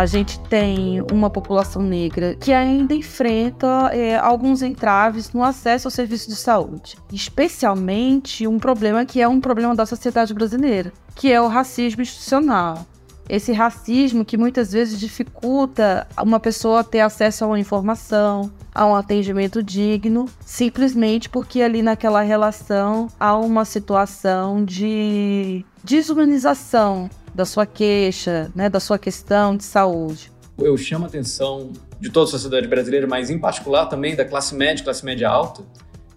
a 0.00 0.06
gente 0.06 0.40
tem 0.40 1.02
uma 1.12 1.28
população 1.28 1.82
negra 1.82 2.34
que 2.34 2.54
ainda 2.54 2.94
enfrenta 2.94 3.90
é, 3.92 4.16
alguns 4.16 4.62
entraves 4.62 5.30
no 5.30 5.44
acesso 5.44 5.88
ao 5.88 5.92
serviço 5.92 6.30
de 6.30 6.36
saúde, 6.36 6.96
especialmente 7.12 8.46
um 8.46 8.58
problema 8.58 9.04
que 9.04 9.20
é 9.20 9.28
um 9.28 9.38
problema 9.38 9.74
da 9.74 9.84
sociedade 9.84 10.32
brasileira, 10.32 10.90
que 11.14 11.30
é 11.30 11.38
o 11.38 11.48
racismo 11.48 12.00
institucional. 12.00 12.86
Esse 13.28 13.52
racismo 13.52 14.24
que 14.24 14.38
muitas 14.38 14.72
vezes 14.72 14.98
dificulta 14.98 16.06
uma 16.18 16.40
pessoa 16.40 16.82
ter 16.82 17.00
acesso 17.00 17.44
a 17.44 17.48
uma 17.48 17.60
informação, 17.60 18.50
a 18.74 18.86
um 18.86 18.94
atendimento 18.94 19.62
digno, 19.62 20.24
simplesmente 20.40 21.28
porque 21.28 21.60
ali 21.60 21.82
naquela 21.82 22.22
relação 22.22 23.08
há 23.20 23.36
uma 23.36 23.66
situação 23.66 24.64
de 24.64 25.62
desumanização 25.84 27.10
da 27.34 27.44
sua 27.44 27.66
queixa, 27.66 28.50
né, 28.54 28.68
da 28.68 28.80
sua 28.80 28.98
questão 28.98 29.56
de 29.56 29.64
saúde. 29.64 30.32
Eu 30.58 30.76
chamo 30.76 31.04
a 31.04 31.08
atenção 31.08 31.72
de 31.98 32.10
toda 32.10 32.26
a 32.26 32.30
sociedade 32.30 32.66
brasileira, 32.68 33.06
mas 33.06 33.30
em 33.30 33.38
particular 33.38 33.86
também 33.86 34.14
da 34.14 34.24
classe 34.24 34.54
média, 34.54 34.84
classe 34.84 35.04
média 35.04 35.28
alta, 35.28 35.62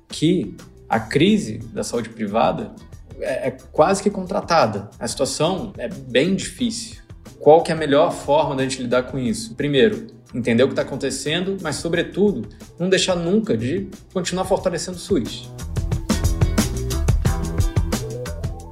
que 0.08 0.56
a 0.88 1.00
crise 1.00 1.58
da 1.58 1.84
saúde 1.84 2.10
privada 2.10 2.74
é, 3.20 3.48
é 3.48 3.52
quase 3.72 4.04
que 4.04 4.10
contratada. 4.10 4.90
A 5.00 5.08
situação 5.08 5.74
é 5.78 5.88
bem 5.88 6.36
difícil. 6.36 7.02
Qual 7.40 7.62
que 7.62 7.72
é 7.72 7.76
a 7.76 7.78
melhor 7.78 8.12
forma 8.12 8.56
da 8.56 8.64
gente 8.64 8.82
lidar 8.82 9.04
com 9.04 9.18
isso? 9.18 9.56
Primeiro, 9.56 10.08
entender 10.34 10.64
o 10.64 10.68
que 10.68 10.74
está 10.74 10.82
acontecendo, 10.82 11.58
mas 11.62 11.76
sobretudo, 11.78 12.48
não 12.80 12.90
deixar 12.90 13.16
nunca 13.16 13.58
de 13.58 13.90
continuar 14.14 14.46
fortalecendo 14.46 14.98
o 14.98 15.00
SUS. 15.00 15.52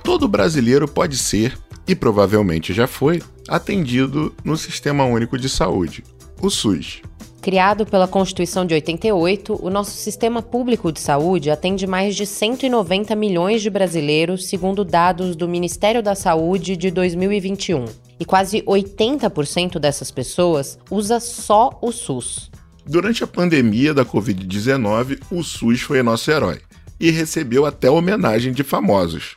Todo 0.03 0.27
brasileiro 0.27 0.87
pode 0.87 1.17
ser 1.17 1.57
e 1.87 1.95
provavelmente 1.95 2.73
já 2.73 2.87
foi, 2.87 3.21
atendido 3.47 4.33
no 4.43 4.55
Sistema 4.57 5.05
Único 5.05 5.37
de 5.37 5.49
Saúde, 5.49 6.03
o 6.41 6.49
SUS. 6.49 7.01
Criado 7.41 7.87
pela 7.87 8.07
Constituição 8.07 8.67
de 8.67 8.75
88, 8.75 9.59
o 9.65 9.69
nosso 9.71 9.97
sistema 9.97 10.43
público 10.43 10.91
de 10.91 10.99
saúde 10.99 11.49
atende 11.49 11.87
mais 11.87 12.15
de 12.15 12.23
190 12.23 13.15
milhões 13.15 13.63
de 13.63 13.69
brasileiros, 13.69 14.47
segundo 14.47 14.85
dados 14.85 15.35
do 15.35 15.47
Ministério 15.47 16.03
da 16.03 16.13
Saúde 16.13 16.77
de 16.77 16.91
2021. 16.91 17.85
E 18.19 18.25
quase 18.25 18.61
80% 18.61 19.79
dessas 19.79 20.11
pessoas 20.11 20.77
usa 20.91 21.19
só 21.19 21.79
o 21.81 21.91
SUS. 21.91 22.51
Durante 22.85 23.23
a 23.23 23.27
pandemia 23.27 23.91
da 23.91 24.05
Covid-19, 24.05 25.19
o 25.31 25.43
SUS 25.43 25.81
foi 25.81 26.03
nosso 26.03 26.29
herói 26.29 26.61
e 26.99 27.09
recebeu 27.09 27.65
até 27.65 27.89
homenagem 27.89 28.53
de 28.53 28.63
famosos. 28.63 29.35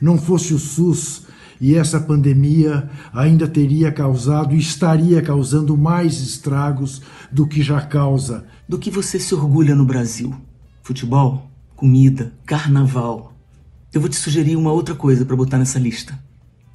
Não 0.00 0.16
fosse 0.16 0.54
o 0.54 0.58
SUS, 0.60 1.22
e 1.60 1.76
essa 1.76 2.00
pandemia 2.00 2.88
ainda 3.12 3.46
teria 3.46 3.92
causado 3.92 4.54
e 4.54 4.58
estaria 4.58 5.20
causando 5.20 5.76
mais 5.76 6.20
estragos 6.20 7.02
do 7.30 7.46
que 7.46 7.62
já 7.62 7.80
causa. 7.82 8.46
Do 8.66 8.78
que 8.78 8.90
você 8.90 9.18
se 9.18 9.34
orgulha 9.34 9.74
no 9.74 9.84
Brasil? 9.84 10.34
Futebol, 10.82 11.50
comida, 11.76 12.32
carnaval. 12.46 13.34
Eu 13.92 14.00
vou 14.00 14.08
te 14.08 14.16
sugerir 14.16 14.56
uma 14.56 14.72
outra 14.72 14.94
coisa 14.94 15.24
para 15.26 15.36
botar 15.36 15.58
nessa 15.58 15.78
lista: 15.78 16.18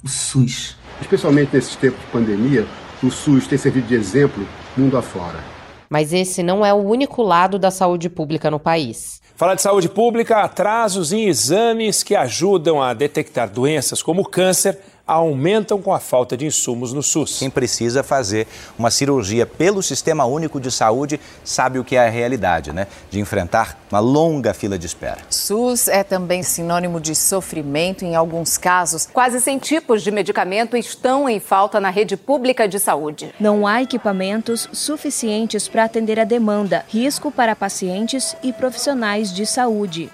o 0.04 0.08
SUS. 0.08 0.76
Especialmente 1.00 1.52
nesses 1.52 1.74
tempos 1.74 2.00
de 2.00 2.06
pandemia, 2.12 2.66
o 3.02 3.10
SUS 3.10 3.46
tem 3.46 3.58
servido 3.58 3.88
de 3.88 3.94
exemplo 3.94 4.46
mundo 4.76 4.96
afora. 4.96 5.56
Mas 5.90 6.12
esse 6.12 6.42
não 6.42 6.64
é 6.64 6.72
o 6.72 6.78
único 6.78 7.22
lado 7.22 7.58
da 7.58 7.70
saúde 7.70 8.08
pública 8.08 8.50
no 8.50 8.58
país. 8.58 9.20
Falar 9.36 9.54
de 9.54 9.60
saúde 9.60 9.86
pública, 9.86 10.38
atrasos 10.38 11.12
em 11.12 11.28
exames 11.28 12.02
que 12.02 12.16
ajudam 12.16 12.82
a 12.82 12.94
detectar 12.94 13.50
doenças 13.50 14.02
como 14.02 14.24
câncer 14.24 14.78
aumentam 15.06 15.80
com 15.80 15.94
a 15.94 16.00
falta 16.00 16.36
de 16.36 16.46
insumos 16.46 16.92
no 16.92 17.02
SUS. 17.02 17.38
Quem 17.38 17.48
precisa 17.48 18.02
fazer 18.02 18.46
uma 18.78 18.90
cirurgia 18.90 19.46
pelo 19.46 19.82
Sistema 19.82 20.24
Único 20.24 20.60
de 20.60 20.70
Saúde 20.70 21.20
sabe 21.44 21.78
o 21.78 21.84
que 21.84 21.94
é 21.94 22.06
a 22.06 22.10
realidade, 22.10 22.72
né? 22.72 22.88
De 23.10 23.20
enfrentar 23.20 23.78
uma 23.90 24.00
longa 24.00 24.52
fila 24.52 24.78
de 24.78 24.86
espera. 24.86 25.18
SUS 25.30 25.86
é 25.86 26.02
também 26.02 26.42
sinônimo 26.42 27.00
de 27.00 27.14
sofrimento 27.14 28.04
em 28.04 28.16
alguns 28.16 28.58
casos. 28.58 29.06
Quase 29.12 29.40
100 29.40 29.58
tipos 29.58 30.02
de 30.02 30.10
medicamento 30.10 30.76
estão 30.76 31.28
em 31.28 31.38
falta 31.38 31.80
na 31.80 31.90
rede 31.90 32.16
pública 32.16 32.66
de 32.66 32.80
saúde. 32.80 33.32
Não 33.38 33.66
há 33.66 33.82
equipamentos 33.82 34.68
suficientes 34.72 35.68
para 35.68 35.84
atender 35.84 36.18
a 36.18 36.24
demanda, 36.24 36.84
risco 36.88 37.30
para 37.30 37.54
pacientes 37.54 38.36
e 38.42 38.52
profissionais 38.52 39.32
de 39.32 39.46
saúde. 39.46 40.10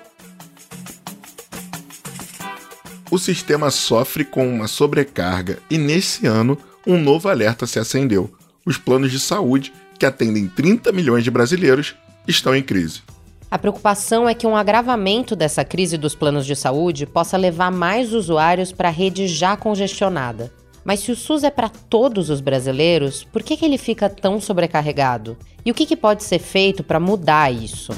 O 3.13 3.19
sistema 3.19 3.71
sofre 3.71 4.25
com 4.25 4.49
uma 4.49 4.67
sobrecarga 4.67 5.59
e, 5.69 5.77
nesse 5.77 6.27
ano, 6.27 6.57
um 6.87 6.99
novo 6.99 7.29
alerta 7.29 7.67
se 7.67 7.79
acendeu. 7.79 8.33
Os 8.65 8.79
planos 8.79 9.13
de 9.13 9.21
saúde, 9.21 9.71
que 9.99 10.07
atendem 10.07 10.49
30 10.49 10.91
milhões 10.93 11.23
de 11.23 11.31
brasileiros, 11.31 11.95
estão 12.27 12.57
em 12.57 12.63
crise. 12.63 13.03
A 13.51 13.59
preocupação 13.59 14.27
é 14.27 14.33
que 14.33 14.47
um 14.47 14.57
agravamento 14.57 15.37
dessa 15.37 15.63
crise 15.63 15.99
dos 15.99 16.15
planos 16.15 16.47
de 16.47 16.57
saúde 16.57 17.05
possa 17.05 17.37
levar 17.37 17.71
mais 17.71 18.15
usuários 18.15 18.73
para 18.73 18.89
a 18.89 18.93
rede 18.93 19.27
já 19.27 19.59
congestionada. 19.59 20.51
Mas 20.83 21.01
se 21.01 21.13
o 21.13 21.17
SUS 21.17 21.45
é 21.45 21.51
para 21.51 21.69
todos 21.69 22.31
os 22.31 22.41
brasileiros, 22.41 23.25
por 23.25 23.43
que, 23.43 23.59
que 23.59 23.65
ele 23.67 23.77
fica 23.77 24.09
tão 24.09 24.41
sobrecarregado? 24.41 25.37
E 25.67 25.71
o 25.71 25.75
que, 25.75 25.85
que 25.85 25.97
pode 25.97 26.25
ser 26.25 26.39
feito 26.39 26.83
para 26.83 26.99
mudar 26.99 27.53
isso? 27.53 27.93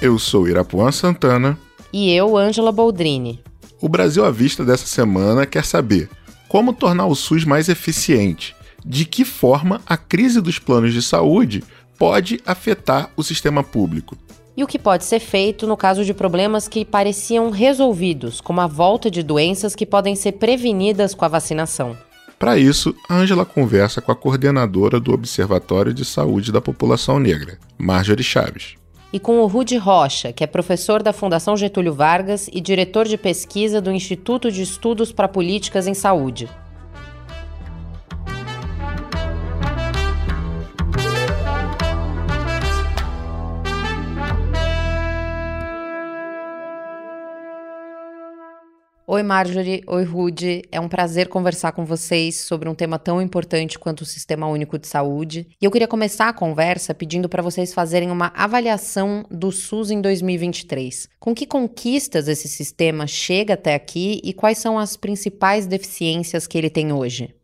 Eu 0.00 0.18
sou 0.18 0.46
Irapuã 0.46 0.92
Santana. 0.92 1.58
E 1.90 2.12
eu, 2.12 2.36
Ângela 2.36 2.70
Boldrini. 2.70 3.40
O 3.80 3.88
Brasil 3.88 4.26
à 4.26 4.30
Vista 4.30 4.62
dessa 4.62 4.86
semana 4.86 5.46
quer 5.46 5.64
saber 5.64 6.10
como 6.48 6.74
tornar 6.74 7.06
o 7.06 7.14
SUS 7.14 7.46
mais 7.46 7.70
eficiente, 7.70 8.54
de 8.84 9.06
que 9.06 9.24
forma 9.24 9.80
a 9.86 9.96
crise 9.96 10.40
dos 10.42 10.58
planos 10.58 10.92
de 10.92 11.00
saúde 11.00 11.64
pode 11.98 12.40
afetar 12.44 13.10
o 13.16 13.22
sistema 13.22 13.64
público. 13.64 14.18
E 14.54 14.62
o 14.62 14.66
que 14.66 14.78
pode 14.78 15.04
ser 15.04 15.18
feito 15.18 15.66
no 15.66 15.78
caso 15.78 16.04
de 16.04 16.12
problemas 16.12 16.68
que 16.68 16.84
pareciam 16.84 17.48
resolvidos, 17.48 18.40
como 18.40 18.60
a 18.60 18.66
volta 18.66 19.10
de 19.10 19.22
doenças 19.22 19.74
que 19.74 19.86
podem 19.86 20.14
ser 20.14 20.32
prevenidas 20.32 21.14
com 21.14 21.24
a 21.24 21.28
vacinação. 21.28 21.96
Para 22.38 22.58
isso, 22.58 22.94
a 23.08 23.14
Ângela 23.14 23.46
conversa 23.46 24.02
com 24.02 24.12
a 24.12 24.16
coordenadora 24.16 25.00
do 25.00 25.12
Observatório 25.12 25.94
de 25.94 26.04
Saúde 26.04 26.52
da 26.52 26.60
População 26.60 27.18
Negra, 27.18 27.58
Marjorie 27.78 28.22
Chaves 28.22 28.76
e 29.16 29.18
com 29.18 29.40
o 29.40 29.46
Rude 29.46 29.78
Rocha, 29.78 30.30
que 30.30 30.44
é 30.44 30.46
professor 30.46 31.02
da 31.02 31.10
Fundação 31.10 31.56
Getúlio 31.56 31.94
Vargas 31.94 32.50
e 32.52 32.60
diretor 32.60 33.06
de 33.06 33.16
pesquisa 33.16 33.80
do 33.80 33.90
Instituto 33.90 34.52
de 34.52 34.60
Estudos 34.60 35.10
para 35.10 35.26
Políticas 35.26 35.86
em 35.86 35.94
Saúde. 35.94 36.50
Oi, 49.16 49.22
Marjorie. 49.22 49.82
Oi, 49.86 50.04
Rude. 50.04 50.62
É 50.70 50.78
um 50.78 50.90
prazer 50.90 51.28
conversar 51.28 51.72
com 51.72 51.86
vocês 51.86 52.42
sobre 52.42 52.68
um 52.68 52.74
tema 52.74 52.98
tão 52.98 53.22
importante 53.22 53.78
quanto 53.78 54.02
o 54.02 54.04
Sistema 54.04 54.46
Único 54.46 54.78
de 54.78 54.86
Saúde. 54.86 55.48
E 55.58 55.64
eu 55.64 55.70
queria 55.70 55.88
começar 55.88 56.28
a 56.28 56.34
conversa 56.34 56.92
pedindo 56.92 57.26
para 57.26 57.42
vocês 57.42 57.72
fazerem 57.72 58.10
uma 58.10 58.30
avaliação 58.36 59.24
do 59.30 59.50
SUS 59.50 59.90
em 59.90 60.02
2023. 60.02 61.08
Com 61.18 61.34
que 61.34 61.46
conquistas 61.46 62.28
esse 62.28 62.46
sistema 62.46 63.06
chega 63.06 63.54
até 63.54 63.74
aqui 63.74 64.20
e 64.22 64.34
quais 64.34 64.58
são 64.58 64.78
as 64.78 64.98
principais 64.98 65.66
deficiências 65.66 66.46
que 66.46 66.58
ele 66.58 66.68
tem 66.68 66.92
hoje? 66.92 67.34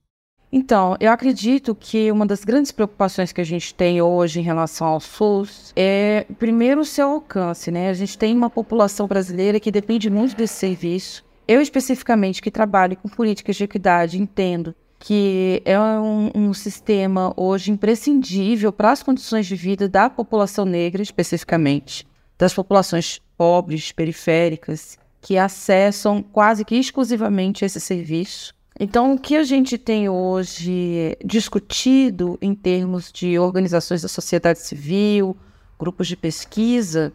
Então, 0.52 0.94
eu 1.00 1.10
acredito 1.10 1.74
que 1.74 2.12
uma 2.12 2.26
das 2.26 2.44
grandes 2.44 2.70
preocupações 2.70 3.32
que 3.32 3.40
a 3.40 3.44
gente 3.44 3.74
tem 3.74 4.02
hoje 4.02 4.40
em 4.40 4.42
relação 4.42 4.86
ao 4.86 5.00
SUS 5.00 5.72
é, 5.74 6.26
primeiro, 6.38 6.82
o 6.82 6.84
seu 6.84 7.08
alcance, 7.08 7.70
né? 7.70 7.88
A 7.88 7.94
gente 7.94 8.18
tem 8.18 8.36
uma 8.36 8.50
população 8.50 9.06
brasileira 9.06 9.58
que 9.58 9.70
depende 9.70 10.10
muito 10.10 10.36
desse 10.36 10.56
serviço 10.56 11.24
eu, 11.46 11.60
especificamente, 11.60 12.40
que 12.40 12.50
trabalho 12.50 12.96
com 12.96 13.08
políticas 13.08 13.56
de 13.56 13.64
equidade, 13.64 14.20
entendo 14.20 14.74
que 14.98 15.60
é 15.64 15.78
um, 15.78 16.30
um 16.32 16.54
sistema 16.54 17.34
hoje 17.36 17.72
imprescindível 17.72 18.72
para 18.72 18.92
as 18.92 19.02
condições 19.02 19.46
de 19.46 19.56
vida 19.56 19.88
da 19.88 20.08
população 20.08 20.64
negra, 20.64 21.02
especificamente, 21.02 22.06
das 22.38 22.54
populações 22.54 23.20
pobres, 23.36 23.90
periféricas, 23.90 24.96
que 25.20 25.36
acessam 25.36 26.22
quase 26.22 26.64
que 26.64 26.76
exclusivamente 26.76 27.64
esse 27.64 27.80
serviço. 27.80 28.54
Então, 28.78 29.12
o 29.12 29.18
que 29.18 29.36
a 29.36 29.42
gente 29.42 29.76
tem 29.76 30.08
hoje 30.08 31.16
discutido 31.24 32.38
em 32.40 32.54
termos 32.54 33.12
de 33.12 33.38
organizações 33.38 34.02
da 34.02 34.08
sociedade 34.08 34.60
civil, 34.60 35.36
grupos 35.78 36.06
de 36.06 36.16
pesquisa, 36.16 37.12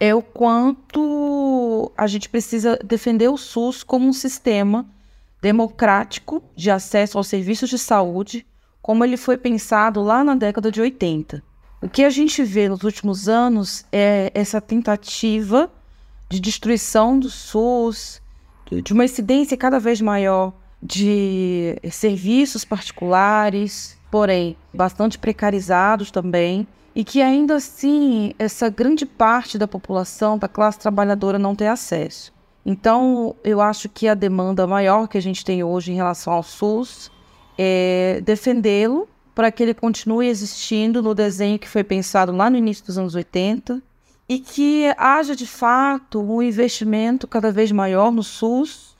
é 0.00 0.14
o 0.14 0.22
quanto 0.22 1.90
a 1.96 2.06
gente 2.06 2.28
precisa 2.28 2.78
defender 2.84 3.28
o 3.28 3.36
SUS 3.36 3.82
como 3.82 4.06
um 4.06 4.12
sistema 4.12 4.86
democrático 5.40 6.42
de 6.54 6.70
acesso 6.70 7.18
aos 7.18 7.26
serviços 7.26 7.68
de 7.68 7.78
saúde, 7.78 8.46
como 8.80 9.04
ele 9.04 9.16
foi 9.16 9.36
pensado 9.36 10.02
lá 10.02 10.22
na 10.22 10.34
década 10.34 10.70
de 10.70 10.80
80. 10.80 11.42
O 11.80 11.88
que 11.88 12.04
a 12.04 12.10
gente 12.10 12.42
vê 12.42 12.68
nos 12.68 12.82
últimos 12.82 13.28
anos 13.28 13.84
é 13.92 14.30
essa 14.34 14.60
tentativa 14.60 15.70
de 16.28 16.40
destruição 16.40 17.18
do 17.18 17.30
SUS, 17.30 18.20
de 18.70 18.92
uma 18.92 19.04
incidência 19.04 19.56
cada 19.56 19.78
vez 19.78 20.00
maior 20.00 20.52
de 20.82 21.76
serviços 21.90 22.64
particulares, 22.64 23.96
porém 24.10 24.56
bastante 24.72 25.18
precarizados 25.18 26.10
também, 26.10 26.66
e 26.98 27.04
que 27.04 27.22
ainda 27.22 27.54
assim 27.54 28.32
essa 28.40 28.68
grande 28.68 29.06
parte 29.06 29.56
da 29.56 29.68
população, 29.68 30.36
da 30.36 30.48
classe 30.48 30.80
trabalhadora, 30.80 31.38
não 31.38 31.54
tem 31.54 31.68
acesso. 31.68 32.32
Então, 32.66 33.36
eu 33.44 33.60
acho 33.60 33.88
que 33.88 34.08
a 34.08 34.14
demanda 34.14 34.66
maior 34.66 35.06
que 35.06 35.16
a 35.16 35.22
gente 35.22 35.44
tem 35.44 35.62
hoje 35.62 35.92
em 35.92 35.94
relação 35.94 36.32
ao 36.32 36.42
SUS 36.42 37.08
é 37.56 38.20
defendê-lo 38.24 39.08
para 39.32 39.52
que 39.52 39.62
ele 39.62 39.74
continue 39.74 40.26
existindo 40.26 41.00
no 41.00 41.14
desenho 41.14 41.56
que 41.56 41.68
foi 41.68 41.84
pensado 41.84 42.32
lá 42.32 42.50
no 42.50 42.56
início 42.56 42.84
dos 42.84 42.98
anos 42.98 43.14
80 43.14 43.80
e 44.28 44.40
que 44.40 44.92
haja 44.98 45.36
de 45.36 45.46
fato 45.46 46.20
um 46.20 46.42
investimento 46.42 47.28
cada 47.28 47.52
vez 47.52 47.70
maior 47.70 48.10
no 48.10 48.24
SUS 48.24 48.96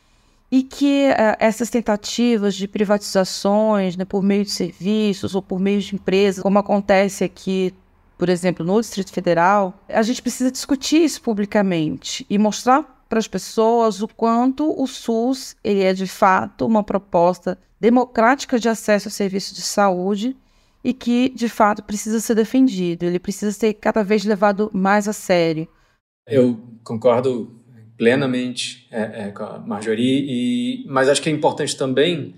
e 0.53 0.63
que 0.63 1.11
uh, 1.11 1.37
essas 1.41 1.69
tentativas 1.69 2.55
de 2.55 2.69
privatizações 2.69 3.97
né, 3.97 4.05
por 4.05 4.23
meio 4.23 4.45
de 4.45 4.53
serviços 4.53 5.35
ou 5.35 5.43
por 5.43 5.59
meio 5.59 5.81
de 5.81 5.97
empresas, 5.97 6.45
como 6.45 6.61
acontece 6.61 7.25
aqui, 7.25 7.75
por 8.19 8.29
exemplo, 8.29 8.67
no 8.67 8.81
Distrito 8.81 9.13
Federal, 9.13 9.81
a 9.89 10.03
gente 10.03 10.21
precisa 10.21 10.51
discutir 10.51 11.05
isso 11.05 11.23
publicamente 11.23 12.27
e 12.29 12.37
mostrar 12.37 13.05
para 13.09 13.21
as 13.21 13.29
pessoas 13.29 14.03
o 14.03 14.09
quanto 14.09 14.71
o 14.79 14.87
SUS 14.87 15.57
ele 15.63 15.83
é 15.83 15.95
de 15.95 16.07
fato 16.07 16.67
uma 16.67 16.83
proposta 16.83 17.57
democrática 17.81 18.59
de 18.59 18.69
acesso 18.69 19.09
a 19.09 19.11
serviços 19.11 19.57
de 19.57 19.63
saúde 19.63 20.37
e 20.83 20.93
que 20.93 21.29
de 21.31 21.49
fato 21.49 21.83
precisa 21.83 22.21
ser 22.21 22.35
defendido, 22.35 23.05
ele 23.05 23.19
precisa 23.19 23.53
ser 23.53 23.75
cada 23.75 24.03
vez 24.03 24.25
levado 24.25 24.69
mais 24.75 25.09
a 25.09 25.13
sério. 25.13 25.69
Eu 26.27 26.61
concordo 26.85 27.59
plenamente 27.97 28.87
é, 28.91 29.29
é, 29.29 29.31
com 29.31 29.45
a 29.45 29.59
Marjorie, 29.59 30.25
e, 30.29 30.87
mas 30.89 31.09
acho 31.09 31.23
que 31.23 31.31
é 31.31 31.33
importante 31.33 31.77
também 31.77 32.35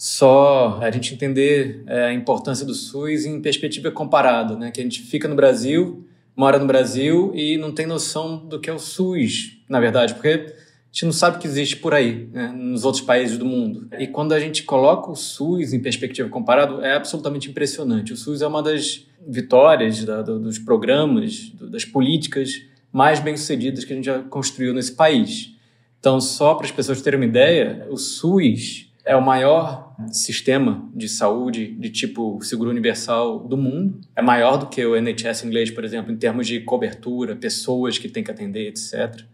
só 0.00 0.78
a 0.80 0.90
gente 0.90 1.12
entender 1.12 1.82
é, 1.86 2.06
a 2.06 2.12
importância 2.14 2.64
do 2.64 2.72
SUS 2.72 3.26
em 3.26 3.38
perspectiva 3.38 3.90
comparada, 3.90 4.56
né? 4.56 4.70
que 4.70 4.80
a 4.80 4.82
gente 4.82 5.02
fica 5.02 5.28
no 5.28 5.34
Brasil, 5.34 6.06
mora 6.34 6.58
no 6.58 6.66
Brasil 6.66 7.32
e 7.34 7.58
não 7.58 7.70
tem 7.70 7.84
noção 7.84 8.38
do 8.38 8.58
que 8.58 8.70
é 8.70 8.72
o 8.72 8.78
SUS, 8.78 9.58
na 9.68 9.78
verdade, 9.78 10.14
porque 10.14 10.28
a 10.28 10.90
gente 10.90 11.04
não 11.04 11.12
sabe 11.12 11.36
que 11.36 11.46
existe 11.46 11.76
por 11.76 11.92
aí, 11.92 12.30
né? 12.32 12.50
nos 12.50 12.86
outros 12.86 13.04
países 13.04 13.36
do 13.36 13.44
mundo. 13.44 13.88
E 13.98 14.06
quando 14.06 14.32
a 14.32 14.40
gente 14.40 14.62
coloca 14.62 15.10
o 15.10 15.14
SUS 15.14 15.74
em 15.74 15.80
perspectiva 15.80 16.30
comparada, 16.30 16.82
é 16.82 16.94
absolutamente 16.94 17.50
impressionante. 17.50 18.14
O 18.14 18.16
SUS 18.16 18.40
é 18.40 18.46
uma 18.46 18.62
das 18.62 19.06
vitórias 19.28 20.02
da, 20.02 20.22
dos 20.22 20.58
programas, 20.58 21.52
das 21.60 21.84
políticas 21.84 22.54
mais 22.90 23.20
bem-sucedidas 23.20 23.84
que 23.84 23.92
a 23.92 23.96
gente 23.96 24.06
já 24.06 24.22
construiu 24.22 24.72
nesse 24.72 24.92
país. 24.92 25.54
Então, 25.98 26.22
só 26.22 26.54
para 26.54 26.64
as 26.64 26.72
pessoas 26.72 27.02
terem 27.02 27.20
uma 27.20 27.26
ideia, 27.26 27.86
o 27.90 27.98
SUS 27.98 28.88
é 29.10 29.16
o 29.16 29.20
maior 29.20 29.92
sistema 30.12 30.88
de 30.94 31.08
saúde 31.08 31.66
de 31.66 31.90
tipo 31.90 32.40
seguro 32.42 32.70
universal 32.70 33.40
do 33.40 33.56
mundo. 33.56 34.00
É 34.14 34.22
maior 34.22 34.56
do 34.56 34.68
que 34.68 34.86
o 34.86 34.94
NHS 34.94 35.42
inglês, 35.42 35.68
por 35.68 35.84
exemplo, 35.84 36.12
em 36.12 36.16
termos 36.16 36.46
de 36.46 36.60
cobertura, 36.60 37.34
pessoas 37.34 37.98
que 37.98 38.08
tem 38.08 38.22
que 38.22 38.30
atender, 38.30 38.68
etc. 38.68 39.24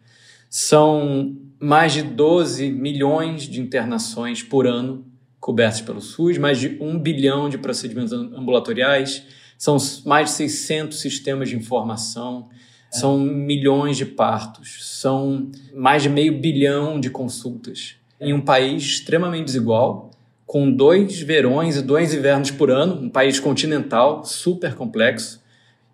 São 0.49 1.37
mais 1.61 1.93
de 1.93 2.01
12 2.01 2.71
milhões 2.71 3.43
de 3.43 3.61
internações 3.61 4.43
por 4.43 4.67
ano 4.67 5.05
cobertas 5.39 5.83
pelo 5.83 6.01
SUS, 6.01 6.39
mais 6.39 6.59
de 6.59 6.79
um 6.81 6.99
bilhão 6.99 7.51
de 7.51 7.59
procedimentos 7.59 8.15
ambulatoriais, 8.15 9.25
são 9.59 9.77
mais 10.07 10.31
de 10.31 10.37
600 10.37 10.99
sistemas 10.99 11.51
de 11.51 11.57
informação, 11.57 12.49
são 12.91 13.19
milhões 13.19 13.99
de 13.99 14.07
partos, 14.07 14.99
são 14.99 15.51
mais 15.75 16.03
de 16.03 16.09
meio 16.09 16.41
bilhão 16.41 16.99
de 16.99 17.11
consultas. 17.11 17.97
Em 18.21 18.33
um 18.33 18.41
país 18.41 18.83
extremamente 18.83 19.47
desigual, 19.47 20.11
com 20.47 20.71
dois 20.71 21.21
verões 21.21 21.77
e 21.77 21.83
dois 21.83 22.15
invernos 22.15 22.51
por 22.51 22.71
ano, 22.71 23.03
um 23.03 23.11
país 23.11 23.41
continental, 23.41 24.25
super 24.25 24.75
complexo, 24.75 25.43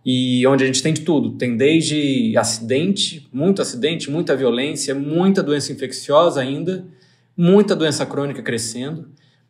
e 0.05 0.47
onde 0.47 0.65
a 0.65 0.67
gente 0.67 0.83
tem 0.83 0.93
de 0.93 1.03
tudo. 1.03 1.33
Tem 1.33 1.57
desde 1.57 2.37
acidente, 2.37 3.29
muito 3.33 3.63
acidente, 3.63 4.11
muita 4.11 4.37
violência, 4.37 4.95
muita 4.95 5.43
doença 5.43 5.73
infecciosa 5.73 6.41
ainda, 6.41 6.87
muita 7.37 7.75
doença 7.75 8.05
crônica 8.05 8.43
crescendo. 8.43 9.09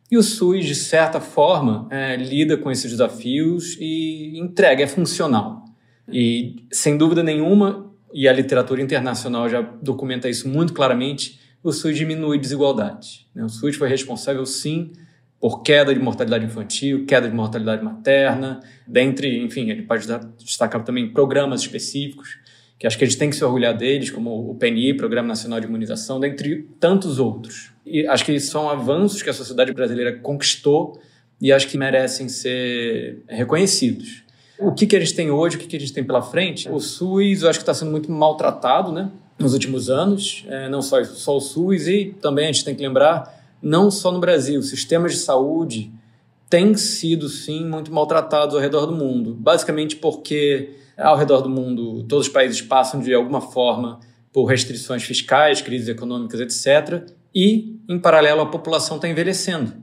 E 0.09 0.17
o 0.17 0.23
SUS, 0.23 0.65
de 0.65 0.75
certa 0.75 1.19
forma, 1.19 1.87
é, 1.89 2.15
lida 2.15 2.55
com 2.55 2.69
esses 2.69 2.91
desafios 2.91 3.75
e 3.79 4.37
entrega, 4.37 4.83
é 4.83 4.87
funcional. 4.87 5.65
E, 6.11 6.57
sem 6.71 6.97
dúvida 6.97 7.23
nenhuma, 7.23 7.91
e 8.13 8.27
a 8.27 8.33
literatura 8.33 8.81
internacional 8.81 9.49
já 9.49 9.61
documenta 9.81 10.29
isso 10.29 10.47
muito 10.47 10.71
claramente, 10.71 11.39
o 11.63 11.71
SUS 11.71 11.95
diminui 11.95 12.37
desigualdade. 12.37 13.27
Né? 13.33 13.43
O 13.43 13.49
SUS 13.49 13.75
foi 13.75 13.87
responsável, 13.87 14.45
sim, 14.45 14.91
por 15.39 15.61
queda 15.61 15.93
de 15.93 15.99
mortalidade 15.99 16.45
infantil, 16.45 17.05
queda 17.05 17.27
de 17.27 17.35
mortalidade 17.35 17.83
materna, 17.83 18.59
dentre, 18.87 19.43
enfim, 19.43 19.69
ele 19.69 19.83
pode 19.83 20.07
destacar 20.37 20.83
também 20.83 21.09
programas 21.11 21.61
específicos, 21.61 22.37
que 22.79 22.87
acho 22.87 22.97
que 22.97 23.03
a 23.03 23.07
gente 23.07 23.17
tem 23.17 23.29
que 23.29 23.35
se 23.35 23.43
orgulhar 23.43 23.75
deles, 23.75 24.09
como 24.09 24.49
o 24.49 24.55
PNI, 24.55 24.93
Programa 24.93 25.29
Nacional 25.29 25.59
de 25.59 25.67
Imunização, 25.67 26.19
dentre 26.19 26.67
tantos 26.79 27.19
outros. 27.19 27.71
E 27.85 28.05
acho 28.07 28.25
que 28.25 28.39
são 28.39 28.69
avanços 28.69 29.21
que 29.21 29.29
a 29.29 29.33
sociedade 29.33 29.73
brasileira 29.73 30.17
conquistou 30.17 30.99
e 31.41 31.51
acho 31.51 31.67
que 31.67 31.77
merecem 31.77 32.29
ser 32.29 33.23
reconhecidos. 33.27 34.23
O 34.59 34.73
que, 34.73 34.87
que 34.87 34.95
a 34.95 34.99
gente 34.99 35.13
tem 35.13 35.29
hoje, 35.29 35.57
o 35.57 35.59
que, 35.59 35.67
que 35.67 35.75
a 35.75 35.79
gente 35.79 35.91
tem 35.91 36.03
pela 36.03 36.21
frente? 36.21 36.69
O 36.69 36.79
SUS, 36.79 37.41
eu 37.41 37.49
acho 37.49 37.59
que 37.59 37.63
está 37.63 37.73
sendo 37.73 37.91
muito 37.91 38.09
maltratado, 38.11 38.91
né? 38.91 39.11
Nos 39.37 39.53
últimos 39.53 39.89
anos, 39.89 40.45
é, 40.47 40.69
não 40.69 40.81
só, 40.81 41.03
só 41.03 41.37
o 41.37 41.41
SUS, 41.41 41.87
e 41.87 42.15
também 42.21 42.45
a 42.45 42.51
gente 42.51 42.65
tem 42.65 42.75
que 42.75 42.81
lembrar, 42.81 43.43
não 43.61 43.89
só 43.89 44.11
no 44.11 44.19
Brasil, 44.19 44.61
sistemas 44.61 45.13
de 45.13 45.19
saúde 45.19 45.91
têm 46.49 46.75
sido, 46.75 47.27
sim, 47.29 47.65
muito 47.65 47.91
maltratados 47.91 48.53
ao 48.55 48.61
redor 48.61 48.85
do 48.85 48.93
mundo. 48.93 49.33
Basicamente 49.33 49.95
porque, 49.95 50.75
ao 50.97 51.17
redor 51.17 51.41
do 51.41 51.49
mundo, 51.49 52.03
todos 52.03 52.27
os 52.27 52.33
países 52.33 52.61
passam, 52.61 52.99
de 52.99 53.13
alguma 53.13 53.41
forma, 53.41 53.99
por 54.31 54.45
restrições 54.45 55.03
fiscais, 55.03 55.61
crises 55.61 55.87
econômicas, 55.87 56.39
etc. 56.39 57.09
E, 57.33 57.79
em 57.89 57.99
paralelo, 57.99 58.41
a 58.41 58.45
população 58.45 58.97
está 58.97 59.07
envelhecendo. 59.07 59.73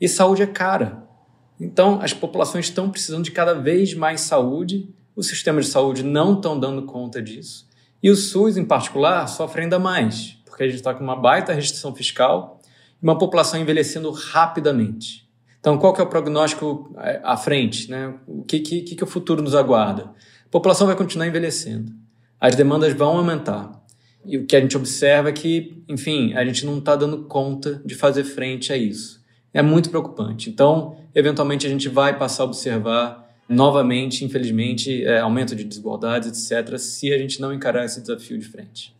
E 0.00 0.08
saúde 0.08 0.42
é 0.42 0.46
cara. 0.46 1.02
Então, 1.60 2.00
as 2.00 2.12
populações 2.12 2.66
estão 2.66 2.90
precisando 2.90 3.24
de 3.24 3.30
cada 3.30 3.54
vez 3.54 3.94
mais 3.94 4.20
saúde, 4.22 4.88
os 5.14 5.28
sistemas 5.28 5.66
de 5.66 5.70
saúde 5.70 6.02
não 6.02 6.34
estão 6.34 6.58
dando 6.58 6.82
conta 6.82 7.22
disso, 7.22 7.68
e 8.02 8.10
o 8.10 8.16
SUS, 8.16 8.56
em 8.56 8.64
particular, 8.64 9.26
sofre 9.26 9.62
ainda 9.62 9.78
mais, 9.78 10.38
porque 10.44 10.62
a 10.62 10.66
gente 10.66 10.76
está 10.76 10.92
com 10.92 11.04
uma 11.04 11.16
baita 11.16 11.52
restrição 11.52 11.94
fiscal 11.94 12.60
e 13.00 13.04
uma 13.04 13.16
população 13.16 13.60
envelhecendo 13.60 14.10
rapidamente. 14.10 15.28
Então, 15.60 15.78
qual 15.78 15.92
que 15.92 16.00
é 16.00 16.04
o 16.04 16.08
prognóstico 16.08 16.92
é, 16.98 17.20
à 17.22 17.36
frente? 17.36 17.88
Né? 17.90 18.14
O 18.26 18.42
que, 18.42 18.60
que, 18.60 18.82
que 18.82 19.04
o 19.04 19.06
futuro 19.06 19.42
nos 19.42 19.54
aguarda? 19.54 20.12
A 20.44 20.48
população 20.50 20.86
vai 20.86 20.96
continuar 20.96 21.26
envelhecendo, 21.26 21.92
as 22.40 22.56
demandas 22.56 22.92
vão 22.92 23.18
aumentar. 23.18 23.80
E 24.24 24.38
o 24.38 24.46
que 24.46 24.56
a 24.56 24.60
gente 24.60 24.76
observa 24.76 25.28
é 25.28 25.32
que, 25.32 25.82
enfim, 25.88 26.34
a 26.34 26.44
gente 26.44 26.66
não 26.66 26.78
está 26.78 26.96
dando 26.96 27.24
conta 27.24 27.80
de 27.84 27.94
fazer 27.94 28.24
frente 28.24 28.72
a 28.72 28.76
isso 28.76 29.22
é 29.52 29.62
muito 29.62 29.90
preocupante. 29.90 30.48
Então, 30.48 30.96
eventualmente, 31.14 31.66
a 31.66 31.70
gente 31.70 31.88
vai 31.88 32.16
passar 32.18 32.44
a 32.44 32.46
observar 32.46 33.30
novamente, 33.48 34.24
infelizmente, 34.24 35.04
é, 35.04 35.20
aumento 35.20 35.54
de 35.54 35.64
desigualdades, 35.64 36.50
etc., 36.50 36.78
se 36.78 37.12
a 37.12 37.18
gente 37.18 37.40
não 37.40 37.52
encarar 37.52 37.84
esse 37.84 38.00
desafio 38.00 38.38
de 38.38 38.46
frente. 38.46 38.94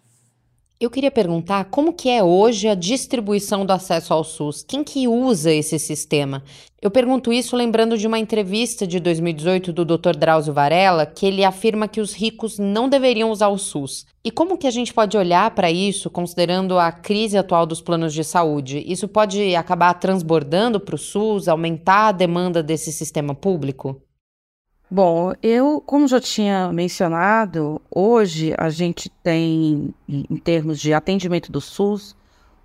Eu 0.83 0.91
queria 0.91 1.13
perguntar 1.13 1.67
como 1.67 1.93
que 1.93 2.09
é 2.09 2.25
hoje 2.25 2.67
a 2.67 2.75
distribuição 2.75 3.65
do 3.65 3.73
acesso 3.73 4.13
ao 4.13 4.25
SUS? 4.25 4.65
Quem 4.67 4.83
que 4.83 5.07
usa 5.07 5.53
esse 5.53 5.79
sistema? 5.79 6.43
Eu 6.81 6.91
pergunto 6.91 7.33
isso 7.33 7.55
lembrando 7.55 7.97
de 7.97 8.05
uma 8.05 8.19
entrevista 8.19 8.85
de 8.85 8.99
2018 8.99 9.73
do 9.73 9.85
Dr. 9.85 10.17
Drauzio 10.19 10.53
Varela, 10.53 11.07
que 11.07 11.25
ele 11.25 11.45
afirma 11.45 11.87
que 11.87 12.01
os 12.01 12.13
ricos 12.13 12.59
não 12.59 12.89
deveriam 12.89 13.31
usar 13.31 13.47
o 13.47 13.59
SUS. 13.59 14.05
E 14.25 14.31
como 14.33 14.59
que 14.59 14.67
a 14.67 14.73
gente 14.73 14.93
pode 14.93 15.17
olhar 15.17 15.55
para 15.55 15.71
isso, 15.71 16.11
considerando 16.11 16.77
a 16.77 16.91
crise 16.91 17.39
atual 17.39 17.65
dos 17.65 17.81
planos 17.81 18.13
de 18.13 18.25
saúde? 18.25 18.83
Isso 18.85 19.07
pode 19.07 19.55
acabar 19.55 19.95
transbordando 19.95 20.81
para 20.81 20.97
o 20.97 20.99
SUS, 20.99 21.47
aumentar 21.47 22.09
a 22.09 22.13
demanda 22.13 22.61
desse 22.61 22.91
sistema 22.91 23.37
público? 23.37 24.03
Bom, 24.95 25.33
eu, 25.43 25.81
como 25.81 26.07
já 26.07 26.21
tinha 26.21 26.71
mencionado, 26.71 27.81
hoje 27.91 28.53
a 28.59 28.69
gente 28.69 29.09
tem, 29.09 29.95
em 30.07 30.37
termos 30.37 30.79
de 30.79 30.93
atendimento 30.93 31.51
do 31.51 31.63
SUS, 31.63 32.15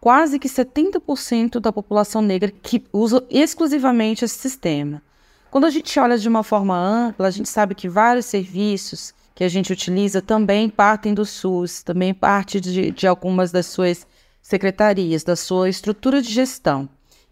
quase 0.02 0.38
que 0.38 0.50
70% 0.50 1.62
da 1.62 1.72
população 1.72 2.22
negra 2.22 2.52
que 2.52 2.84
usa 2.92 3.26
exclusivamente 3.30 4.26
esse 4.26 4.36
sistema. 4.40 5.02
Quando 5.50 5.68
a 5.68 5.70
gente 5.70 5.98
olha 5.98 6.18
de 6.18 6.28
uma 6.28 6.44
forma 6.44 6.78
ampla, 6.78 7.28
a 7.28 7.32
gente 7.32 7.48
sabe 7.48 7.74
que 7.74 7.88
vários 7.88 8.26
serviços 8.26 9.14
que 9.34 9.46
a 9.46 9.50
gente 9.50 9.72
utiliza 9.72 10.22
também 10.22 10.68
partem 10.68 11.14
do 11.14 11.26
SUS, 11.26 11.82
também 11.82 12.14
parte 12.14 12.60
de, 12.60 12.92
de 12.92 13.08
algumas 13.08 13.54
das 13.54 13.68
suas 13.68 14.06
secretarias, 14.42 15.24
da 15.24 15.38
sua 15.38 15.70
estrutura 15.70 16.22
de 16.22 16.34
gestão. 16.34 16.90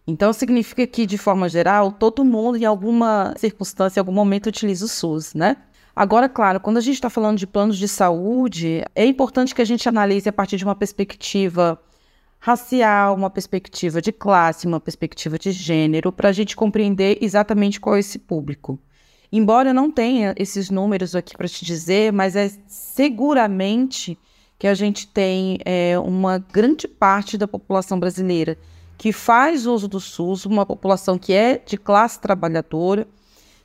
Então, 0.07 0.31
significa 0.31 0.85
que, 0.85 1.05
de 1.05 1.17
forma 1.17 1.49
geral, 1.49 1.91
todo 1.91 2.23
mundo, 2.23 2.57
em 2.57 2.65
alguma 2.65 3.33
circunstância, 3.37 3.99
em 3.99 4.01
algum 4.01 4.11
momento, 4.11 4.47
utiliza 4.47 4.85
o 4.85 4.87
SUS, 4.87 5.33
né? 5.33 5.57
Agora, 5.95 6.27
claro, 6.27 6.59
quando 6.59 6.77
a 6.77 6.81
gente 6.81 6.95
está 6.95 7.09
falando 7.09 7.37
de 7.37 7.47
planos 7.47 7.77
de 7.77 7.87
saúde, 7.87 8.83
é 8.93 9.05
importante 9.05 9.55
que 9.55 9.61
a 9.61 9.65
gente 9.65 9.87
analise 9.87 10.27
a 10.27 10.33
partir 10.33 10.57
de 10.57 10.65
uma 10.65 10.75
perspectiva 10.75 11.79
racial, 12.37 13.15
uma 13.15 13.29
perspectiva 13.29 14.01
de 14.01 14.11
classe, 14.11 14.67
uma 14.67 14.79
perspectiva 14.79 15.39
de 15.39 15.51
gênero, 15.51 16.11
para 16.11 16.29
a 16.29 16.31
gente 16.31 16.55
compreender 16.55 17.17
exatamente 17.21 17.79
qual 17.79 17.95
é 17.95 17.99
esse 17.99 18.19
público. 18.19 18.77
Embora 19.31 19.69
eu 19.69 19.73
não 19.73 19.89
tenha 19.89 20.35
esses 20.37 20.69
números 20.69 21.15
aqui 21.15 21.35
para 21.35 21.47
te 21.47 21.65
dizer, 21.65 22.13
mas 22.13 22.35
é 22.35 22.51
seguramente 22.67 24.17
que 24.59 24.67
a 24.67 24.73
gente 24.73 25.07
tem 25.07 25.57
é, 25.65 25.97
uma 25.97 26.37
grande 26.37 26.87
parte 26.87 27.37
da 27.37 27.47
população 27.47 27.99
brasileira 27.99 28.57
que 28.97 29.11
faz 29.11 29.65
uso 29.65 29.87
do 29.87 29.99
SUS, 29.99 30.45
uma 30.45 30.65
população 30.65 31.17
que 31.17 31.33
é 31.33 31.57
de 31.57 31.77
classe 31.77 32.19
trabalhadora, 32.19 33.07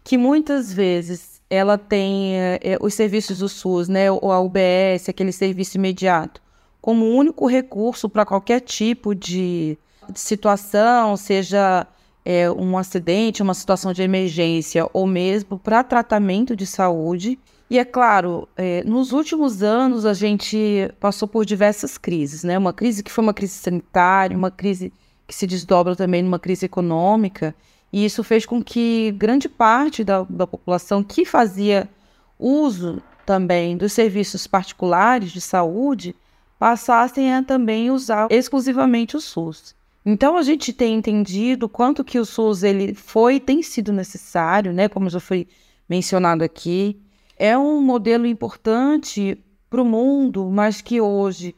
que 0.02 0.16
muitas 0.16 0.72
vezes 0.72 1.40
ela 1.48 1.76
tem 1.76 2.36
é, 2.36 2.78
os 2.80 2.94
serviços 2.94 3.38
do 3.38 3.48
SUS, 3.48 3.88
né, 3.88 4.10
ou 4.10 4.30
a 4.30 4.40
UBS, 4.40 5.08
aquele 5.08 5.32
serviço 5.32 5.76
imediato, 5.76 6.40
como 6.80 7.06
único 7.06 7.46
recurso 7.46 8.08
para 8.08 8.24
qualquer 8.24 8.60
tipo 8.60 9.14
de, 9.14 9.76
de 10.08 10.20
situação, 10.20 11.16
seja 11.16 11.86
é, 12.24 12.50
um 12.50 12.78
acidente, 12.78 13.42
uma 13.42 13.54
situação 13.54 13.92
de 13.92 14.02
emergência 14.02 14.88
ou 14.92 15.06
mesmo 15.06 15.58
para 15.58 15.82
tratamento 15.82 16.54
de 16.54 16.66
saúde. 16.66 17.38
E 17.68 17.78
é 17.78 17.84
claro, 17.84 18.48
é, 18.56 18.82
nos 18.84 19.12
últimos 19.12 19.62
anos 19.62 20.04
a 20.04 20.12
gente 20.12 20.90
passou 20.98 21.28
por 21.28 21.44
diversas 21.44 21.96
crises, 21.96 22.42
né? 22.42 22.58
Uma 22.58 22.72
crise 22.72 23.02
que 23.02 23.10
foi 23.10 23.22
uma 23.22 23.34
crise 23.34 23.54
sanitária, 23.54 24.36
uma 24.36 24.50
crise 24.50 24.92
que 25.30 25.34
se 25.36 25.46
desdobra 25.46 25.94
também 25.94 26.22
numa 26.22 26.40
crise 26.40 26.66
econômica, 26.66 27.54
e 27.92 28.04
isso 28.04 28.24
fez 28.24 28.44
com 28.44 28.60
que 28.60 29.12
grande 29.12 29.48
parte 29.48 30.02
da, 30.02 30.26
da 30.28 30.44
população 30.44 31.04
que 31.04 31.24
fazia 31.24 31.88
uso 32.36 33.00
também 33.24 33.76
dos 33.76 33.92
serviços 33.92 34.48
particulares 34.48 35.30
de 35.30 35.40
saúde 35.40 36.16
passassem 36.58 37.32
a 37.32 37.44
também 37.44 37.92
usar 37.92 38.26
exclusivamente 38.28 39.16
o 39.16 39.20
SUS. 39.20 39.72
Então 40.04 40.36
a 40.36 40.42
gente 40.42 40.72
tem 40.72 40.96
entendido 40.96 41.68
quanto 41.68 42.02
que 42.02 42.18
o 42.18 42.24
SUS 42.24 42.64
ele 42.64 42.92
foi 42.92 43.38
tem 43.38 43.62
sido 43.62 43.92
necessário, 43.92 44.72
né, 44.72 44.88
como 44.88 45.08
já 45.08 45.20
foi 45.20 45.46
mencionado 45.88 46.42
aqui, 46.42 47.00
é 47.36 47.56
um 47.56 47.80
modelo 47.80 48.26
importante 48.26 49.38
para 49.68 49.80
o 49.80 49.84
mundo, 49.84 50.50
mas 50.50 50.80
que 50.80 51.00
hoje 51.00 51.54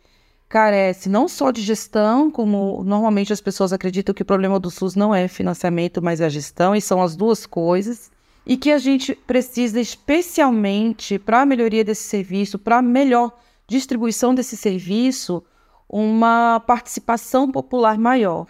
carece 0.53 1.09
não 1.09 1.29
só 1.29 1.51
de 1.51 1.63
gestão, 1.63 2.31
como 2.31 2.85
normalmente 2.85 3.33
as 3.33 3.41
pessoas 3.41 3.73
acreditam 3.73 4.15
que 4.15 4.21
o 4.21 4.27
problema 4.27 4.61
do 4.61 4.71
SUS 4.71 4.95
não 4.95 5.15
é 5.15 5.27
financiamento, 5.27 6.03
mas 6.03 6.21
é 6.21 6.29
gestão, 6.29 6.77
e 6.77 6.81
são 6.81 7.01
as 7.01 7.17
duas 7.17 7.47
coisas, 7.47 8.11
e 8.45 8.55
que 8.55 8.71
a 8.71 8.77
gente 8.77 9.15
precisa 9.15 9.81
especialmente 9.81 11.19
para 11.19 11.41
a 11.41 11.47
melhoria 11.47 11.83
desse 11.83 12.03
serviço, 12.03 12.59
para 12.59 12.77
a 12.77 12.83
melhor 12.83 13.33
distribuição 13.67 14.35
desse 14.35 14.55
serviço, 14.55 15.43
uma 15.89 16.61
participação 16.67 17.51
popular 17.51 17.97
maior, 17.97 18.47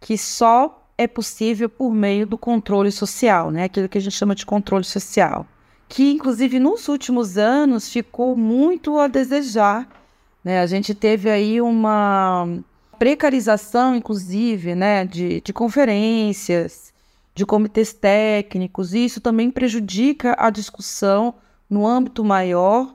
que 0.00 0.18
só 0.18 0.90
é 0.98 1.06
possível 1.06 1.68
por 1.68 1.94
meio 1.94 2.26
do 2.26 2.36
controle 2.36 2.90
social, 2.90 3.52
né? 3.52 3.64
aquilo 3.64 3.88
que 3.88 3.98
a 3.98 4.00
gente 4.00 4.16
chama 4.16 4.34
de 4.34 4.44
controle 4.44 4.84
social, 4.84 5.46
que 5.88 6.10
inclusive 6.10 6.58
nos 6.58 6.88
últimos 6.88 7.38
anos 7.38 7.88
ficou 7.88 8.36
muito 8.36 8.98
a 8.98 9.06
desejar 9.06 9.88
né? 10.44 10.60
A 10.60 10.66
gente 10.66 10.94
teve 10.94 11.30
aí 11.30 11.60
uma 11.60 12.46
precarização, 12.98 13.96
inclusive, 13.96 14.74
né, 14.74 15.04
de, 15.04 15.40
de 15.40 15.52
conferências, 15.52 16.92
de 17.34 17.44
comitês 17.44 17.92
técnicos, 17.92 18.94
e 18.94 19.04
isso 19.04 19.20
também 19.20 19.50
prejudica 19.50 20.36
a 20.38 20.50
discussão 20.50 21.34
no 21.68 21.86
âmbito 21.86 22.22
maior 22.22 22.94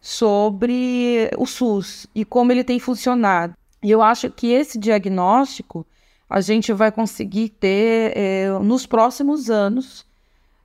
sobre 0.00 1.30
o 1.38 1.46
SUS 1.46 2.06
e 2.14 2.24
como 2.24 2.52
ele 2.52 2.64
tem 2.64 2.78
funcionado. 2.78 3.54
E 3.82 3.90
eu 3.90 4.02
acho 4.02 4.30
que 4.30 4.48
esse 4.48 4.78
diagnóstico 4.78 5.86
a 6.28 6.40
gente 6.40 6.72
vai 6.72 6.92
conseguir 6.92 7.48
ter 7.48 8.12
é, 8.16 8.50
nos 8.60 8.84
próximos 8.84 9.48
anos, 9.48 10.04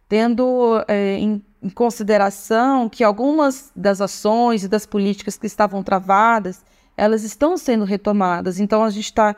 tendo 0.10 0.84
é, 0.88 1.18
em 1.18 1.42
em 1.64 1.70
consideração 1.70 2.90
que 2.90 3.04
algumas 3.04 3.72
das 3.74 4.02
ações 4.02 4.64
e 4.64 4.68
das 4.68 4.86
políticas 4.86 5.38
que 5.38 5.48
estavam 5.48 5.82
travadas, 5.82 6.64
elas 6.98 7.24
estão 7.24 7.58
sendo 7.58 7.86
retomadas. 7.86 8.60
Então, 8.60 8.84
a 8.84 8.90
gente 8.90 9.06
está 9.06 9.36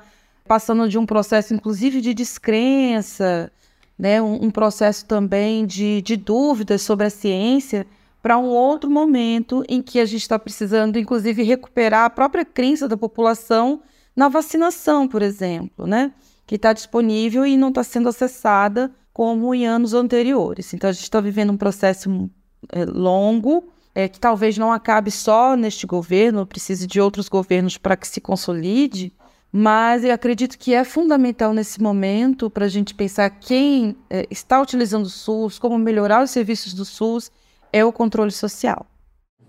passando 0.47 0.89
de 0.89 0.97
um 0.97 1.05
processo, 1.05 1.53
inclusive, 1.53 2.01
de 2.01 2.13
descrença, 2.13 3.51
né, 3.97 4.21
um, 4.21 4.45
um 4.45 4.51
processo 4.51 5.05
também 5.05 5.65
de, 5.65 6.01
de 6.01 6.17
dúvidas 6.17 6.81
sobre 6.81 7.05
a 7.05 7.09
ciência, 7.09 7.85
para 8.21 8.39
um 8.39 8.47
outro 8.47 8.89
momento 8.89 9.63
em 9.69 9.83
que 9.83 9.99
a 9.99 10.05
gente 10.05 10.23
está 10.23 10.39
precisando, 10.39 10.97
inclusive, 10.97 11.43
recuperar 11.43 12.05
a 12.05 12.09
própria 12.09 12.43
crença 12.43 12.87
da 12.87 12.97
população 12.97 13.81
na 14.15 14.27
vacinação, 14.27 15.07
por 15.07 15.21
exemplo, 15.21 15.85
né, 15.85 16.11
que 16.47 16.55
está 16.55 16.73
disponível 16.73 17.45
e 17.45 17.55
não 17.55 17.69
está 17.69 17.83
sendo 17.83 18.09
acessada 18.09 18.91
como 19.15 19.55
em 19.55 19.65
anos 19.65 19.93
anteriores. 19.93 20.73
Então, 20.73 20.89
a 20.89 20.93
gente 20.93 21.03
está 21.03 21.21
vivendo 21.21 21.53
um 21.53 21.55
processo 21.55 22.29
é, 22.69 22.83
longo, 22.83 23.63
é, 23.95 24.09
que 24.09 24.19
talvez 24.19 24.57
não 24.57 24.73
acabe 24.73 25.09
só 25.09 25.55
neste 25.55 25.87
governo, 25.87 26.45
precise 26.45 26.85
de 26.85 26.99
outros 26.99 27.29
governos 27.29 27.77
para 27.77 27.95
que 27.95 28.05
se 28.09 28.19
consolide, 28.19 29.13
mas 29.49 30.03
eu 30.03 30.11
acredito 30.11 30.57
que 30.59 30.73
é 30.73 30.83
fundamental 30.83 31.53
nesse 31.53 31.81
momento 31.81 32.49
para 32.49 32.65
a 32.65 32.67
gente 32.67 32.93
pensar 32.93 33.29
quem 33.29 33.95
é, 34.09 34.27
está 34.29 34.61
utilizando 34.61 35.05
o 35.05 35.09
SUS, 35.09 35.57
como 35.57 35.77
melhorar 35.77 36.21
os 36.21 36.31
serviços 36.31 36.73
do 36.73 36.83
SUS, 36.83 37.31
é 37.71 37.85
o 37.85 37.93
controle 37.93 38.31
social. 38.31 38.85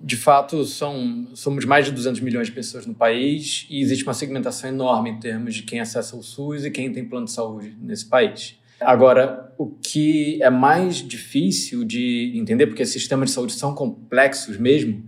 De 0.01 0.17
fato, 0.17 0.65
são, 0.65 1.27
somos 1.35 1.65
mais 1.65 1.87
de 1.87 1.91
200 1.91 2.21
milhões 2.21 2.47
de 2.47 2.53
pessoas 2.53 2.87
no 2.87 2.95
país 2.95 3.67
e 3.69 3.81
existe 3.81 4.05
uma 4.05 4.15
segmentação 4.15 4.71
enorme 4.71 5.11
em 5.11 5.19
termos 5.19 5.57
de 5.57 5.65
quem 5.65 5.81
acessa 5.81 6.15
o 6.15 6.23
SUS 6.23 6.65
e 6.65 6.71
quem 6.71 6.93
tem 6.93 7.05
plano 7.05 7.27
de 7.27 7.33
saúde 7.33 7.77
nesse 7.81 8.07
país. 8.07 8.57
Agora, 8.81 9.53
o 9.59 9.67
que 9.67 10.43
é 10.43 10.51
mais 10.51 10.97
difícil 10.97 11.85
de 11.85 12.33
entender, 12.37 12.67
porque 12.67 12.85
sistemas 12.85 13.31
de 13.31 13.35
saúde 13.35 13.53
são 13.55 13.75
complexos 13.75 14.59
mesmo, 14.59 15.03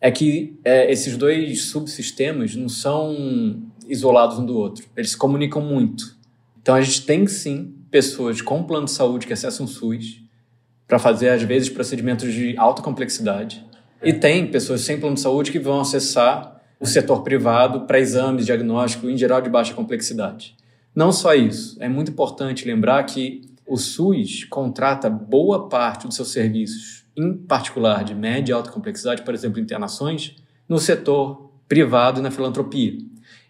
é 0.00 0.10
que 0.10 0.58
é, 0.64 0.90
esses 0.90 1.16
dois 1.16 1.62
subsistemas 1.64 2.54
não 2.56 2.68
são 2.68 3.62
isolados 3.88 4.38
um 4.38 4.44
do 4.44 4.56
outro. 4.56 4.86
Eles 4.96 5.10
se 5.10 5.16
comunicam 5.16 5.62
muito. 5.62 6.16
Então, 6.60 6.74
a 6.74 6.80
gente 6.80 7.02
tem 7.06 7.26
sim 7.26 7.74
pessoas 7.90 8.40
com 8.40 8.62
plano 8.62 8.86
de 8.86 8.90
saúde 8.90 9.26
que 9.26 9.32
acessam 9.32 9.66
o 9.66 9.68
SUS 9.68 10.20
para 10.86 10.98
fazer, 10.98 11.30
às 11.30 11.42
vezes, 11.42 11.68
procedimentos 11.68 12.32
de 12.32 12.56
alta 12.56 12.82
complexidade. 12.82 13.64
E 14.02 14.12
tem 14.12 14.46
pessoas 14.46 14.82
sem 14.82 14.98
plano 14.98 15.14
de 15.14 15.20
saúde 15.20 15.50
que 15.50 15.58
vão 15.58 15.80
acessar 15.80 16.60
o 16.78 16.86
setor 16.86 17.22
privado 17.22 17.82
para 17.82 17.98
exames, 17.98 18.44
diagnóstico, 18.44 19.08
em 19.08 19.16
geral, 19.16 19.40
de 19.40 19.48
baixa 19.48 19.72
complexidade. 19.72 20.54
Não 20.94 21.10
só 21.10 21.34
isso, 21.34 21.76
é 21.80 21.88
muito 21.88 22.12
importante 22.12 22.64
lembrar 22.64 23.02
que 23.04 23.42
o 23.66 23.76
SUS 23.76 24.44
contrata 24.44 25.10
boa 25.10 25.68
parte 25.68 26.06
dos 26.06 26.14
seus 26.14 26.28
serviços, 26.28 27.04
em 27.16 27.32
particular 27.32 28.04
de 28.04 28.14
média 28.14 28.52
e 28.52 28.54
alta 28.54 28.70
complexidade, 28.70 29.22
por 29.22 29.34
exemplo, 29.34 29.58
internações, 29.58 30.36
no 30.68 30.78
setor 30.78 31.50
privado 31.66 32.20
e 32.20 32.22
na 32.22 32.30
filantropia. 32.30 32.96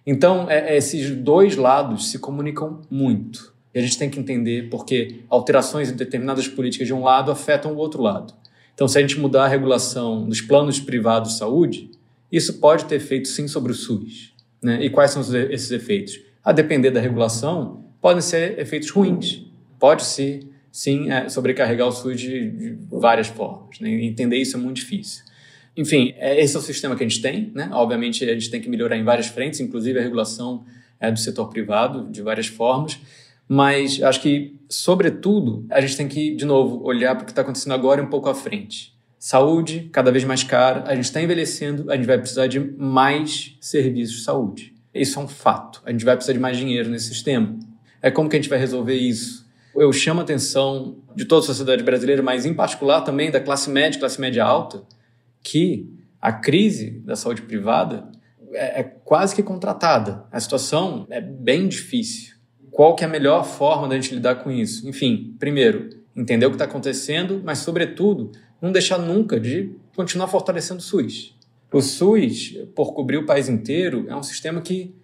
Então, 0.06 0.50
é, 0.50 0.76
esses 0.76 1.10
dois 1.10 1.56
lados 1.56 2.10
se 2.10 2.18
comunicam 2.18 2.82
muito. 2.90 3.52
E 3.74 3.78
a 3.78 3.82
gente 3.82 3.98
tem 3.98 4.08
que 4.08 4.20
entender 4.20 4.68
porque 4.70 5.20
alterações 5.28 5.90
em 5.90 5.96
determinadas 5.96 6.46
políticas 6.46 6.86
de 6.86 6.94
um 6.94 7.02
lado 7.02 7.30
afetam 7.30 7.72
o 7.72 7.76
outro 7.76 8.02
lado. 8.02 8.34
Então, 8.74 8.86
se 8.86 8.98
a 8.98 9.00
gente 9.00 9.18
mudar 9.18 9.44
a 9.44 9.48
regulação 9.48 10.26
dos 10.26 10.40
planos 10.40 10.78
privados 10.78 11.32
de 11.32 11.38
saúde, 11.38 11.90
isso 12.30 12.54
pode 12.54 12.84
ter 12.84 12.96
efeito 12.96 13.28
sim 13.28 13.48
sobre 13.48 13.72
o 13.72 13.74
SUS. 13.74 14.32
Né? 14.62 14.84
E 14.84 14.90
quais 14.90 15.10
são 15.10 15.22
esses 15.22 15.70
efeitos? 15.70 16.20
A 16.44 16.52
depender 16.52 16.90
da 16.90 17.00
regulação, 17.00 17.84
podem 18.00 18.20
ser 18.20 18.58
efeitos 18.58 18.90
ruins. 18.90 19.46
Pode 19.78 20.04
ser, 20.04 20.46
sim, 20.70 21.10
é, 21.10 21.28
sobrecarregar 21.28 21.88
o 21.88 21.92
SUS 21.92 22.20
de, 22.20 22.50
de 22.50 22.78
várias 22.90 23.28
formas. 23.28 23.80
Né? 23.80 24.04
Entender 24.04 24.36
isso 24.36 24.56
é 24.56 24.60
muito 24.60 24.76
difícil. 24.76 25.24
Enfim, 25.76 26.14
é, 26.18 26.38
esse 26.40 26.54
é 26.54 26.58
o 26.58 26.62
sistema 26.62 26.94
que 26.94 27.02
a 27.02 27.08
gente 27.08 27.22
tem. 27.22 27.50
Né? 27.54 27.70
Obviamente, 27.72 28.24
a 28.24 28.34
gente 28.34 28.50
tem 28.50 28.60
que 28.60 28.68
melhorar 28.68 28.96
em 28.96 29.04
várias 29.04 29.26
frentes, 29.28 29.58
inclusive 29.60 29.98
a 29.98 30.02
regulação 30.02 30.64
é, 31.00 31.10
do 31.10 31.18
setor 31.18 31.48
privado, 31.48 32.10
de 32.10 32.20
várias 32.20 32.46
formas. 32.46 33.00
Mas 33.48 34.02
acho 34.02 34.20
que, 34.20 34.58
sobretudo, 34.68 35.66
a 35.70 35.80
gente 35.80 35.96
tem 35.96 36.08
que, 36.08 36.34
de 36.34 36.44
novo, 36.44 36.84
olhar 36.84 37.14
para 37.14 37.22
o 37.22 37.26
que 37.26 37.32
está 37.32 37.42
acontecendo 37.42 37.72
agora 37.72 38.00
e 38.00 38.04
um 38.04 38.08
pouco 38.08 38.28
à 38.28 38.34
frente. 38.34 38.94
Saúde, 39.18 39.88
cada 39.90 40.12
vez 40.12 40.24
mais 40.24 40.42
cara, 40.42 40.84
a 40.86 40.94
gente 40.94 41.06
está 41.06 41.22
envelhecendo, 41.22 41.90
a 41.90 41.96
gente 41.96 42.06
vai 42.06 42.18
precisar 42.18 42.46
de 42.46 42.60
mais 42.60 43.56
serviços 43.60 44.16
de 44.16 44.22
saúde. 44.22 44.73
Isso 44.94 45.18
é 45.18 45.22
um 45.22 45.28
fato. 45.28 45.82
A 45.84 45.90
gente 45.90 46.04
vai 46.04 46.14
precisar 46.14 46.34
de 46.34 46.38
mais 46.38 46.56
dinheiro 46.56 46.88
nesse 46.88 47.08
sistema. 47.08 47.58
É 48.00 48.10
como 48.10 48.28
que 48.28 48.36
a 48.36 48.38
gente 48.38 48.48
vai 48.48 48.58
resolver 48.58 48.94
isso? 48.94 49.44
Eu 49.74 49.92
chamo 49.92 50.20
a 50.20 50.22
atenção 50.22 50.98
de 51.16 51.24
toda 51.24 51.42
a 51.42 51.46
sociedade 51.46 51.82
brasileira, 51.82 52.22
mas 52.22 52.46
em 52.46 52.54
particular 52.54 53.00
também 53.00 53.30
da 53.30 53.40
classe 53.40 53.68
média, 53.68 53.98
classe 53.98 54.20
média 54.20 54.44
alta, 54.44 54.82
que 55.42 55.90
a 56.20 56.32
crise 56.32 56.90
da 57.04 57.16
saúde 57.16 57.42
privada 57.42 58.08
é, 58.52 58.80
é 58.80 58.82
quase 58.82 59.34
que 59.34 59.42
contratada. 59.42 60.24
A 60.30 60.38
situação 60.38 61.06
é 61.10 61.20
bem 61.20 61.66
difícil. 61.66 62.34
Qual 62.70 62.94
que 62.94 63.04
é 63.04 63.06
a 63.06 63.10
melhor 63.10 63.44
forma 63.44 63.88
da 63.88 63.94
gente 63.94 64.14
lidar 64.14 64.36
com 64.36 64.50
isso? 64.50 64.88
Enfim, 64.88 65.34
primeiro, 65.38 65.90
entender 66.16 66.46
o 66.46 66.50
que 66.50 66.54
está 66.54 66.64
acontecendo, 66.64 67.42
mas, 67.44 67.58
sobretudo, 67.58 68.32
não 68.60 68.72
deixar 68.72 68.98
nunca 68.98 69.38
de 69.38 69.72
continuar 69.94 70.28
fortalecendo 70.28 70.80
o 70.80 70.82
SUS. 70.82 71.33
O 71.74 71.82
SUS, 71.82 72.56
por 72.72 72.94
cobrir 72.94 73.16
o 73.16 73.26
país 73.26 73.48
inteiro, 73.48 74.06
é 74.08 74.14
um 74.14 74.22
sistema 74.22 74.60
que 74.60 74.94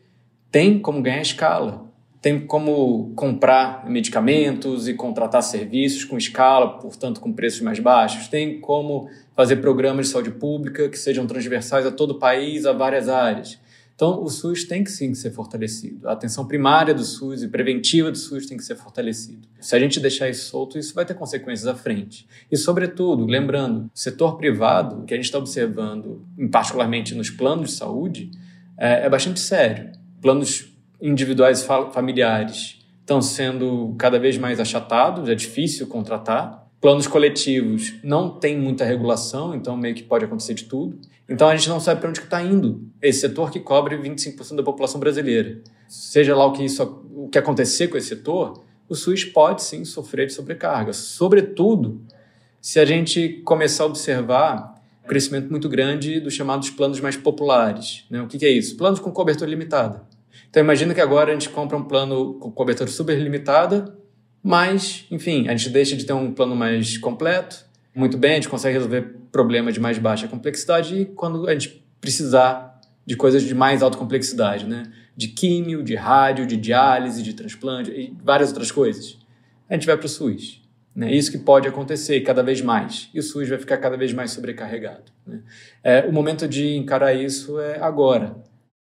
tem 0.52 0.78
como 0.78 1.02
ganhar 1.02 1.20
escala, 1.20 1.84
tem 2.22 2.46
como 2.46 3.12
comprar 3.16 3.90
medicamentos 3.90 4.86
e 4.86 4.94
contratar 4.94 5.42
serviços 5.42 6.04
com 6.04 6.16
escala, 6.16 6.78
portanto 6.78 7.20
com 7.20 7.32
preços 7.32 7.60
mais 7.60 7.80
baixos, 7.80 8.28
tem 8.28 8.60
como 8.60 9.10
fazer 9.34 9.56
programas 9.56 10.06
de 10.06 10.12
saúde 10.12 10.30
pública 10.30 10.88
que 10.88 10.96
sejam 10.96 11.26
transversais 11.26 11.84
a 11.84 11.90
todo 11.90 12.12
o 12.12 12.18
país, 12.20 12.64
a 12.64 12.72
várias 12.72 13.08
áreas. 13.08 13.58
Então, 14.00 14.22
o 14.22 14.30
SUS 14.30 14.64
tem 14.64 14.82
que 14.82 14.90
sim 14.90 15.12
ser 15.12 15.30
fortalecido. 15.30 16.08
A 16.08 16.12
atenção 16.12 16.46
primária 16.46 16.94
do 16.94 17.04
SUS 17.04 17.42
e 17.42 17.48
preventiva 17.48 18.10
do 18.10 18.16
SUS 18.16 18.46
tem 18.46 18.56
que 18.56 18.64
ser 18.64 18.74
fortalecido. 18.74 19.46
Se 19.60 19.76
a 19.76 19.78
gente 19.78 20.00
deixar 20.00 20.26
isso 20.30 20.48
solto, 20.48 20.78
isso 20.78 20.94
vai 20.94 21.04
ter 21.04 21.12
consequências 21.12 21.66
à 21.66 21.74
frente. 21.74 22.26
E, 22.50 22.56
sobretudo, 22.56 23.26
lembrando, 23.26 23.90
o 23.94 23.98
setor 23.98 24.38
privado, 24.38 25.04
que 25.04 25.12
a 25.12 25.18
gente 25.18 25.26
está 25.26 25.36
observando, 25.36 26.26
particularmente 26.50 27.14
nos 27.14 27.28
planos 27.28 27.72
de 27.72 27.76
saúde, 27.76 28.30
é, 28.78 29.04
é 29.04 29.10
bastante 29.10 29.38
sério. 29.38 29.92
Planos 30.22 30.74
individuais 30.98 31.62
familiares 31.92 32.78
estão 33.00 33.20
sendo 33.20 33.94
cada 33.98 34.18
vez 34.18 34.38
mais 34.38 34.58
achatados, 34.58 35.28
é 35.28 35.34
difícil 35.34 35.86
contratar. 35.86 36.59
Planos 36.80 37.06
coletivos 37.06 37.94
não 38.02 38.30
tem 38.30 38.58
muita 38.58 38.86
regulação, 38.86 39.54
então 39.54 39.76
meio 39.76 39.94
que 39.94 40.02
pode 40.02 40.24
acontecer 40.24 40.54
de 40.54 40.64
tudo. 40.64 40.98
Então 41.28 41.46
a 41.46 41.54
gente 41.54 41.68
não 41.68 41.78
sabe 41.78 42.00
para 42.00 42.08
onde 42.08 42.20
está 42.20 42.42
indo 42.42 42.88
esse 43.02 43.20
setor 43.20 43.50
que 43.50 43.60
cobre 43.60 43.98
25% 43.98 44.56
da 44.56 44.62
população 44.62 44.98
brasileira. 44.98 45.60
Seja 45.86 46.34
lá 46.34 46.46
o 46.46 46.52
que, 46.52 46.64
isso, 46.64 46.82
o 47.14 47.28
que 47.28 47.38
acontecer 47.38 47.88
com 47.88 47.98
esse 47.98 48.08
setor, 48.08 48.62
o 48.88 48.94
SUS 48.94 49.24
pode 49.24 49.62
sim 49.62 49.84
sofrer 49.84 50.26
de 50.26 50.32
sobrecarga, 50.32 50.92
sobretudo 50.94 52.00
se 52.60 52.80
a 52.80 52.84
gente 52.84 53.40
começar 53.44 53.84
a 53.84 53.86
observar 53.86 54.74
o 55.04 55.08
crescimento 55.08 55.50
muito 55.50 55.68
grande 55.68 56.18
dos 56.18 56.32
chamados 56.32 56.70
planos 56.70 56.98
mais 56.98 57.16
populares. 57.16 58.04
Né? 58.10 58.22
O 58.22 58.26
que, 58.26 58.38
que 58.38 58.46
é 58.46 58.50
isso? 58.50 58.76
Planos 58.76 59.00
com 59.00 59.10
cobertura 59.12 59.50
limitada. 59.50 60.02
Então 60.48 60.62
imagina 60.62 60.94
que 60.94 61.00
agora 61.00 61.30
a 61.30 61.32
gente 61.34 61.50
compra 61.50 61.76
um 61.76 61.84
plano 61.84 62.34
com 62.34 62.50
cobertura 62.50 62.90
super 62.90 63.18
limitada, 63.18 63.96
mas, 64.42 65.06
enfim, 65.10 65.48
a 65.48 65.56
gente 65.56 65.70
deixa 65.70 65.96
de 65.96 66.04
ter 66.04 66.12
um 66.12 66.32
plano 66.32 66.56
mais 66.56 66.96
completo, 66.98 67.64
muito 67.94 68.16
bem, 68.16 68.32
a 68.32 68.34
gente 68.34 68.48
consegue 68.48 68.74
resolver 68.74 69.02
problemas 69.32 69.74
de 69.74 69.80
mais 69.80 69.98
baixa 69.98 70.28
complexidade 70.28 70.94
e 70.94 71.04
quando 71.06 71.48
a 71.48 71.52
gente 71.52 71.84
precisar 72.00 72.80
de 73.04 73.16
coisas 73.16 73.42
de 73.42 73.54
mais 73.54 73.82
alta 73.82 73.98
complexidade, 73.98 74.66
né? 74.66 74.84
De 75.16 75.28
químio, 75.28 75.82
de 75.82 75.94
rádio, 75.94 76.46
de 76.46 76.56
diálise, 76.56 77.22
de 77.22 77.34
transplante 77.34 77.90
e 77.90 78.16
várias 78.22 78.50
outras 78.50 78.70
coisas. 78.70 79.18
A 79.68 79.74
gente 79.74 79.86
vai 79.86 79.96
para 79.96 80.06
o 80.06 80.08
SUS. 80.08 80.62
Né? 80.94 81.12
Isso 81.12 81.30
que 81.30 81.38
pode 81.38 81.68
acontecer 81.68 82.20
cada 82.20 82.42
vez 82.42 82.62
mais. 82.62 83.08
E 83.12 83.18
o 83.18 83.22
SUS 83.22 83.48
vai 83.48 83.58
ficar 83.58 83.78
cada 83.78 83.96
vez 83.96 84.12
mais 84.12 84.30
sobrecarregado. 84.30 85.12
Né? 85.26 85.40
É, 85.82 86.06
o 86.06 86.12
momento 86.12 86.48
de 86.48 86.76
encarar 86.76 87.12
isso 87.12 87.60
é 87.60 87.80
agora. 87.80 88.36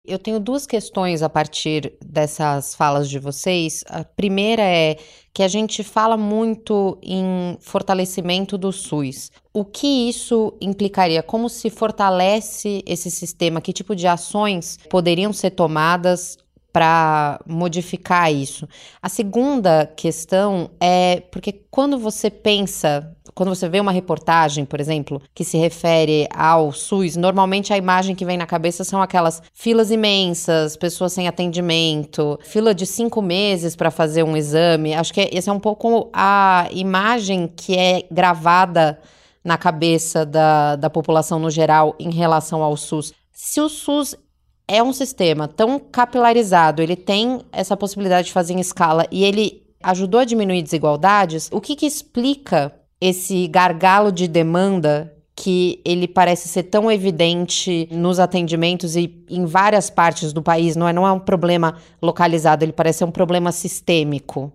Eu 0.08 0.20
tenho 0.20 0.40
duas 0.40 0.68
questões 0.68 1.22
a 1.22 1.30
partir 1.30 1.94
dessas 2.04 2.76
falas 2.76 3.10
de 3.10 3.20
vocês. 3.20 3.84
A 3.88 4.04
primeira 4.04 4.62
é 4.62 4.98
que 5.34 5.44
a 5.44 5.48
gente 5.48 5.84
fala 5.84 6.16
muito 6.16 6.98
em 7.02 7.58
fortalecimento 7.60 8.58
do 8.58 8.72
SUS. 8.72 9.32
O 9.54 9.66
que 9.66 10.10
isso 10.10 10.54
implicaria? 10.62 11.22
Como 11.22 11.50
se 11.50 11.70
fortalece 11.70 12.84
esse 12.86 13.12
sistema? 13.12 13.60
Que 13.60 13.74
tipo 13.74 13.96
de 13.96 14.08
ações 14.08 14.78
poderiam 14.90 15.34
ser 15.34 15.52
tomadas 15.52 16.38
para 16.76 17.40
modificar 17.48 18.30
isso? 18.30 18.68
A 19.02 19.08
segunda 19.08 19.90
questão 19.96 20.70
é 20.78 21.24
porque 21.32 21.54
quando 21.72 21.98
você 21.98 22.30
pensa 22.30 23.16
quando 23.34 23.50
você 23.50 23.68
vê 23.68 23.82
uma 23.82 23.92
reportagem, 23.92 24.64
por 24.64 24.80
exemplo, 24.80 25.22
que 25.34 25.44
se 25.44 25.58
refere 25.58 26.26
ao 26.34 26.72
SUS, 26.72 27.18
normalmente 27.18 27.74
a 27.74 27.78
imagem 27.78 28.16
que 28.16 28.24
vem 28.24 28.38
na 28.38 28.46
cabeça 28.46 28.86
são 28.86 29.02
aquelas 29.02 29.42
filas 29.54 29.92
imensas, 29.92 30.78
pessoas 30.78 31.12
sem 31.12 31.28
atendimento, 31.28 32.40
fila 32.44 32.74
de 32.74 32.86
cinco 32.86 33.22
meses 33.22 33.76
para 33.76 33.92
fazer 33.92 34.24
um 34.24 34.38
exame. 34.38 34.94
Acho 34.94 35.14
que 35.14 35.30
essa 35.34 35.52
é 35.52 35.54
um 35.54 35.60
pouco 35.60 36.10
a 36.14 36.70
imagem 36.72 37.52
que 37.54 37.78
é 37.78 38.04
gravada 38.10 39.00
na 39.44 39.58
cabeça 39.58 40.26
da, 40.26 40.78
da 40.78 40.90
população 40.90 41.38
no 41.38 41.50
geral 41.50 41.94
em 42.00 42.12
relação 42.12 42.64
ao 42.64 42.78
SUS. 42.78 43.12
Se 43.34 43.60
o 43.60 43.68
SUS 43.68 44.16
é 44.68 44.82
um 44.82 44.94
sistema 44.94 45.48
tão 45.48 45.80
capilarizado, 45.80 46.82
ele 46.82 46.96
tem 46.96 47.42
essa 47.52 47.78
possibilidade 47.78 48.28
de 48.28 48.34
fazer 48.34 48.54
em 48.54 48.60
escala 48.60 49.06
e 49.12 49.24
ele 49.24 49.64
ajudou 49.84 50.20
a 50.20 50.26
diminuir 50.26 50.64
desigualdades, 50.64 51.50
o 51.52 51.62
que, 51.62 51.76
que 51.76 51.86
explica 51.86 52.74
esse 53.00 53.48
gargalo 53.48 54.12
de 54.12 54.28
demanda 54.28 55.14
que 55.36 55.82
ele 55.84 56.08
parece 56.08 56.48
ser 56.48 56.64
tão 56.64 56.90
evidente 56.90 57.88
nos 57.92 58.20
atendimentos 58.20 58.96
e 58.96 59.24
em 59.30 59.46
várias 59.46 59.90
partes 59.90 60.32
do 60.32 60.42
país, 60.42 60.76
não 60.76 60.88
é, 60.88 60.94
não 60.94 61.06
é 61.06 61.12
um 61.12 61.20
problema 61.20 61.78
localizado, 62.02 62.64
ele 62.64 62.72
parece 62.72 63.00
ser 63.00 63.06
um 63.06 63.12
problema 63.12 63.52
sistêmico. 63.52 64.52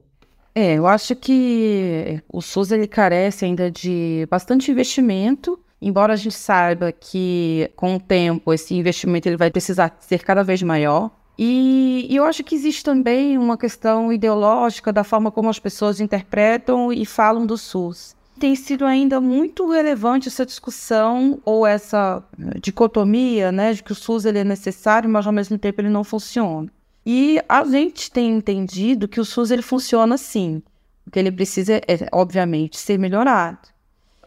É, 0.55 0.75
eu 0.75 0.87
acho 0.87 1.14
que 1.14 2.20
o 2.29 2.40
SUS 2.40 2.73
ele 2.73 2.88
carece 2.88 3.44
ainda 3.44 3.70
de 3.70 4.27
bastante 4.29 4.70
investimento, 4.70 5.61
embora 5.81 6.12
a 6.12 6.16
gente 6.16 6.35
saiba 6.35 6.93
que 6.93 7.71
com 7.77 7.97
o 7.97 8.01
tempo 8.01 8.53
esse 8.53 8.75
investimento 8.75 9.29
ele 9.29 9.37
vai 9.37 9.51
precisar 9.51 9.97
ser 10.01 10.23
cada 10.23 10.43
vez 10.43 10.62
maior. 10.62 11.11
E, 11.38 12.07
e 12.11 12.16
eu 12.16 12.25
acho 12.25 12.45
que 12.45 12.55
existe 12.55 12.85
também 12.85 13.38
uma 13.38 13.57
questão 13.57 14.12
ideológica 14.12 14.93
da 14.93 15.03
forma 15.03 15.31
como 15.31 15.49
as 15.49 15.59
pessoas 15.59 16.01
interpretam 16.01 16.93
e 16.93 17.07
falam 17.07 17.47
do 17.47 17.57
SUS 17.57 18.14
tem 18.40 18.57
sido 18.57 18.87
ainda 18.87 19.21
muito 19.21 19.71
relevante 19.71 20.29
essa 20.29 20.47
discussão 20.47 21.38
ou 21.45 21.66
essa 21.66 22.25
eh, 22.38 22.59
dicotomia, 22.59 23.53
né, 23.53 23.75
de 23.75 23.83
que 23.83 23.93
o 23.93 23.95
SUS 23.95 24.25
ele 24.25 24.38
é 24.38 24.45
necessário, 24.45 25.11
mas 25.11 25.27
ao 25.27 25.33
mesmo 25.33 25.59
tempo 25.59 25.83
ele 25.83 25.90
não 25.90 26.03
funciona. 26.03 26.73
E 27.05 27.38
a 27.47 27.62
gente 27.64 28.11
tem 28.11 28.31
entendido 28.31 29.07
que 29.07 29.21
o 29.21 29.25
SUS 29.27 29.51
ele 29.51 29.61
funciona 29.61 30.16
sim, 30.16 30.62
o 31.07 31.11
que 31.11 31.19
ele 31.19 31.31
precisa 31.31 31.75
é, 31.75 32.09
obviamente, 32.12 32.79
ser 32.79 32.99
melhorado. 32.99 33.69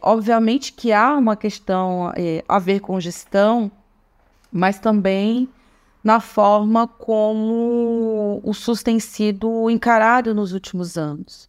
Obviamente 0.06 0.74
que 0.74 0.92
há 0.92 1.16
uma 1.16 1.34
questão 1.34 2.12
é, 2.14 2.44
a 2.46 2.58
ver 2.58 2.80
com 2.80 3.00
gestão, 3.00 3.72
mas 4.52 4.78
também 4.78 5.48
na 6.04 6.20
forma 6.20 6.86
como 6.86 8.38
o 8.44 8.52
SUS 8.52 8.82
tem 8.82 9.00
sido 9.00 9.70
encarado 9.70 10.34
nos 10.34 10.52
últimos 10.52 10.98
anos. 10.98 11.48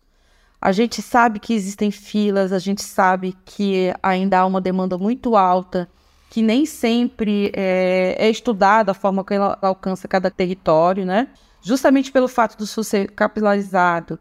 A 0.61 0.71
gente 0.71 1.01
sabe 1.01 1.37
que 1.37 1.53
existem 1.53 1.91
filas, 1.91 2.53
a 2.53 2.57
gente 2.57 2.81
sabe 2.81 3.35
que 3.43 3.93
ainda 4.01 4.39
há 4.39 4.45
uma 4.45 4.61
demanda 4.61 4.97
muito 4.97 5.35
alta, 5.35 5.89
que 6.29 6.41
nem 6.41 6.65
sempre 6.65 7.51
é, 7.53 8.15
é 8.17 8.29
estudada 8.29 8.91
a 8.91 8.95
forma 8.95 9.25
que 9.25 9.33
ela 9.33 9.59
alcança 9.61 10.07
cada 10.07 10.31
território, 10.31 11.05
né? 11.05 11.27
Justamente 11.61 12.09
pelo 12.09 12.29
fato 12.29 12.57
do 12.57 12.65
SUS 12.65 12.87
ser 12.87 13.11
capilarizado. 13.11 14.17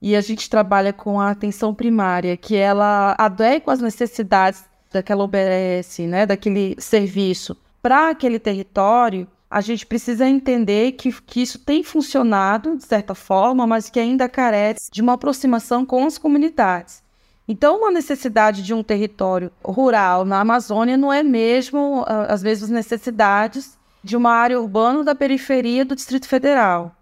E 0.00 0.14
a 0.14 0.20
gente 0.20 0.48
trabalha 0.50 0.92
com 0.92 1.20
a 1.20 1.30
atenção 1.30 1.74
primária, 1.74 2.36
que 2.36 2.54
ela 2.54 3.14
adequa 3.18 3.72
as 3.72 3.80
necessidades 3.80 4.64
daquela 4.92 5.24
OBS, 5.24 5.98
né, 6.00 6.26
daquele 6.26 6.76
serviço 6.78 7.56
para 7.86 8.10
aquele 8.10 8.40
território 8.40 9.28
a 9.48 9.60
gente 9.60 9.86
precisa 9.86 10.26
entender 10.26 10.92
que, 10.92 11.12
que 11.22 11.40
isso 11.40 11.56
tem 11.56 11.84
funcionado, 11.84 12.76
de 12.76 12.84
certa 12.84 13.14
forma, 13.14 13.64
mas 13.64 13.88
que 13.88 14.00
ainda 14.00 14.28
carece 14.28 14.90
de 14.90 15.00
uma 15.00 15.12
aproximação 15.12 15.86
com 15.86 16.04
as 16.04 16.18
comunidades. 16.18 17.00
Então, 17.46 17.78
uma 17.78 17.92
necessidade 17.92 18.64
de 18.64 18.74
um 18.74 18.82
território 18.82 19.52
rural 19.64 20.24
na 20.24 20.40
Amazônia 20.40 20.96
não 20.96 21.12
é 21.12 21.22
mesmo, 21.22 22.04
às 22.08 22.42
vezes, 22.42 22.68
necessidades 22.68 23.78
de 24.02 24.16
uma 24.16 24.32
área 24.32 24.60
urbana 24.60 25.04
da 25.04 25.14
periferia 25.14 25.84
do 25.84 25.94
Distrito 25.94 26.26
Federal. 26.26 26.92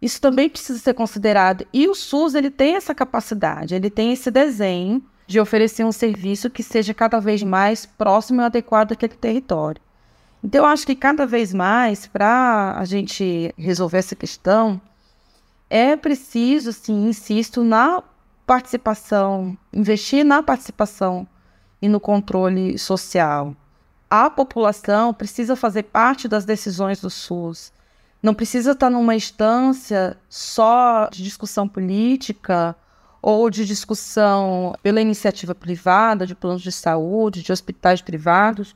Isso 0.00 0.20
também 0.20 0.48
precisa 0.48 0.78
ser 0.78 0.94
considerado. 0.94 1.66
E 1.72 1.88
o 1.88 1.94
SUS 1.94 2.34
ele 2.34 2.50
tem 2.50 2.76
essa 2.76 2.94
capacidade, 2.94 3.74
ele 3.74 3.90
tem 3.90 4.12
esse 4.12 4.30
desenho 4.30 5.02
de 5.26 5.40
oferecer 5.40 5.84
um 5.84 5.92
serviço 5.92 6.48
que 6.48 6.62
seja 6.62 6.94
cada 6.94 7.18
vez 7.18 7.42
mais 7.42 7.84
próximo 7.84 8.40
e 8.40 8.44
adequado 8.44 8.92
àquele 8.92 9.14
território. 9.14 9.82
Então, 10.44 10.64
eu 10.64 10.70
acho 10.70 10.86
que 10.86 10.94
cada 10.94 11.26
vez 11.26 11.52
mais, 11.52 12.06
para 12.06 12.76
a 12.78 12.84
gente 12.84 13.52
resolver 13.58 13.98
essa 13.98 14.14
questão, 14.14 14.80
é 15.68 15.96
preciso, 15.96 16.72
sim, 16.72 17.08
insisto, 17.08 17.64
na 17.64 18.02
participação, 18.46 19.58
investir 19.72 20.24
na 20.24 20.42
participação 20.42 21.26
e 21.82 21.88
no 21.88 21.98
controle 21.98 22.78
social. 22.78 23.56
A 24.08 24.30
população 24.30 25.12
precisa 25.12 25.56
fazer 25.56 25.84
parte 25.84 26.28
das 26.28 26.44
decisões 26.44 27.00
do 27.00 27.10
SUS. 27.10 27.72
Não 28.26 28.34
precisa 28.34 28.72
estar 28.72 28.90
numa 28.90 29.14
instância 29.14 30.18
só 30.28 31.08
de 31.12 31.22
discussão 31.22 31.68
política 31.68 32.74
ou 33.22 33.48
de 33.48 33.64
discussão 33.64 34.74
pela 34.82 35.00
iniciativa 35.00 35.54
privada, 35.54 36.26
de 36.26 36.34
planos 36.34 36.60
de 36.60 36.72
saúde, 36.72 37.40
de 37.40 37.52
hospitais 37.52 38.02
privados, 38.02 38.74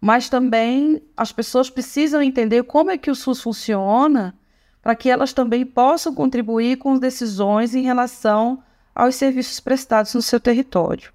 mas 0.00 0.28
também 0.28 1.02
as 1.16 1.32
pessoas 1.32 1.68
precisam 1.68 2.22
entender 2.22 2.62
como 2.62 2.92
é 2.92 2.96
que 2.96 3.10
o 3.10 3.14
SUS 3.16 3.40
funciona 3.40 4.38
para 4.80 4.94
que 4.94 5.10
elas 5.10 5.32
também 5.32 5.66
possam 5.66 6.14
contribuir 6.14 6.76
com 6.76 6.96
decisões 6.96 7.74
em 7.74 7.82
relação 7.82 8.62
aos 8.94 9.16
serviços 9.16 9.58
prestados 9.58 10.14
no 10.14 10.22
seu 10.22 10.38
território. 10.38 11.12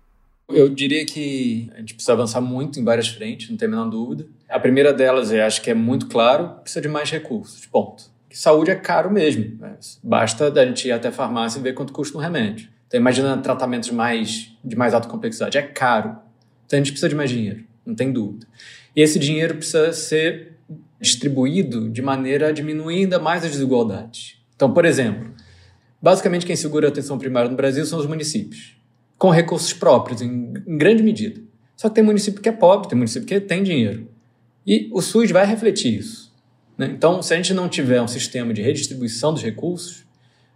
Eu 0.53 0.69
diria 0.69 1.05
que 1.05 1.69
a 1.75 1.79
gente 1.79 1.93
precisa 1.93 2.13
avançar 2.13 2.41
muito 2.41 2.79
em 2.79 2.83
várias 2.83 3.07
frentes, 3.07 3.49
não 3.49 3.57
tem 3.57 3.67
a 3.67 3.71
menor 3.71 3.89
dúvida. 3.89 4.25
A 4.49 4.59
primeira 4.59 4.93
delas, 4.93 5.31
eu 5.31 5.43
acho 5.43 5.61
que 5.61 5.69
é 5.69 5.73
muito 5.73 6.07
claro, 6.07 6.49
precisa 6.61 6.81
de 6.81 6.87
mais 6.87 7.09
recursos, 7.09 7.65
ponto. 7.65 8.03
que 8.29 8.37
saúde 8.37 8.71
é 8.71 8.75
caro 8.75 9.11
mesmo. 9.11 9.57
Né? 9.59 9.75
Basta 10.03 10.51
a 10.51 10.65
gente 10.65 10.87
ir 10.87 10.91
até 10.91 11.09
a 11.09 11.11
farmácia 11.11 11.59
e 11.59 11.61
ver 11.61 11.73
quanto 11.73 11.93
custa 11.93 12.17
um 12.17 12.21
remédio. 12.21 12.69
Então, 12.87 12.99
imagina 12.99 13.37
tratamentos 13.37 13.89
mais, 13.91 14.51
de 14.63 14.75
mais 14.75 14.93
alta 14.93 15.07
complexidade. 15.07 15.57
É 15.57 15.61
caro. 15.61 16.17
Então, 16.65 16.77
a 16.77 16.81
gente 16.81 16.91
precisa 16.91 17.07
de 17.07 17.15
mais 17.15 17.29
dinheiro, 17.29 17.63
não 17.85 17.95
tem 17.95 18.11
dúvida. 18.11 18.45
E 18.95 19.01
esse 19.01 19.17
dinheiro 19.17 19.55
precisa 19.55 19.93
ser 19.93 20.57
distribuído 20.99 21.89
de 21.89 22.01
maneira 22.01 22.49
a 22.49 22.51
diminuir 22.51 22.99
ainda 22.99 23.19
mais 23.19 23.43
as 23.43 23.51
desigualdades. 23.51 24.37
Então, 24.55 24.73
por 24.73 24.85
exemplo, 24.85 25.33
basicamente 26.01 26.45
quem 26.45 26.55
segura 26.55 26.87
a 26.87 26.89
atenção 26.89 27.17
primária 27.17 27.49
no 27.49 27.55
Brasil 27.55 27.85
são 27.85 27.97
os 27.97 28.05
municípios, 28.05 28.77
com 29.21 29.29
recursos 29.29 29.71
próprios, 29.71 30.19
em, 30.19 30.51
em 30.65 30.77
grande 30.79 31.03
medida. 31.03 31.39
Só 31.77 31.89
que 31.89 31.93
tem 31.93 32.03
município 32.03 32.41
que 32.41 32.49
é 32.49 32.51
pobre, 32.51 32.89
tem 32.89 32.97
município 32.97 33.27
que 33.27 33.39
tem 33.39 33.62
dinheiro. 33.62 34.07
E 34.65 34.89
o 34.91 34.99
SUS 34.99 35.29
vai 35.29 35.45
refletir 35.45 35.95
isso. 35.95 36.34
Né? 36.75 36.91
Então, 36.91 37.21
se 37.21 37.31
a 37.31 37.38
gente 37.38 37.53
não 37.53 37.69
tiver 37.69 38.01
um 38.01 38.07
sistema 38.07 38.51
de 38.51 38.63
redistribuição 38.63 39.31
dos 39.31 39.43
recursos, 39.43 40.03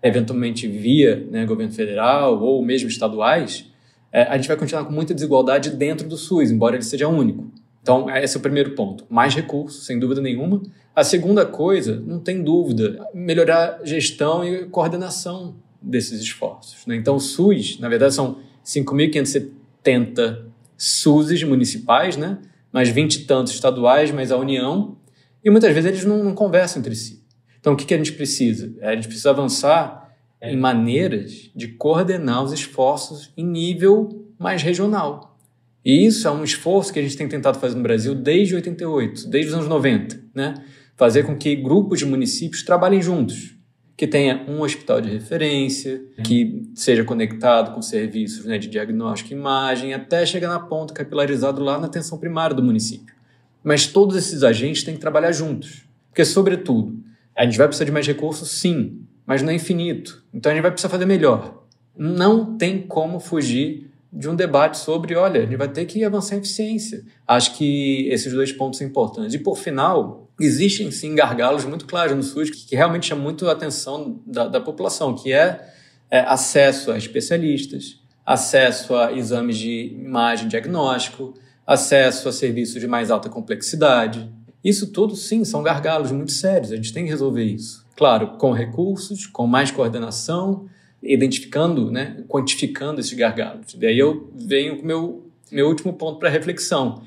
eventualmente 0.01 0.67
via 0.67 1.27
né, 1.29 1.45
governo 1.45 1.71
federal 1.73 2.41
ou 2.41 2.65
mesmo 2.65 2.89
estaduais, 2.89 3.71
é, 4.11 4.23
a 4.23 4.35
gente 4.35 4.47
vai 4.47 4.57
continuar 4.57 4.83
com 4.85 4.91
muita 4.91 5.13
desigualdade 5.13 5.69
dentro 5.69 6.09
do 6.09 6.17
SUS, 6.17 6.49
embora 6.49 6.75
ele 6.75 6.83
seja 6.83 7.07
único. 7.07 7.51
Então, 7.83 8.09
esse 8.09 8.35
é 8.35 8.39
o 8.39 8.41
primeiro 8.41 8.73
ponto. 8.73 9.05
Mais 9.07 9.35
recursos, 9.35 9.85
sem 9.85 9.99
dúvida 9.99 10.21
nenhuma. 10.21 10.63
A 10.95 11.03
segunda 11.03 11.45
coisa, 11.45 12.01
não 12.03 12.19
tem 12.19 12.41
dúvida, 12.41 13.07
melhorar 13.13 13.81
a 13.83 13.85
gestão 13.85 14.43
e 14.43 14.65
coordenação 14.65 15.53
desses 15.79 16.19
esforços. 16.19 16.83
Né? 16.87 16.95
Então, 16.95 17.17
o 17.17 17.19
SUS, 17.19 17.79
na 17.79 17.87
verdade, 17.87 18.15
são 18.15 18.39
5.570 18.65 20.45
SUSes 20.77 21.43
municipais, 21.43 22.17
né? 22.17 22.39
mais 22.75 22.89
20 22.89 23.15
e 23.15 23.19
tantos 23.23 23.53
estaduais, 23.53 24.11
mais 24.11 24.33
a 24.33 24.37
União, 24.37 24.97
e 25.41 25.49
muitas 25.49 25.73
vezes 25.73 25.89
eles 25.89 26.03
não, 26.03 26.21
não 26.21 26.33
conversam 26.33 26.81
entre 26.81 26.93
si. 26.93 27.23
Então, 27.57 27.71
o 27.71 27.77
que, 27.77 27.85
que 27.85 27.93
a 27.93 27.97
gente 27.97 28.11
precisa? 28.11 28.73
É, 28.81 28.89
a 28.89 28.95
gente 28.95 29.07
precisa 29.07 29.29
avançar 29.29 30.13
em 30.41 30.57
maneiras 30.57 31.49
de 31.55 31.69
coordenar 31.69 32.43
os 32.43 32.51
esforços 32.51 33.31
em 33.37 33.45
nível 33.45 34.27
mais 34.37 34.61
regional. 34.61 35.37
E 35.85 36.05
isso 36.05 36.27
é 36.27 36.31
um 36.31 36.43
esforço 36.43 36.91
que 36.91 36.99
a 36.99 37.01
gente 37.01 37.15
tem 37.15 37.29
tentado 37.29 37.59
fazer 37.59 37.75
no 37.75 37.83
Brasil 37.83 38.13
desde 38.13 38.55
88, 38.55 39.29
desde 39.29 39.49
os 39.49 39.55
anos 39.55 39.69
90, 39.69 40.19
né? 40.33 40.55
Fazer 40.97 41.23
com 41.23 41.35
que 41.37 41.55
grupos 41.55 41.99
de 41.99 42.05
municípios 42.05 42.63
trabalhem 42.63 43.01
juntos, 43.01 43.54
que 43.97 44.05
tenha 44.05 44.43
um 44.47 44.61
hospital 44.61 44.99
de 44.99 45.09
referência, 45.09 46.01
que 46.23 46.69
seja 46.75 47.03
conectado 47.03 47.73
com 47.73 47.81
serviços 47.81 48.45
né, 48.45 48.57
de 48.57 48.67
diagnóstico 48.67 49.33
e 49.33 49.37
imagem, 49.37 49.93
até 49.93 50.25
chegar 50.25 50.49
na 50.49 50.59
ponta 50.59 50.93
capilarizado 50.93 51.63
lá 51.63 51.79
na 51.79 51.87
atenção 51.87 52.17
primária 52.17 52.55
do 52.55 52.61
município. 52.61 53.15
Mas 53.63 53.87
todos 53.87 54.17
esses 54.17 54.43
agentes 54.43 54.83
têm 54.83 54.95
que 54.95 54.99
trabalhar 54.99 55.31
juntos. 55.31 55.85
Porque, 56.09 56.25
sobretudo, 56.25 56.99
a 57.35 57.45
gente 57.45 57.57
vai 57.57 57.67
precisar 57.67 57.85
de 57.85 57.91
mais 57.91 58.05
recursos, 58.05 58.49
sim, 58.51 59.01
mas 59.25 59.41
não 59.41 59.49
é 59.49 59.55
infinito. 59.55 60.23
Então 60.33 60.51
a 60.51 60.55
gente 60.55 60.61
vai 60.61 60.71
precisar 60.71 60.89
fazer 60.89 61.05
melhor. 61.05 61.63
Não 61.97 62.57
tem 62.57 62.81
como 62.81 63.19
fugir 63.19 63.89
de 64.11 64.29
um 64.29 64.35
debate 64.35 64.77
sobre, 64.77 65.15
olha, 65.15 65.41
a 65.41 65.45
gente 65.45 65.57
vai 65.57 65.67
ter 65.67 65.85
que 65.85 66.03
avançar 66.03 66.35
em 66.35 66.39
eficiência. 66.39 67.03
Acho 67.27 67.57
que 67.57 68.07
esses 68.09 68.31
dois 68.31 68.51
pontos 68.51 68.77
são 68.77 68.87
importantes. 68.87 69.33
E 69.33 69.39
por 69.39 69.57
final, 69.57 70.24
existem 70.39 70.91
sim 70.91 71.15
gargalos 71.15 71.65
muito 71.65 71.85
claros 71.85 72.15
no 72.15 72.23
SUS 72.23 72.49
que, 72.49 72.65
que 72.65 72.75
realmente 72.75 73.07
chamam 73.07 73.23
muito 73.23 73.47
a 73.47 73.51
atenção 73.51 74.21
da, 74.25 74.47
da 74.47 74.59
população, 74.59 75.15
que 75.15 75.31
é, 75.31 75.73
é 76.09 76.19
acesso 76.19 76.91
a 76.91 76.97
especialistas, 76.97 77.99
acesso 78.25 78.95
a 78.95 79.13
exames 79.13 79.57
de 79.57 79.93
imagem 79.93 80.47
diagnóstico, 80.47 81.33
acesso 81.65 82.27
a 82.29 82.31
serviços 82.31 82.79
de 82.79 82.87
mais 82.87 83.09
alta 83.09 83.29
complexidade. 83.29 84.29
Isso 84.63 84.91
tudo, 84.91 85.15
sim, 85.15 85.45
são 85.45 85.61
gargalos 85.61 86.11
muito 86.11 86.31
sérios. 86.31 86.71
A 86.71 86.75
gente 86.75 86.91
tem 86.91 87.03
que 87.05 87.09
resolver 87.09 87.43
isso. 87.43 87.85
Claro, 87.95 88.37
com 88.37 88.51
recursos, 88.51 89.25
com 89.25 89.47
mais 89.47 89.71
coordenação, 89.71 90.67
identificando, 91.01 91.91
né, 91.91 92.23
quantificando 92.27 92.99
esses 92.99 93.13
gargalos. 93.13 93.73
Daí 93.75 93.97
eu 93.97 94.31
venho 94.35 94.77
com 94.77 94.85
meu, 94.85 95.29
meu 95.51 95.67
último 95.67 95.93
ponto 95.93 96.19
para 96.19 96.29
reflexão. 96.29 97.03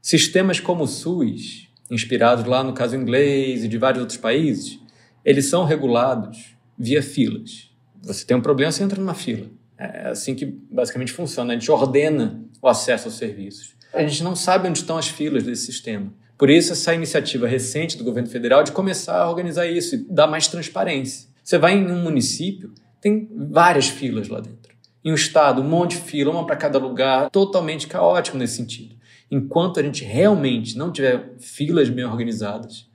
Sistemas 0.00 0.60
como 0.60 0.84
o 0.84 0.86
SUS, 0.86 1.68
inspirados 1.92 2.44
lá 2.44 2.64
no 2.64 2.72
caso 2.72 2.96
inglês 2.96 3.64
e 3.64 3.68
de 3.68 3.76
vários 3.76 4.00
outros 4.00 4.18
países, 4.18 4.80
eles 5.24 5.46
são 5.46 5.64
regulados 5.64 6.56
via 6.76 7.02
filas. 7.02 7.70
Você 8.02 8.24
tem 8.24 8.36
um 8.36 8.40
problema, 8.40 8.72
você 8.72 8.82
entra 8.82 8.98
numa 8.98 9.14
fila. 9.14 9.46
É 9.78 10.08
assim 10.08 10.34
que 10.34 10.46
basicamente 10.46 11.12
funciona. 11.12 11.52
A 11.52 11.56
gente 11.56 11.70
ordena 11.70 12.42
o 12.60 12.68
acesso 12.68 13.08
aos 13.08 13.16
serviços. 13.16 13.76
A 13.92 14.00
gente 14.00 14.22
não 14.22 14.34
sabe 14.34 14.68
onde 14.68 14.78
estão 14.78 14.96
as 14.96 15.08
filas 15.08 15.42
desse 15.42 15.66
sistema. 15.66 16.12
Por 16.38 16.50
isso, 16.50 16.72
essa 16.72 16.94
iniciativa 16.94 17.46
recente 17.46 17.96
do 17.96 18.02
governo 18.02 18.28
federal 18.28 18.64
de 18.64 18.72
começar 18.72 19.18
a 19.18 19.28
organizar 19.28 19.66
isso 19.66 19.94
e 19.94 19.98
dar 19.98 20.26
mais 20.26 20.48
transparência. 20.48 21.28
Você 21.44 21.58
vai 21.58 21.74
em 21.74 21.86
um 21.86 22.02
município, 22.02 22.72
tem 23.00 23.28
várias 23.32 23.88
filas 23.88 24.28
lá 24.28 24.40
dentro. 24.40 24.72
Em 25.04 25.12
um 25.12 25.14
estado, 25.14 25.60
um 25.60 25.68
monte 25.68 25.96
de 25.96 26.02
fila, 26.02 26.32
uma 26.32 26.46
para 26.46 26.56
cada 26.56 26.78
lugar, 26.78 27.30
totalmente 27.30 27.86
caótico 27.86 28.38
nesse 28.38 28.56
sentido. 28.56 28.96
Enquanto 29.32 29.80
a 29.80 29.82
gente 29.82 30.04
realmente 30.04 30.76
não 30.76 30.92
tiver 30.92 31.32
filas 31.38 31.88
bem 31.88 32.04
organizadas, 32.04 32.86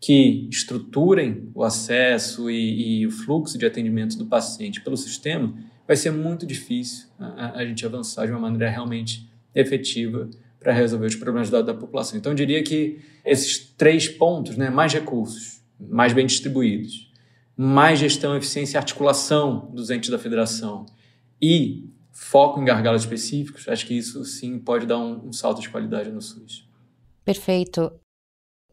que 0.00 0.48
estruturem 0.50 1.50
o 1.54 1.62
acesso 1.62 2.50
e, 2.50 3.00
e 3.00 3.06
o 3.06 3.10
fluxo 3.10 3.58
de 3.58 3.66
atendimento 3.66 4.16
do 4.16 4.24
paciente 4.24 4.80
pelo 4.80 4.96
sistema, 4.96 5.54
vai 5.86 5.94
ser 5.94 6.10
muito 6.10 6.46
difícil 6.46 7.08
a, 7.18 7.58
a 7.58 7.66
gente 7.66 7.84
avançar 7.84 8.24
de 8.24 8.32
uma 8.32 8.40
maneira 8.40 8.70
realmente 8.70 9.28
efetiva 9.54 10.30
para 10.58 10.72
resolver 10.72 11.06
os 11.06 11.16
problemas 11.16 11.50
da, 11.50 11.60
da, 11.60 11.74
população. 11.74 12.18
Então, 12.18 12.32
eu 12.32 12.36
diria 12.36 12.62
que 12.62 13.00
esses 13.22 13.58
três 13.76 14.08
pontos, 14.08 14.56
né, 14.56 14.70
mais 14.70 14.90
recursos, 14.94 15.60
mais 15.78 16.14
bem 16.14 16.24
distribuídos, 16.24 17.12
mais 17.54 17.98
gestão, 17.98 18.34
eficiência 18.34 18.78
e 18.78 18.78
articulação 18.78 19.70
dos 19.74 19.90
entes 19.90 20.08
da 20.08 20.18
federação 20.18 20.86
e 21.42 21.90
foco 22.14 22.60
em 22.60 22.64
gargalos 22.64 23.02
específicos, 23.02 23.68
acho 23.68 23.86
que 23.86 23.98
isso 23.98 24.24
sim 24.24 24.58
pode 24.58 24.86
dar 24.86 24.98
um, 24.98 25.28
um 25.28 25.32
salto 25.32 25.60
de 25.60 25.68
qualidade 25.68 26.10
no 26.10 26.22
SUS. 26.22 26.66
Perfeito. 27.24 27.92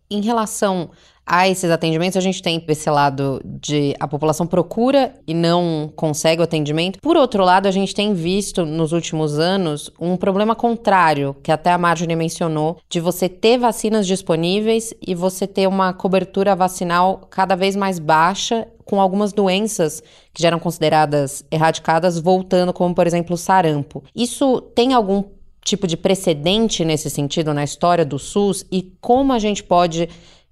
Em 0.09 0.21
relação 0.21 0.91
a 1.33 1.47
esses 1.47 1.71
atendimentos, 1.71 2.17
a 2.17 2.21
gente 2.21 2.41
tem 2.41 2.61
esse 2.67 2.89
lado 2.89 3.41
de 3.45 3.95
a 4.01 4.05
população 4.05 4.45
procura 4.45 5.15
e 5.25 5.33
não 5.33 5.89
consegue 5.95 6.41
o 6.41 6.43
atendimento. 6.43 6.99
Por 6.99 7.15
outro 7.15 7.45
lado, 7.45 7.67
a 7.67 7.71
gente 7.71 7.95
tem 7.95 8.13
visto 8.13 8.65
nos 8.65 8.91
últimos 8.91 9.39
anos 9.39 9.89
um 9.97 10.17
problema 10.17 10.55
contrário, 10.55 11.33
que 11.41 11.49
até 11.49 11.71
a 11.71 11.77
Marjorie 11.77 12.17
mencionou, 12.17 12.79
de 12.89 12.99
você 12.99 13.29
ter 13.29 13.57
vacinas 13.57 14.05
disponíveis 14.05 14.93
e 15.01 15.15
você 15.15 15.47
ter 15.47 15.69
uma 15.69 15.93
cobertura 15.93 16.53
vacinal 16.53 17.21
cada 17.29 17.55
vez 17.55 17.77
mais 17.77 17.97
baixa 17.97 18.67
com 18.83 18.99
algumas 18.99 19.31
doenças 19.31 20.03
que 20.33 20.43
já 20.43 20.49
eram 20.49 20.59
consideradas 20.59 21.45
erradicadas 21.49 22.19
voltando, 22.19 22.73
como 22.73 22.93
por 22.93 23.07
exemplo 23.07 23.35
o 23.35 23.37
sarampo. 23.37 24.03
Isso 24.13 24.59
tem 24.75 24.93
algum 24.93 25.23
tipo 25.63 25.87
de 25.87 25.95
precedente 25.95 26.83
nesse 26.83 27.09
sentido 27.09 27.53
na 27.53 27.63
história 27.63 28.03
do 28.03 28.19
SUS 28.19 28.65
e 28.69 28.91
como 28.99 29.31
a 29.31 29.39
gente 29.39 29.63
pode 29.63 30.09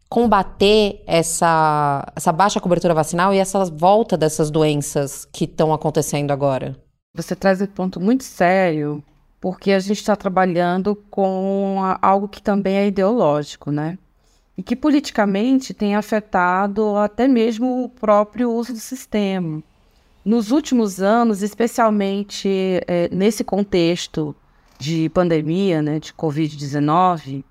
combater 0.10 1.04
essa, 1.06 2.12
essa 2.16 2.32
baixa 2.32 2.60
cobertura 2.60 2.96
vacinal 2.96 3.34
e 3.34 3.38
essa 3.38 3.64
volta 3.66 4.18
dessas 4.18 4.50
doenças 4.50 5.26
que 5.32 5.46
estão 5.46 5.72
acontecendo 5.72 6.32
agora? 6.32 6.76
Você 7.16 7.36
traz 7.36 7.62
um 7.62 7.68
ponto 7.68 8.00
muito 8.00 8.24
sério, 8.24 9.04
porque 9.40 9.72
a 9.72 9.80
gente 9.80 10.00
está 10.00 10.16
trabalhando 10.16 10.96
com 11.12 11.78
algo 12.02 12.28
que 12.28 12.42
também 12.42 12.76
é 12.76 12.88
ideológico, 12.88 13.72
né? 13.72 13.98
E 14.58 14.64
que 14.64 14.76
politicamente 14.76 15.74
tem 15.74 15.96
afetado 15.96 16.98
até 16.98 17.28
mesmo 17.28 17.84
o 17.84 17.90
próprio 17.90 18.52
uso 18.52 18.74
do 18.74 18.80
sistema. 18.80 19.64
Nos 20.26 20.52
últimos 20.52 21.02
anos, 21.02 21.42
especialmente 21.42 22.82
é, 22.86 23.10
nesse 23.12 23.44
contexto 23.44 24.36
de 24.78 25.10
pandemia, 25.10 25.82
né, 25.82 26.00
de 26.00 26.14
Covid-19, 26.14 27.44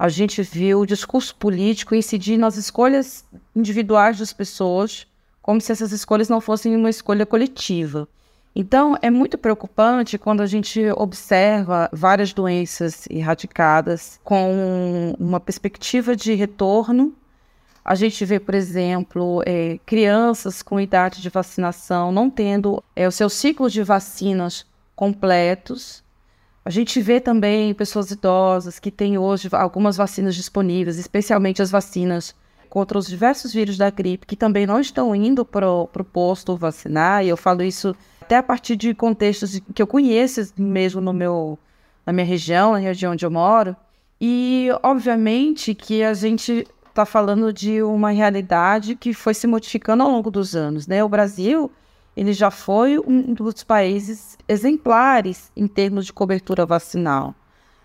a 0.00 0.08
gente 0.08 0.40
viu 0.40 0.80
o 0.80 0.86
discurso 0.86 1.34
político 1.34 1.94
incidir 1.94 2.38
nas 2.38 2.56
escolhas 2.56 3.22
individuais 3.54 4.18
das 4.18 4.32
pessoas, 4.32 5.06
como 5.42 5.60
se 5.60 5.70
essas 5.70 5.92
escolhas 5.92 6.26
não 6.26 6.40
fossem 6.40 6.74
uma 6.74 6.88
escolha 6.88 7.26
coletiva. 7.26 8.08
Então, 8.56 8.96
é 9.02 9.10
muito 9.10 9.36
preocupante 9.36 10.16
quando 10.16 10.40
a 10.40 10.46
gente 10.46 10.80
observa 10.92 11.90
várias 11.92 12.32
doenças 12.32 13.06
erradicadas 13.10 14.18
com 14.24 15.14
uma 15.20 15.38
perspectiva 15.38 16.16
de 16.16 16.32
retorno. 16.32 17.14
A 17.84 17.94
gente 17.94 18.24
vê, 18.24 18.40
por 18.40 18.54
exemplo, 18.54 19.42
é, 19.44 19.78
crianças 19.84 20.62
com 20.62 20.80
idade 20.80 21.20
de 21.20 21.28
vacinação 21.28 22.10
não 22.10 22.30
tendo 22.30 22.82
é, 22.96 23.06
os 23.06 23.16
seus 23.16 23.34
ciclos 23.34 23.70
de 23.70 23.82
vacinas 23.82 24.64
completos 24.96 26.02
a 26.64 26.70
gente 26.70 27.00
vê 27.00 27.20
também 27.20 27.72
pessoas 27.72 28.10
idosas 28.10 28.78
que 28.78 28.90
têm 28.90 29.16
hoje 29.16 29.48
algumas 29.52 29.96
vacinas 29.96 30.34
disponíveis, 30.34 30.98
especialmente 30.98 31.62
as 31.62 31.70
vacinas 31.70 32.34
contra 32.68 32.98
os 32.98 33.06
diversos 33.06 33.52
vírus 33.52 33.76
da 33.76 33.90
gripe, 33.90 34.26
que 34.26 34.36
também 34.36 34.66
não 34.66 34.78
estão 34.78 35.14
indo 35.14 35.44
para 35.44 35.68
o 35.70 35.86
posto 35.86 36.56
vacinar, 36.56 37.24
e 37.24 37.28
eu 37.28 37.36
falo 37.36 37.62
isso 37.62 37.96
até 38.20 38.36
a 38.36 38.42
partir 38.42 38.76
de 38.76 38.94
contextos 38.94 39.60
que 39.74 39.82
eu 39.82 39.86
conheço 39.86 40.52
mesmo 40.56 41.00
no 41.00 41.12
meu, 41.12 41.58
na 42.06 42.12
minha 42.12 42.26
região, 42.26 42.72
na 42.72 42.78
região 42.78 43.12
onde 43.12 43.26
eu 43.26 43.30
moro, 43.30 43.74
e 44.20 44.68
obviamente 44.82 45.74
que 45.74 46.04
a 46.04 46.14
gente 46.14 46.64
está 46.88 47.04
falando 47.04 47.52
de 47.52 47.82
uma 47.82 48.10
realidade 48.10 48.94
que 48.94 49.14
foi 49.14 49.32
se 49.32 49.46
modificando 49.46 50.02
ao 50.02 50.10
longo 50.10 50.30
dos 50.30 50.54
anos, 50.54 50.86
né? 50.86 51.02
O 51.02 51.08
Brasil, 51.08 51.72
ele 52.16 52.32
já 52.32 52.50
foi 52.50 52.98
um 52.98 53.32
dos 53.32 53.62
países 53.62 54.36
exemplares 54.48 55.50
em 55.56 55.66
termos 55.66 56.06
de 56.06 56.12
cobertura 56.12 56.66
vacinal. 56.66 57.34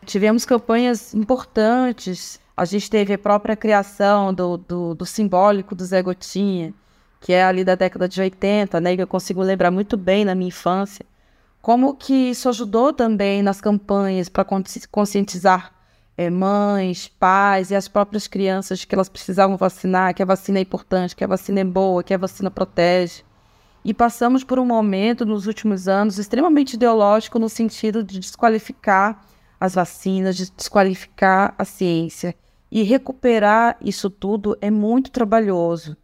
Tivemos 0.05 0.45
campanhas 0.45 1.13
importantes. 1.13 2.39
A 2.55 2.65
gente 2.65 2.89
teve 2.89 3.13
a 3.13 3.17
própria 3.17 3.55
criação 3.55 4.33
do, 4.33 4.57
do, 4.57 4.95
do 4.95 5.05
simbólico 5.05 5.75
do 5.75 5.83
Zé 5.85 6.01
Gotinha, 6.01 6.73
que 7.19 7.33
é 7.33 7.43
ali 7.43 7.63
da 7.63 7.75
década 7.75 8.07
de 8.07 8.21
80, 8.21 8.79
né? 8.79 8.95
Que 8.95 9.01
eu 9.01 9.07
consigo 9.07 9.41
lembrar 9.41 9.71
muito 9.71 9.97
bem 9.97 10.23
na 10.23 10.35
minha 10.35 10.49
infância. 10.49 11.05
Como 11.61 11.95
que 11.95 12.13
isso 12.13 12.47
ajudou 12.47 12.93
também 12.93 13.41
nas 13.41 13.59
campanhas 13.59 14.29
para 14.29 14.45
conscientizar 14.91 15.73
é, 16.17 16.29
mães, 16.29 17.07
pais 17.07 17.71
e 17.71 17.75
as 17.75 17.88
próprias 17.88 18.27
crianças 18.27 18.85
que 18.85 18.93
elas 18.93 19.09
precisavam 19.09 19.57
vacinar, 19.57 20.13
que 20.13 20.21
a 20.21 20.25
vacina 20.25 20.59
é 20.59 20.61
importante, 20.61 21.15
que 21.15 21.23
a 21.23 21.27
vacina 21.27 21.59
é 21.59 21.63
boa, 21.63 22.03
que 22.03 22.13
a 22.13 22.17
vacina 22.17 22.51
protege. 22.51 23.23
E 23.86 23.93
passamos 23.93 24.43
por 24.43 24.58
um 24.58 24.65
momento 24.65 25.26
nos 25.26 25.45
últimos 25.45 25.88
anos 25.88 26.17
extremamente 26.17 26.74
ideológico 26.74 27.38
no 27.38 27.48
sentido 27.48 28.04
de 28.04 28.19
desqualificar 28.19 29.21
as 29.60 29.76
vacinas, 29.76 30.36
de 30.36 30.52
desqualificar 30.52 31.54
a 31.58 31.63
ciência. 31.63 32.36
E 32.71 32.82
recuperar 32.82 33.78
isso 33.80 34.10
tudo 34.10 34.58
é 34.60 34.71
muito 34.71 35.12
trabalhoso. 35.12 35.95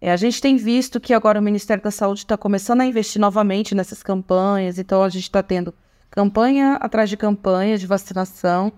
É, 0.00 0.12
a 0.12 0.16
gente 0.16 0.40
tem 0.40 0.56
visto 0.56 1.00
que 1.00 1.14
agora 1.14 1.40
o 1.40 1.42
Ministério 1.42 1.82
da 1.82 1.90
Saúde 1.90 2.20
está 2.20 2.36
começando 2.36 2.82
a 2.82 2.86
investir 2.86 3.20
novamente 3.20 3.74
nessas 3.74 4.02
campanhas, 4.02 4.78
então 4.78 5.02
a 5.02 5.08
gente 5.08 5.22
está 5.22 5.42
tendo 5.42 5.74
campanha 6.10 6.74
atrás 6.74 7.08
de 7.08 7.16
campanha 7.16 7.78
de 7.78 7.86
vacinação 7.86 8.70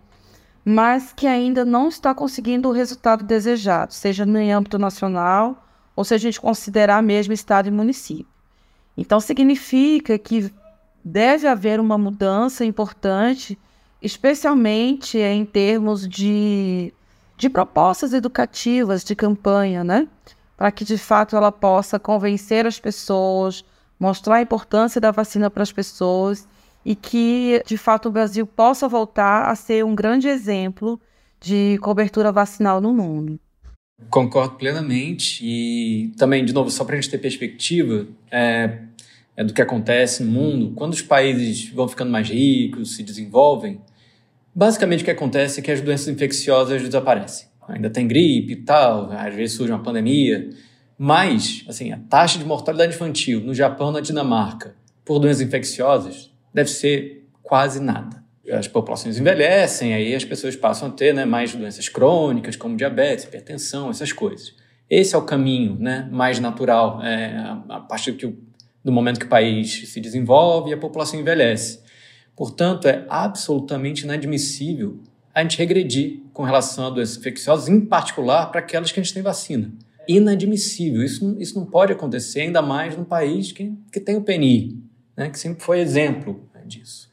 mas 0.69 1.13
que 1.13 1.29
ainda 1.29 1.65
não 1.65 1.87
está 1.87 2.13
conseguindo 2.13 2.69
o 2.69 2.73
resultado 2.73 3.25
desejado, 3.25 3.95
seja 3.95 4.27
no 4.27 4.37
âmbito 4.37 4.81
nacional 4.81 5.65
ou 5.95 6.05
se 6.05 6.13
a 6.13 6.19
gente 6.19 6.41
considerar 6.41 7.01
mesmo 7.05 7.33
estado 7.33 7.69
e 7.69 7.71
município. 7.71 8.36
Então 8.97 9.21
significa 9.21 10.19
que 10.19 10.53
deve 11.05 11.47
haver 11.47 11.79
uma 11.79 11.99
mudança 11.99 12.65
importante, 12.65 13.59
especialmente 14.01 15.19
em 15.19 15.45
termos 15.45 16.09
de, 16.09 16.93
de 17.37 17.49
propostas 17.49 18.13
educativas 18.13 19.05
de 19.05 19.15
campanha, 19.15 19.85
né? 19.85 20.09
Para 20.57 20.73
que 20.73 20.85
de 20.85 20.97
fato 20.97 21.37
ela 21.37 21.53
possa 21.53 21.99
convencer 21.99 22.67
as 22.67 22.81
pessoas, 22.81 23.65
mostrar 24.01 24.37
a 24.37 24.43
importância 24.43 25.01
da 25.01 25.11
vacina 25.11 25.51
para 25.51 25.63
as 25.63 25.73
pessoas 25.73 26.49
e 26.85 26.95
que, 26.95 27.63
de 27.67 27.77
fato, 27.77 28.09
o 28.09 28.13
Brasil 28.13 28.47
possa 28.47 28.89
voltar 28.89 29.51
a 29.51 29.55
ser 29.55 29.85
um 29.85 29.95
grande 29.95 30.29
exemplo 30.29 31.01
de 31.41 31.79
cobertura 31.83 32.33
vacinal 32.33 32.81
no 32.81 32.93
mundo. 32.93 33.39
Concordo 34.11 34.57
plenamente 34.57 35.43
e 35.43 36.13
também, 36.19 36.45
de 36.45 36.53
novo, 36.53 36.71
só 36.71 36.85
para 36.85 36.97
a 36.97 37.01
gente 37.01 37.11
ter 37.11 37.19
perspectiva 37.19 38.07
é, 38.31 38.79
é, 39.35 39.43
do 39.43 39.55
que 39.55 39.63
acontece 39.63 40.23
no 40.23 40.31
mundo, 40.31 40.73
quando 40.75 40.93
os 40.93 41.01
países 41.01 41.71
vão 41.71 41.89
ficando 41.89 42.11
mais 42.11 42.29
ricos, 42.29 42.95
se 42.95 43.03
desenvolvem, 43.03 43.81
basicamente 44.55 45.01
o 45.01 45.05
que 45.05 45.11
acontece 45.11 45.61
é 45.61 45.63
que 45.63 45.71
as 45.71 45.81
doenças 45.81 46.09
infecciosas 46.09 46.83
desaparecem. 46.83 47.49
Ainda 47.69 47.89
tem 47.89 48.07
gripe 48.07 48.53
e 48.53 48.57
tal, 48.57 49.11
às 49.13 49.35
vezes 49.35 49.57
surge 49.57 49.73
uma 49.73 49.83
pandemia, 49.83 50.51
mas 50.99 51.65
assim, 51.67 51.91
a 51.91 51.99
taxa 51.99 52.39
de 52.39 52.45
mortalidade 52.45 52.95
infantil 52.95 53.41
no 53.41 53.55
Japão, 53.55 53.91
na 53.91 54.01
Dinamarca, 54.01 54.77
por 55.05 55.19
doenças 55.19 55.41
infecciosas 55.41 56.31
deve 56.53 56.69
ser 56.69 57.27
quase 57.43 57.81
nada. 57.81 58.26
As 58.51 58.69
populações 58.69 59.19
envelhecem, 59.19 59.95
aí 59.95 60.15
as 60.15 60.25
pessoas 60.25 60.55
passam 60.55 60.89
a 60.89 60.91
ter 60.93 61.13
né, 61.13 61.25
mais 61.25 61.55
doenças 61.55 61.89
crônicas, 61.89 62.55
como 62.57 62.77
diabetes, 62.77 63.25
hipertensão, 63.25 63.91
essas 63.91 64.13
coisas. 64.13 64.55
Esse 64.89 65.15
é 65.15 65.19
o 65.19 65.23
caminho 65.23 65.77
né, 65.81 66.09
mais 66.13 66.39
natural, 66.39 67.03
é, 67.03 67.35
a 67.69 67.81
partir 67.81 68.13
do, 68.13 68.37
do 68.85 68.93
momento 68.93 69.19
que 69.19 69.27
o 69.27 69.29
país 69.29 69.91
se 69.91 70.01
desenvolve 70.01 70.71
e 70.71 70.75
a 70.75 70.77
população 70.77 71.19
envelhece. 71.19 71.81
Portanto, 72.37 72.87
é 72.87 73.05
absolutamente 73.09 74.05
inadmissível 74.05 75.01
a 75.35 75.43
gente 75.43 75.59
regredir 75.59 76.21
com 76.33 76.45
relação 76.45 76.87
a 76.87 76.91
doenças 76.91 77.17
infecciosas, 77.17 77.69
em 77.69 77.81
particular 77.81 78.47
para 78.47 78.61
aquelas 78.61 78.93
que 78.93 79.01
a 79.01 79.03
gente 79.03 79.13
tem 79.13 79.23
vacina. 79.23 79.73
Inadmissível. 80.07 81.03
Isso, 81.03 81.37
isso 81.39 81.59
não 81.59 81.67
pode 81.67 81.93
acontecer, 81.93 82.43
ainda 82.43 82.63
mais 82.63 82.97
num 82.97 83.05
país 83.05 83.53
que, 83.53 83.73
que 83.91 83.99
tem 83.99 84.17
o 84.17 84.23
PNI, 84.23 84.79
né, 85.17 85.29
que 85.31 85.39
sempre 85.39 85.65
foi 85.65 85.81
exemplo 85.81 86.49
disso. 86.67 87.06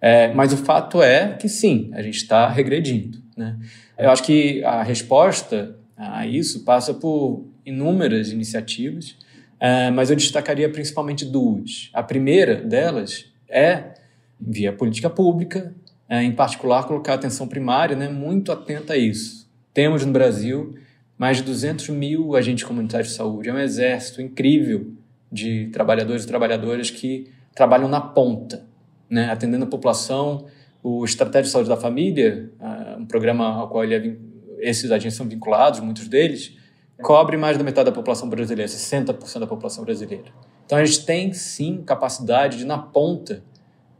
É, 0.00 0.32
mas 0.34 0.52
o 0.52 0.56
fato 0.56 1.02
é 1.02 1.34
que 1.34 1.48
sim, 1.48 1.90
a 1.94 2.02
gente 2.02 2.16
está 2.16 2.48
regredindo. 2.48 3.18
Né? 3.36 3.58
Eu 3.98 4.10
acho 4.10 4.22
que 4.22 4.62
a 4.64 4.82
resposta 4.82 5.76
a 5.96 6.26
isso 6.26 6.64
passa 6.64 6.92
por 6.92 7.46
inúmeras 7.64 8.30
iniciativas, 8.30 9.16
é, 9.58 9.90
mas 9.90 10.10
eu 10.10 10.16
destacaria 10.16 10.68
principalmente 10.68 11.24
duas. 11.24 11.90
A 11.92 12.02
primeira 12.02 12.56
delas 12.56 13.26
é 13.48 13.94
via 14.38 14.72
política 14.72 15.08
pública, 15.08 15.74
é, 16.08 16.22
em 16.22 16.32
particular 16.32 16.86
colocar 16.86 17.14
atenção 17.14 17.48
primária, 17.48 17.96
né, 17.96 18.08
muito 18.08 18.52
atenta 18.52 18.92
a 18.92 18.96
isso. 18.96 19.48
Temos 19.72 20.04
no 20.04 20.12
Brasil 20.12 20.74
mais 21.16 21.38
de 21.38 21.44
200 21.44 21.88
mil 21.90 22.36
agentes 22.36 22.64
comunitários 22.64 23.10
de 23.10 23.16
saúde, 23.16 23.48
é 23.48 23.52
um 23.52 23.58
exército 23.58 24.20
incrível 24.20 24.92
de 25.30 25.68
trabalhadores 25.72 26.24
e 26.24 26.26
trabalhadoras 26.26 26.90
que 26.90 27.30
trabalham 27.54 27.88
na 27.88 28.00
ponta, 28.00 28.66
né, 29.08 29.30
atendendo 29.30 29.64
a 29.64 29.68
população. 29.68 30.46
O 30.82 31.04
Estratégia 31.04 31.44
de 31.44 31.50
Saúde 31.50 31.68
da 31.68 31.76
Família, 31.76 32.52
uh, 32.60 33.00
um 33.00 33.06
programa 33.06 33.46
ao 33.46 33.68
qual 33.68 33.84
é, 33.84 34.16
esses 34.58 34.90
agentes 34.90 35.16
são 35.16 35.26
vinculados, 35.26 35.80
muitos 35.80 36.08
deles, 36.08 36.56
cobre 37.02 37.36
mais 37.36 37.56
da 37.56 37.64
metade 37.64 37.86
da 37.86 37.92
população 37.92 38.28
brasileira, 38.28 38.70
60% 38.70 39.38
da 39.40 39.46
população 39.46 39.84
brasileira. 39.84 40.26
Então 40.66 40.78
a 40.78 40.84
gente 40.84 41.04
tem 41.04 41.32
sim 41.32 41.82
capacidade 41.84 42.58
de, 42.58 42.64
na 42.64 42.78
ponta, 42.78 43.42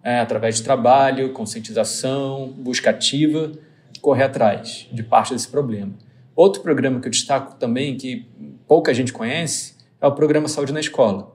é, 0.02 0.20
através 0.20 0.56
de 0.56 0.62
trabalho, 0.62 1.32
conscientização, 1.32 2.52
busca 2.56 2.90
ativa, 2.90 3.52
correr 4.00 4.24
atrás 4.24 4.88
de 4.92 5.02
parte 5.02 5.32
desse 5.32 5.48
problema. 5.48 5.92
Outro 6.36 6.62
programa 6.62 7.00
que 7.00 7.06
eu 7.06 7.10
destaco 7.10 7.54
também, 7.56 7.96
que 7.96 8.26
pouca 8.66 8.92
gente 8.92 9.12
conhece, 9.12 9.74
é 10.00 10.06
o 10.06 10.12
programa 10.12 10.48
Saúde 10.48 10.72
na 10.72 10.80
Escola. 10.80 11.34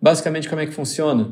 Basicamente, 0.00 0.48
como 0.48 0.60
é 0.60 0.66
que 0.66 0.72
funciona? 0.72 1.30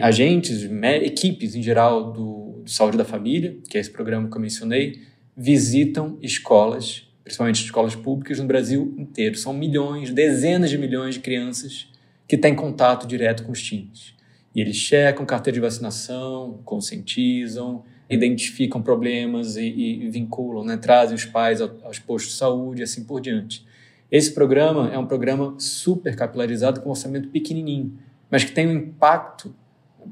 Agentes, 0.00 0.62
equipes 1.02 1.54
em 1.54 1.62
geral 1.62 2.12
do, 2.12 2.62
do, 2.64 2.70
Saúde 2.70 2.96
da 2.96 3.04
Família, 3.04 3.58
que 3.68 3.76
é 3.76 3.80
esse 3.80 3.90
programa 3.90 4.28
que 4.28 4.36
eu 4.36 4.40
mencionei, 4.40 5.00
visitam 5.36 6.18
escolas, 6.22 7.08
principalmente 7.24 7.64
escolas 7.64 7.94
públicas 7.94 8.38
no 8.38 8.46
Brasil 8.46 8.94
inteiro. 8.96 9.36
São 9.36 9.52
milhões, 9.52 10.10
dezenas 10.10 10.70
de 10.70 10.78
milhões 10.78 11.14
de 11.14 11.20
crianças 11.20 11.88
que 12.26 12.38
têm 12.38 12.54
contato 12.54 13.06
direto 13.06 13.44
com 13.44 13.52
os 13.52 13.62
times. 13.62 14.14
E 14.54 14.60
eles 14.60 14.76
checam 14.76 15.24
carteira 15.24 15.54
de 15.54 15.60
vacinação, 15.60 16.60
conscientizam, 16.64 17.84
identificam 18.08 18.82
problemas 18.82 19.56
e, 19.56 19.66
e 19.66 20.10
vinculam, 20.10 20.64
né, 20.64 20.76
trazem 20.76 21.14
os 21.14 21.24
pais 21.24 21.60
aos 21.60 21.98
postos 21.98 22.32
de 22.32 22.38
saúde 22.38 22.80
e 22.80 22.84
assim 22.84 23.04
por 23.04 23.20
diante. 23.20 23.64
Esse 24.10 24.32
programa 24.32 24.90
é 24.92 24.98
um 24.98 25.06
programa 25.06 25.54
super 25.58 26.14
capilarizado 26.14 26.80
com 26.80 26.88
um 26.88 26.92
orçamento 26.92 27.28
pequenininho, 27.28 27.98
mas 28.30 28.44
que 28.44 28.52
tem 28.52 28.66
um 28.66 28.72
impacto 28.72 29.54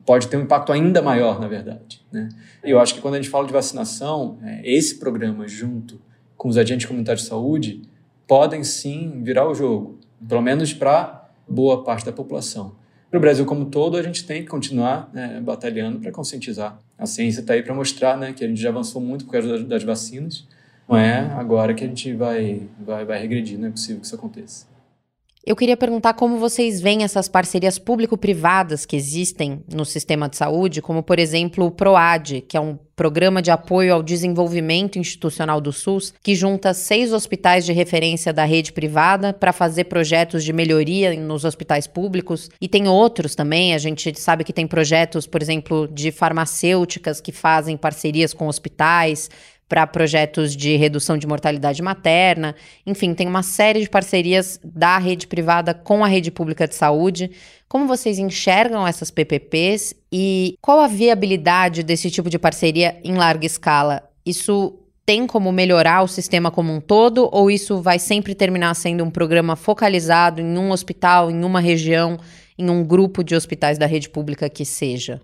pode 0.04 0.28
ter 0.28 0.36
um 0.36 0.42
impacto 0.42 0.72
ainda 0.72 1.02
maior, 1.02 1.40
na 1.40 1.48
verdade. 1.48 2.04
Né? 2.12 2.28
Eu 2.62 2.78
acho 2.78 2.94
que 2.94 3.00
quando 3.00 3.14
a 3.14 3.16
gente 3.16 3.30
fala 3.30 3.46
de 3.46 3.52
vacinação, 3.52 4.38
é, 4.42 4.60
esse 4.64 4.98
programa, 4.98 5.46
junto 5.46 6.00
com 6.36 6.48
os 6.48 6.56
agentes 6.56 6.86
comunitários 6.86 7.22
de 7.22 7.28
saúde, 7.28 7.82
podem 8.26 8.64
sim 8.64 9.22
virar 9.22 9.48
o 9.48 9.54
jogo, 9.54 9.98
pelo 10.26 10.40
menos 10.40 10.72
para 10.72 11.28
boa 11.48 11.82
parte 11.82 12.06
da 12.06 12.12
população. 12.12 12.76
Para 13.10 13.18
o 13.18 13.20
Brasil 13.20 13.44
como 13.44 13.64
todo, 13.64 13.96
a 13.96 14.02
gente 14.02 14.24
tem 14.24 14.42
que 14.42 14.48
continuar 14.48 15.10
né, 15.12 15.40
batalhando 15.40 15.98
para 15.98 16.12
conscientizar. 16.12 16.78
A 16.96 17.06
ciência 17.06 17.40
está 17.40 17.54
aí 17.54 17.62
para 17.62 17.74
mostrar 17.74 18.16
né, 18.16 18.32
que 18.32 18.44
a 18.44 18.48
gente 18.48 18.60
já 18.60 18.68
avançou 18.68 19.02
muito 19.02 19.24
por 19.24 19.32
causa 19.32 19.64
das 19.64 19.82
vacinas. 19.82 20.46
Não 20.88 20.96
é 20.96 21.18
agora 21.36 21.74
que 21.74 21.82
a 21.84 21.86
gente 21.88 22.12
vai, 22.14 22.62
vai, 22.78 23.04
vai 23.04 23.20
regredir, 23.20 23.58
não 23.58 23.68
é 23.68 23.70
possível 23.70 24.00
que 24.00 24.06
isso 24.06 24.14
aconteça. 24.14 24.69
Eu 25.44 25.56
queria 25.56 25.76
perguntar 25.76 26.12
como 26.12 26.36
vocês 26.36 26.82
veem 26.82 27.02
essas 27.02 27.26
parcerias 27.26 27.78
público-privadas 27.78 28.84
que 28.84 28.94
existem 28.94 29.64
no 29.72 29.86
sistema 29.86 30.28
de 30.28 30.36
saúde, 30.36 30.82
como, 30.82 31.02
por 31.02 31.18
exemplo, 31.18 31.64
o 31.64 31.70
PROAD, 31.70 32.42
que 32.42 32.58
é 32.58 32.60
um 32.60 32.78
programa 32.94 33.40
de 33.40 33.50
apoio 33.50 33.94
ao 33.94 34.02
desenvolvimento 34.02 34.98
institucional 34.98 35.58
do 35.58 35.72
SUS, 35.72 36.12
que 36.22 36.34
junta 36.34 36.74
seis 36.74 37.14
hospitais 37.14 37.64
de 37.64 37.72
referência 37.72 38.34
da 38.34 38.44
rede 38.44 38.70
privada 38.70 39.32
para 39.32 39.50
fazer 39.50 39.84
projetos 39.84 40.44
de 40.44 40.52
melhoria 40.52 41.18
nos 41.18 41.46
hospitais 41.46 41.86
públicos. 41.86 42.50
E 42.60 42.68
tem 42.68 42.86
outros 42.86 43.34
também, 43.34 43.72
a 43.72 43.78
gente 43.78 44.12
sabe 44.20 44.44
que 44.44 44.52
tem 44.52 44.66
projetos, 44.66 45.26
por 45.26 45.40
exemplo, 45.40 45.88
de 45.88 46.12
farmacêuticas 46.12 47.18
que 47.18 47.32
fazem 47.32 47.78
parcerias 47.78 48.34
com 48.34 48.46
hospitais 48.46 49.30
para 49.70 49.86
projetos 49.86 50.56
de 50.56 50.74
redução 50.74 51.16
de 51.16 51.28
mortalidade 51.28 51.80
materna. 51.80 52.56
Enfim, 52.84 53.14
tem 53.14 53.28
uma 53.28 53.44
série 53.44 53.80
de 53.80 53.88
parcerias 53.88 54.58
da 54.64 54.98
rede 54.98 55.28
privada 55.28 55.72
com 55.72 56.04
a 56.04 56.08
rede 56.08 56.28
pública 56.32 56.66
de 56.66 56.74
saúde. 56.74 57.30
Como 57.68 57.86
vocês 57.86 58.18
enxergam 58.18 58.84
essas 58.84 59.12
PPPs 59.12 59.94
e 60.12 60.56
qual 60.60 60.80
a 60.80 60.88
viabilidade 60.88 61.84
desse 61.84 62.10
tipo 62.10 62.28
de 62.28 62.36
parceria 62.36 62.98
em 63.04 63.14
larga 63.14 63.46
escala? 63.46 64.02
Isso 64.26 64.76
tem 65.06 65.24
como 65.24 65.52
melhorar 65.52 66.02
o 66.02 66.08
sistema 66.08 66.50
como 66.50 66.72
um 66.72 66.80
todo 66.80 67.28
ou 67.30 67.48
isso 67.48 67.80
vai 67.80 68.00
sempre 68.00 68.34
terminar 68.34 68.74
sendo 68.74 69.04
um 69.04 69.10
programa 69.10 69.54
focalizado 69.54 70.40
em 70.40 70.58
um 70.58 70.72
hospital, 70.72 71.30
em 71.30 71.44
uma 71.44 71.60
região, 71.60 72.18
em 72.58 72.68
um 72.68 72.84
grupo 72.84 73.22
de 73.22 73.36
hospitais 73.36 73.78
da 73.78 73.86
rede 73.86 74.10
pública 74.10 74.50
que 74.50 74.64
seja? 74.64 75.20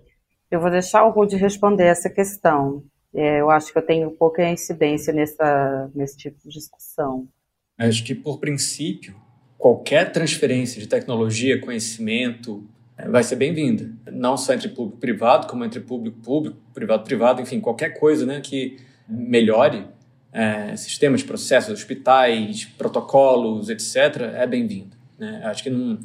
Eu 0.49 0.61
vou 0.61 0.71
deixar 0.71 1.03
o 1.03 1.11
Rude 1.11 1.35
responder 1.35 1.83
essa 1.83 2.09
questão. 2.09 2.81
É, 3.17 3.41
eu 3.41 3.49
acho 3.49 3.71
que 3.73 3.77
eu 3.79 3.81
tenho 3.81 4.11
pouca 4.11 4.47
incidência 4.47 5.11
nessa, 5.11 5.89
nesse 5.95 6.15
tipo 6.15 6.37
de 6.43 6.49
discussão. 6.49 7.27
Acho 7.75 8.03
que, 8.03 8.13
por 8.13 8.39
princípio, 8.39 9.15
qualquer 9.57 10.11
transferência 10.11 10.79
de 10.79 10.87
tecnologia, 10.87 11.59
conhecimento, 11.59 12.63
é, 12.95 13.09
vai 13.09 13.23
ser 13.23 13.35
bem-vinda. 13.35 13.91
Não 14.11 14.37
só 14.37 14.53
entre 14.53 14.69
público 14.69 14.97
e 14.97 15.01
privado, 15.01 15.47
como 15.47 15.65
entre 15.65 15.79
público 15.79 16.19
público, 16.19 16.57
privado 16.75 17.03
privado, 17.03 17.41
enfim, 17.41 17.59
qualquer 17.59 17.97
coisa 17.99 18.23
né, 18.23 18.39
que 18.39 18.77
melhore 19.09 19.87
é, 20.31 20.75
sistemas, 20.75 21.23
processos, 21.23 21.73
hospitais, 21.73 22.65
protocolos, 22.65 23.67
etc., 23.67 24.35
é 24.35 24.45
bem-vindo. 24.45 24.95
Né? 25.17 25.41
Acho 25.43 25.63
que, 25.63 25.71
não, 25.71 25.97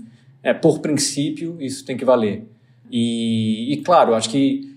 é, 0.42 0.54
por 0.54 0.78
princípio, 0.78 1.58
isso 1.60 1.84
tem 1.84 1.94
que 1.94 2.06
valer. 2.06 2.46
E, 2.90 3.74
e 3.74 3.82
claro, 3.82 4.14
acho 4.14 4.30
que 4.30 4.71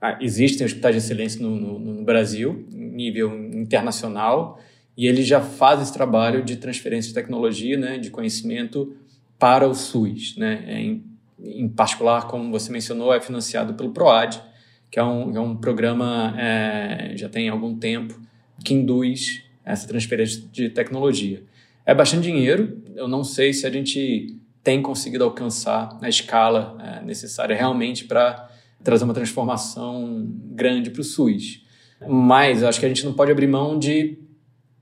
ah, 0.00 0.16
existem 0.20 0.66
hospitais 0.66 0.94
de 0.94 0.98
excelência 0.98 1.42
no, 1.42 1.54
no, 1.54 1.78
no 1.78 2.04
Brasil, 2.04 2.66
nível 2.72 3.36
internacional, 3.52 4.58
e 4.96 5.06
eles 5.06 5.26
já 5.26 5.40
fazem 5.40 5.82
esse 5.82 5.92
trabalho 5.92 6.42
de 6.42 6.56
transferência 6.56 7.08
de 7.08 7.14
tecnologia, 7.14 7.76
né, 7.76 7.98
de 7.98 8.10
conhecimento 8.10 8.94
para 9.38 9.66
o 9.66 9.74
SUS. 9.74 10.36
Né? 10.36 10.64
É, 10.66 10.80
em, 10.80 11.04
em, 11.42 11.68
particular, 11.68 12.26
como 12.26 12.50
você 12.50 12.72
mencionou, 12.72 13.12
é 13.12 13.20
financiado 13.20 13.74
pelo 13.74 13.92
PROAD, 13.92 14.42
que 14.90 14.98
é 14.98 15.04
um, 15.04 15.36
é 15.36 15.40
um 15.40 15.56
programa, 15.56 16.34
é, 16.38 17.12
já 17.16 17.28
tem 17.28 17.48
algum 17.48 17.76
tempo, 17.76 18.18
que 18.64 18.74
induz 18.74 19.42
essa 19.64 19.86
transferência 19.86 20.42
de 20.52 20.68
tecnologia. 20.68 21.42
É 21.86 21.94
bastante 21.94 22.24
dinheiro, 22.24 22.82
eu 22.94 23.08
não 23.08 23.24
sei 23.24 23.52
se 23.52 23.66
a 23.66 23.70
gente 23.70 24.36
tem 24.62 24.82
conseguido 24.82 25.24
alcançar 25.24 25.96
a 26.02 26.08
escala 26.08 26.76
é, 26.78 27.04
necessária 27.04 27.56
realmente 27.56 28.04
para 28.04 28.49
trazer 28.82 29.04
uma 29.04 29.14
transformação 29.14 30.26
grande 30.52 30.90
para 30.90 31.00
o 31.00 31.04
SUS. 31.04 31.62
Mas 32.08 32.62
acho 32.62 32.80
que 32.80 32.86
a 32.86 32.88
gente 32.88 33.04
não 33.04 33.12
pode 33.12 33.30
abrir 33.30 33.46
mão 33.46 33.78
de 33.78 34.18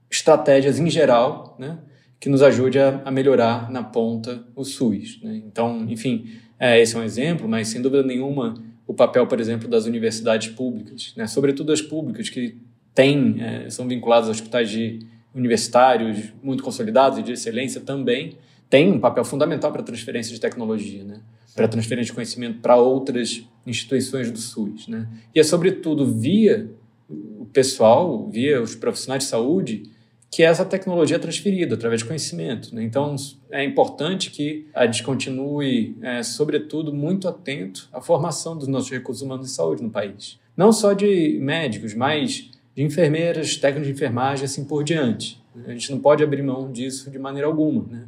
estratégias 0.09 0.79
em 0.79 0.89
geral, 0.89 1.55
né, 1.59 1.79
que 2.19 2.29
nos 2.29 2.41
ajude 2.41 2.79
a, 2.79 3.11
melhorar 3.11 3.69
na 3.69 3.83
ponta 3.83 4.43
o 4.55 4.63
SUS. 4.63 5.19
Né? 5.21 5.41
Então, 5.45 5.85
enfim, 5.87 6.27
é, 6.59 6.81
esse 6.81 6.95
é 6.95 6.99
um 6.99 7.03
exemplo, 7.03 7.47
mas 7.47 7.67
sem 7.67 7.81
dúvida 7.81 8.03
nenhuma 8.03 8.55
o 8.87 8.93
papel, 8.93 9.27
por 9.27 9.39
exemplo, 9.39 9.67
das 9.67 9.85
universidades 9.85 10.47
públicas, 10.49 11.13
né? 11.15 11.27
sobretudo 11.27 11.71
as 11.71 11.81
públicas 11.81 12.29
que 12.29 12.57
têm, 12.93 13.35
é, 13.39 13.69
são 13.69 13.87
vinculadas 13.87 14.27
a 14.27 14.31
hospitais 14.31 14.69
de 14.69 14.99
universitários 15.33 16.33
muito 16.41 16.63
consolidados 16.63 17.19
e 17.19 17.23
de 17.23 17.33
excelência 17.33 17.81
também, 17.81 18.37
tem 18.69 18.91
um 18.91 18.99
papel 18.99 19.25
fundamental 19.25 19.71
para 19.71 19.81
a 19.81 19.83
transferência 19.83 20.33
de 20.33 20.39
tecnologia, 20.39 21.03
né? 21.03 21.21
para 21.55 21.65
a 21.65 21.67
transferência 21.67 22.11
de 22.11 22.13
conhecimento 22.13 22.59
para 22.59 22.75
outras 22.77 23.43
instituições 23.65 24.31
do 24.31 24.37
SUS. 24.37 24.87
Né? 24.87 25.07
E 25.33 25.39
é, 25.39 25.43
sobretudo, 25.43 26.05
via 26.05 26.69
o 27.09 27.45
pessoal, 27.45 28.29
via 28.29 28.61
os 28.61 28.75
profissionais 28.75 29.23
de 29.23 29.29
saúde, 29.29 29.89
que 30.31 30.43
essa 30.43 30.63
tecnologia 30.63 31.15
é 31.15 31.19
transferida 31.19 31.73
através 31.73 32.01
de 32.01 32.07
conhecimento. 32.07 32.73
Né? 32.73 32.83
Então, 32.83 33.15
é 33.49 33.63
importante 33.63 34.29
que 34.29 34.67
a 34.73 34.85
gente 34.85 35.03
continue, 35.03 35.97
é, 36.01 36.21
sobretudo, 36.21 36.93
muito 36.93 37.27
atento 37.27 37.89
à 37.91 37.99
formação 37.99 38.55
dos 38.55 38.67
nossos 38.67 38.91
recursos 38.91 39.23
humanos 39.23 39.47
de 39.47 39.53
saúde 39.53 39.81
no 39.81 39.89
país. 39.89 40.39
Não 40.55 40.71
só 40.71 40.93
de 40.93 41.39
médicos, 41.41 41.95
mas 41.95 42.51
de 42.75 42.83
enfermeiras, 42.83 43.57
técnicos 43.57 43.87
de 43.87 43.93
enfermagem, 43.93 44.45
assim 44.45 44.63
por 44.63 44.83
diante. 44.83 45.41
A 45.65 45.71
gente 45.71 45.91
não 45.91 45.99
pode 45.99 46.23
abrir 46.23 46.43
mão 46.43 46.71
disso 46.71 47.09
de 47.09 47.17
maneira 47.17 47.47
alguma. 47.47 47.83
Né? 47.89 48.05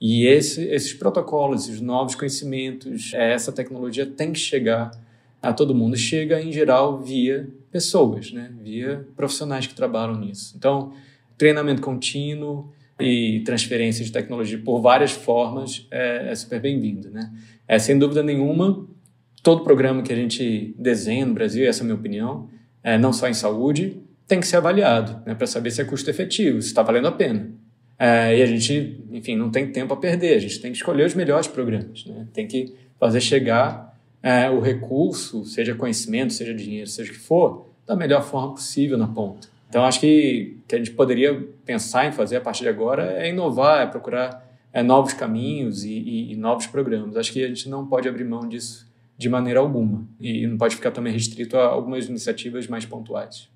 E 0.00 0.26
esse, 0.26 0.62
esses 0.64 0.92
protocolos, 0.92 1.64
esses 1.64 1.80
novos 1.80 2.14
conhecimentos, 2.14 3.12
é, 3.14 3.32
essa 3.32 3.50
tecnologia 3.50 4.06
tem 4.06 4.32
que 4.32 4.38
chegar 4.38 4.90
a 5.42 5.52
todo 5.52 5.74
mundo. 5.74 5.96
Chega, 5.96 6.40
em 6.40 6.52
geral, 6.52 7.00
via 7.00 7.48
pessoas, 7.70 8.32
né? 8.32 8.50
via 8.62 9.06
profissionais 9.16 9.66
que 9.66 9.74
trabalham 9.74 10.16
nisso. 10.16 10.54
Então, 10.56 10.92
treinamento 11.36 11.82
contínuo 11.82 12.72
e 13.00 13.42
transferência 13.44 14.04
de 14.04 14.10
tecnologia 14.10 14.58
por 14.58 14.80
várias 14.80 15.12
formas 15.12 15.86
é, 15.90 16.30
é 16.30 16.34
super 16.34 16.60
bem-vindo. 16.60 17.10
Né? 17.10 17.32
É, 17.66 17.78
sem 17.78 17.98
dúvida 17.98 18.22
nenhuma, 18.22 18.86
todo 19.42 19.62
programa 19.62 20.02
que 20.02 20.12
a 20.12 20.16
gente 20.16 20.74
desenha 20.78 21.26
no 21.26 21.34
Brasil, 21.34 21.68
essa 21.68 21.80
é 21.80 21.82
a 21.82 21.84
minha 21.84 21.96
opinião, 21.96 22.48
é, 22.82 22.98
não 22.98 23.12
só 23.12 23.28
em 23.28 23.34
saúde, 23.34 24.00
tem 24.26 24.40
que 24.40 24.46
ser 24.46 24.56
avaliado 24.56 25.22
né, 25.24 25.34
para 25.34 25.46
saber 25.46 25.70
se 25.70 25.80
é 25.80 25.84
custo 25.84 26.10
efetivo, 26.10 26.60
se 26.60 26.68
está 26.68 26.82
valendo 26.82 27.08
a 27.08 27.12
pena. 27.12 27.50
É, 27.98 28.38
e 28.38 28.42
a 28.42 28.46
gente, 28.46 29.04
enfim, 29.10 29.36
não 29.36 29.50
tem 29.50 29.70
tempo 29.72 29.92
a 29.92 29.96
perder, 29.96 30.36
a 30.36 30.38
gente 30.38 30.60
tem 30.60 30.70
que 30.70 30.76
escolher 30.76 31.04
os 31.04 31.14
melhores 31.14 31.48
programas, 31.48 32.06
né? 32.06 32.28
tem 32.32 32.46
que 32.46 32.74
fazer 32.98 33.20
chegar 33.20 33.98
é, 34.22 34.48
o 34.48 34.60
recurso, 34.60 35.44
seja 35.44 35.74
conhecimento, 35.74 36.32
seja 36.32 36.54
dinheiro, 36.54 36.88
seja 36.88 37.10
o 37.10 37.14
que 37.14 37.20
for, 37.20 37.66
da 37.86 37.96
melhor 37.96 38.22
forma 38.22 38.54
possível 38.54 38.96
na 38.96 39.08
ponta. 39.08 39.48
Então, 39.68 39.84
acho 39.84 40.00
que 40.00 40.58
que 40.68 40.74
a 40.74 40.78
gente 40.78 40.90
poderia 40.90 41.34
pensar 41.64 42.06
em 42.06 42.12
fazer 42.12 42.36
a 42.36 42.40
partir 42.40 42.62
de 42.62 42.68
agora 42.68 43.10
é 43.12 43.30
inovar, 43.30 43.82
é 43.82 43.86
procurar 43.86 44.46
é, 44.70 44.82
novos 44.82 45.14
caminhos 45.14 45.82
e, 45.82 45.92
e, 45.92 46.32
e 46.32 46.36
novos 46.36 46.66
programas. 46.66 47.16
Acho 47.16 47.32
que 47.32 47.42
a 47.42 47.48
gente 47.48 47.68
não 47.70 47.86
pode 47.86 48.06
abrir 48.06 48.24
mão 48.24 48.46
disso 48.46 48.86
de 49.16 49.28
maneira 49.28 49.58
alguma 49.58 50.06
e 50.20 50.46
não 50.46 50.58
pode 50.58 50.76
ficar 50.76 50.90
também 50.90 51.12
restrito 51.12 51.56
a 51.56 51.66
algumas 51.66 52.06
iniciativas 52.06 52.68
mais 52.68 52.84
pontuais. 52.84 53.48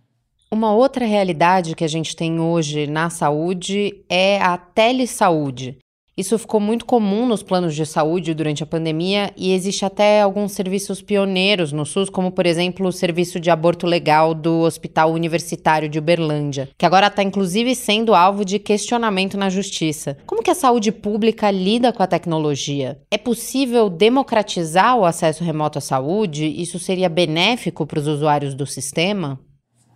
Uma 0.53 0.71
outra 0.71 1.07
realidade 1.07 1.75
que 1.75 1.83
a 1.83 1.89
gente 1.89 2.15
tem 2.15 2.39
hoje 2.39 2.87
na 2.87 3.09
saúde 3.09 4.05
é 4.07 4.39
a 4.39 4.59
telesaúde. 4.59 5.79
Isso 6.15 6.39
ficou 6.39 6.61
muito 6.61 6.85
comum 6.85 7.27
nos 7.27 7.43
planos 7.43 7.75
de 7.75 7.87
saúde 7.87 8.35
durante 8.35 8.63
a 8.63 8.67
pandemia 8.67 9.33
e 9.35 9.55
existe 9.55 9.83
até 9.83 10.21
alguns 10.21 10.53
serviços 10.53 11.01
pioneiros 11.01 11.73
no 11.73 11.87
SUS, 11.87 12.11
como 12.11 12.31
por 12.31 12.45
exemplo 12.45 12.87
o 12.87 12.93
serviço 12.93 13.41
de 13.41 13.51
aborto 13.51 13.87
legal 13.87 14.35
do 14.35 14.61
Hospital 14.61 15.13
Universitário 15.13 15.89
de 15.89 15.99
Uberlândia, 15.99 16.69
que 16.77 16.85
agora 16.85 17.07
está 17.07 17.23
inclusive 17.23 17.75
sendo 17.75 18.15
alvo 18.15 18.45
de 18.45 18.59
questionamento 18.59 19.39
na 19.39 19.49
justiça. 19.49 20.19
Como 20.27 20.43
que 20.43 20.51
a 20.51 20.55
saúde 20.55 20.93
pública 20.93 21.51
lida 21.51 21.95
com 21.95 22.03
a 22.03 22.07
tecnologia? 22.07 23.01
É 23.11 23.17
possível 23.17 23.89
democratizar 23.89 24.99
o 24.99 25.07
acesso 25.07 25.43
remoto 25.43 25.79
à 25.79 25.81
saúde? 25.81 26.45
Isso 26.45 26.79
seria 26.79 27.09
benéfico 27.09 27.87
para 27.87 28.01
os 28.01 28.07
usuários 28.07 28.55
do 28.55 28.67
sistema? 28.67 29.41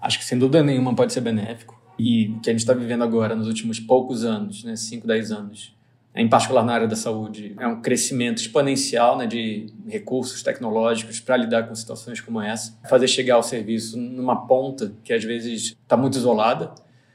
Acho 0.06 0.18
que 0.18 0.24
sem 0.24 0.38
dúvida 0.38 0.62
nenhuma 0.62 0.94
pode 0.94 1.12
ser 1.12 1.20
benéfico. 1.20 1.76
E 1.98 2.28
o 2.28 2.40
que 2.40 2.50
a 2.50 2.52
gente 2.52 2.60
está 2.60 2.72
vivendo 2.72 3.02
agora, 3.02 3.34
nos 3.34 3.48
últimos 3.48 3.80
poucos 3.80 4.24
anos, 4.24 4.62
né, 4.62 4.76
5, 4.76 5.06
10 5.06 5.32
anos, 5.32 5.74
em 6.14 6.28
particular 6.28 6.64
na 6.64 6.72
área 6.72 6.88
da 6.88 6.96
saúde, 6.96 7.54
é 7.58 7.66
um 7.66 7.82
crescimento 7.82 8.38
exponencial 8.38 9.18
né, 9.18 9.26
de 9.26 9.66
recursos 9.86 10.42
tecnológicos 10.42 11.20
para 11.20 11.36
lidar 11.36 11.64
com 11.64 11.74
situações 11.74 12.20
como 12.20 12.40
essa, 12.40 12.78
fazer 12.88 13.08
chegar 13.08 13.36
o 13.36 13.42
serviço 13.42 13.98
numa 13.98 14.46
ponta 14.46 14.94
que 15.04 15.12
às 15.12 15.24
vezes 15.24 15.76
está 15.82 15.96
muito 15.96 16.16
isolada. 16.16 16.72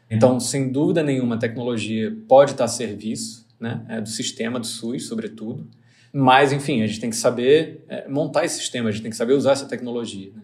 Então, 0.10 0.40
sem 0.40 0.72
dúvida 0.72 1.02
nenhuma, 1.02 1.36
a 1.36 1.40
tecnologia 1.40 2.16
pode 2.28 2.52
estar 2.52 2.66
a 2.66 2.68
serviço 2.68 3.48
né, 3.60 3.84
é, 3.88 4.02
do 4.02 4.10
sistema, 4.10 4.60
do 4.60 4.68
SUS, 4.68 5.08
sobretudo. 5.08 5.68
Mas, 6.14 6.52
enfim, 6.52 6.82
a 6.82 6.88
gente 6.88 7.00
tem 7.00 7.10
que 7.10 7.16
saber 7.16 7.86
é, 7.88 8.08
montar 8.10 8.44
esse 8.44 8.58
sistema, 8.58 8.90
a 8.90 8.92
gente 8.92 9.02
tem 9.02 9.12
que 9.12 9.18
saber 9.18 9.34
usar 9.34 9.54
essa 9.54 9.66
tecnologia. 9.66 10.32
Né? 10.36 10.42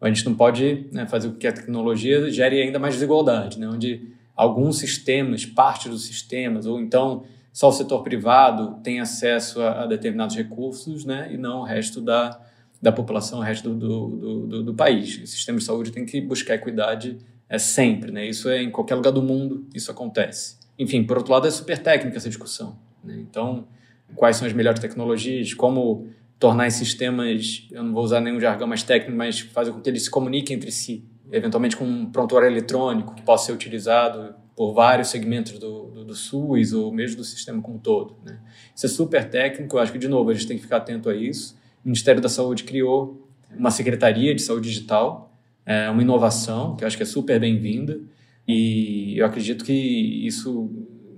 A 0.00 0.08
gente 0.08 0.24
não 0.24 0.34
pode 0.34 0.86
né, 0.92 1.06
fazer 1.06 1.28
com 1.28 1.36
que 1.36 1.46
a 1.46 1.52
tecnologia 1.52 2.30
gere 2.30 2.60
ainda 2.60 2.78
mais 2.78 2.94
desigualdade, 2.94 3.58
né, 3.58 3.68
onde 3.68 4.08
alguns 4.34 4.78
sistemas, 4.78 5.46
parte 5.46 5.88
dos 5.88 6.04
sistemas, 6.04 6.66
ou 6.66 6.80
então 6.80 7.24
só 7.52 7.70
o 7.70 7.72
setor 7.72 8.02
privado 8.02 8.78
tem 8.82 9.00
acesso 9.00 9.62
a, 9.62 9.84
a 9.84 9.86
determinados 9.86 10.36
recursos 10.36 11.06
né, 11.06 11.30
e 11.32 11.38
não 11.38 11.60
o 11.60 11.64
resto 11.64 12.02
da, 12.02 12.38
da 12.80 12.92
população, 12.92 13.38
o 13.38 13.42
resto 13.42 13.70
do, 13.70 14.08
do, 14.08 14.46
do, 14.46 14.62
do 14.64 14.74
país. 14.74 15.18
O 15.22 15.26
sistema 15.26 15.58
de 15.58 15.64
saúde 15.64 15.90
tem 15.90 16.04
que 16.04 16.20
buscar 16.20 16.54
equidade 16.54 17.16
é, 17.48 17.58
sempre. 17.58 18.12
Né? 18.12 18.26
Isso 18.26 18.48
é 18.50 18.62
em 18.62 18.70
qualquer 18.70 18.94
lugar 18.96 19.10
do 19.10 19.22
mundo, 19.22 19.66
isso 19.74 19.90
acontece. 19.90 20.58
Enfim, 20.78 21.04
por 21.04 21.16
outro 21.16 21.32
lado, 21.32 21.46
é 21.46 21.50
super 21.50 21.78
técnica 21.78 22.18
essa 22.18 22.28
discussão. 22.28 22.76
Né? 23.02 23.16
Então, 23.20 23.66
quais 24.14 24.36
são 24.36 24.46
as 24.46 24.52
melhores 24.52 24.78
tecnologias, 24.78 25.54
como 25.54 26.08
tornar 26.38 26.66
esses 26.66 26.80
sistemas, 26.80 27.66
eu 27.70 27.82
não 27.82 27.92
vou 27.92 28.04
usar 28.04 28.20
nenhum 28.20 28.40
jargão 28.40 28.66
mais 28.66 28.82
técnico, 28.82 29.16
mas 29.16 29.40
fazer 29.40 29.72
com 29.72 29.80
que 29.80 29.88
eles 29.88 30.04
se 30.04 30.10
comuniquem 30.10 30.56
entre 30.56 30.70
si, 30.70 31.04
eventualmente 31.32 31.76
com 31.76 31.84
um 31.84 32.06
prontuário 32.06 32.48
eletrônico 32.48 33.14
que 33.14 33.22
possa 33.22 33.46
ser 33.46 33.52
utilizado 33.52 34.34
por 34.54 34.72
vários 34.72 35.08
segmentos 35.08 35.58
do, 35.58 35.90
do, 35.90 36.04
do 36.04 36.14
SUS 36.14 36.72
ou 36.72 36.92
mesmo 36.92 37.18
do 37.18 37.24
sistema 37.24 37.60
como 37.60 37.76
um 37.76 37.80
todo. 37.80 38.16
Né? 38.24 38.38
Isso 38.74 38.86
é 38.86 38.88
super 38.88 39.28
técnico, 39.28 39.76
eu 39.76 39.80
acho 39.80 39.92
que, 39.92 39.98
de 39.98 40.08
novo, 40.08 40.30
a 40.30 40.34
gente 40.34 40.46
tem 40.46 40.56
que 40.56 40.62
ficar 40.62 40.78
atento 40.78 41.08
a 41.08 41.14
isso. 41.14 41.56
O 41.84 41.88
Ministério 41.88 42.20
da 42.20 42.28
Saúde 42.28 42.64
criou 42.64 43.28
uma 43.54 43.70
Secretaria 43.70 44.34
de 44.34 44.42
Saúde 44.42 44.68
Digital, 44.68 45.32
é 45.64 45.90
uma 45.90 46.02
inovação 46.02 46.76
que 46.76 46.84
eu 46.84 46.86
acho 46.86 46.96
que 46.96 47.02
é 47.02 47.06
super 47.06 47.40
bem-vinda 47.40 48.00
e 48.46 49.18
eu 49.18 49.26
acredito 49.26 49.64
que 49.64 49.72
isso 49.72 50.70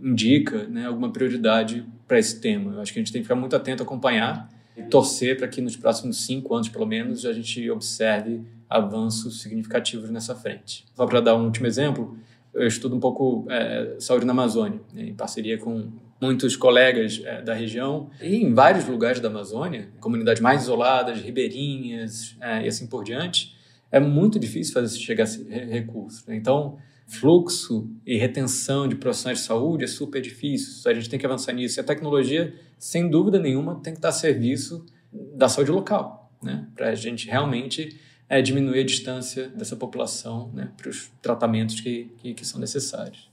indica 0.03 0.67
né, 0.69 0.87
alguma 0.87 1.13
prioridade 1.13 1.85
para 2.07 2.19
esse 2.19 2.41
tema. 2.41 2.75
Eu 2.75 2.81
acho 2.81 2.93
que 2.93 2.99
a 2.99 3.03
gente 3.03 3.13
tem 3.13 3.21
que 3.21 3.27
ficar 3.27 3.35
muito 3.35 3.55
atento 3.55 3.83
acompanhar 3.83 4.49
e 4.79 4.83
torcer 4.85 5.37
para 5.37 5.49
que 5.49 5.61
nos 5.61 5.77
próximos 5.77 6.25
cinco 6.25 6.55
anos, 6.55 6.69
pelo 6.69 6.87
menos, 6.87 7.27
a 7.27 7.33
gente 7.33 7.69
observe 7.71 8.43
avanços 8.69 9.43
significativos 9.43 10.11
nessa 10.11 10.35
frente. 10.35 10.85
Só 10.95 11.07
para 11.07 11.21
dar 11.21 11.35
um 11.35 11.45
último 11.45 11.67
exemplo, 11.67 12.17
eu 12.55 12.67
estudo 12.67 12.95
um 12.95 13.01
pouco 13.01 13.47
é, 13.51 13.97
saúde 13.99 14.25
na 14.25 14.33
Amazônia, 14.33 14.81
né, 14.93 15.05
em 15.09 15.15
parceria 15.15 15.59
com 15.59 15.91
muitos 16.21 16.57
colegas 16.57 17.21
é, 17.25 17.43
da 17.43 17.55
região 17.55 18.11
e 18.21 18.37
em 18.37 18.53
vários 18.53 18.87
lugares 18.87 19.21
da 19.21 19.29
Amazônia, 19.29 19.89
comunidades 20.01 20.43
mais 20.43 20.63
isoladas, 20.63 21.21
ribeirinhas 21.21 22.37
é, 22.41 22.65
e 22.65 22.69
assim 22.69 22.87
por 22.87 23.05
diante, 23.05 23.57
é 23.91 23.99
muito 23.99 24.39
difícil 24.39 24.75
fazer 24.75 24.97
chegar 24.99 25.25
esse 25.25 25.43
recurso. 25.49 26.25
Né? 26.29 26.37
Então, 26.37 26.77
fluxo 27.09 27.91
e 28.07 28.17
retenção 28.19 28.87
de 28.87 28.95
profissionais 28.95 29.39
de 29.39 29.45
saúde 29.45 29.85
é 29.85 29.87
super 29.87 30.21
difícil. 30.21 30.89
A 30.91 30.95
gente 30.95 31.09
tem 31.09 31.19
que 31.19 31.27
avançar 31.27 31.53
nisso. 31.53 31.79
E 31.79 31.81
a 31.81 31.85
tecnologia, 31.85 32.55
sem 32.79 33.09
dúvida 33.09 33.39
nenhuma, 33.39 33.81
tem 33.81 33.95
que 33.95 33.99
estar 33.99 34.11
a 34.11 34.13
serviço 34.13 34.85
da 35.35 35.49
saúde 35.49 35.71
local, 35.71 36.31
né? 36.43 36.69
para 36.75 36.91
a 36.91 36.95
gente 36.95 37.27
realmente 37.27 37.99
é, 38.29 38.43
diminuir 38.43 38.81
a 38.81 38.85
distância 38.85 39.49
dessa 39.49 39.75
população 39.75 40.51
né? 40.53 40.71
para 40.77 40.91
os 40.91 41.11
tratamentos 41.23 41.81
que, 41.81 42.13
que, 42.19 42.35
que 42.35 42.47
são 42.47 42.61
necessários. 42.61 43.31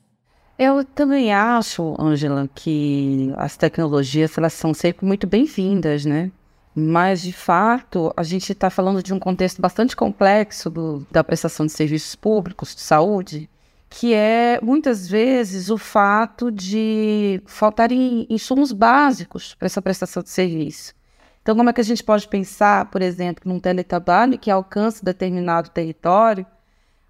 Eu 0.57 0.85
também 0.85 1.33
acho, 1.33 1.95
Angela, 1.99 2.49
que 2.55 3.33
as 3.35 3.57
tecnologias 3.57 4.37
elas 4.37 4.53
são 4.53 4.73
sempre 4.73 5.05
muito 5.05 5.27
bem-vindas, 5.27 6.05
né? 6.05 6.31
Mas, 6.73 7.21
de 7.21 7.33
fato, 7.33 8.13
a 8.15 8.23
gente 8.23 8.51
está 8.51 8.69
falando 8.69 9.03
de 9.03 9.13
um 9.13 9.19
contexto 9.19 9.61
bastante 9.61 9.95
complexo 9.95 10.69
do, 10.69 11.07
da 11.11 11.23
prestação 11.23 11.65
de 11.65 11.73
serviços 11.73 12.15
públicos 12.15 12.73
de 12.73 12.81
saúde, 12.81 13.49
que 13.89 14.13
é 14.13 14.59
muitas 14.61 15.07
vezes 15.07 15.69
o 15.69 15.77
fato 15.77 16.51
de 16.51 17.41
faltarem 17.45 18.25
insumos 18.29 18.71
básicos 18.71 19.55
para 19.55 19.67
essa 19.67 19.81
prestação 19.81 20.21
de 20.23 20.29
serviço. 20.29 20.93
Então, 21.41 21.55
como 21.55 21.69
é 21.69 21.73
que 21.73 21.81
a 21.81 21.83
gente 21.83 22.03
pode 22.03 22.27
pensar, 22.27 22.89
por 22.89 23.01
exemplo, 23.01 23.43
num 23.45 23.59
teletrabalho 23.59 24.37
que 24.39 24.49
alcance 24.49 25.05
determinado 25.05 25.69
território? 25.69 26.45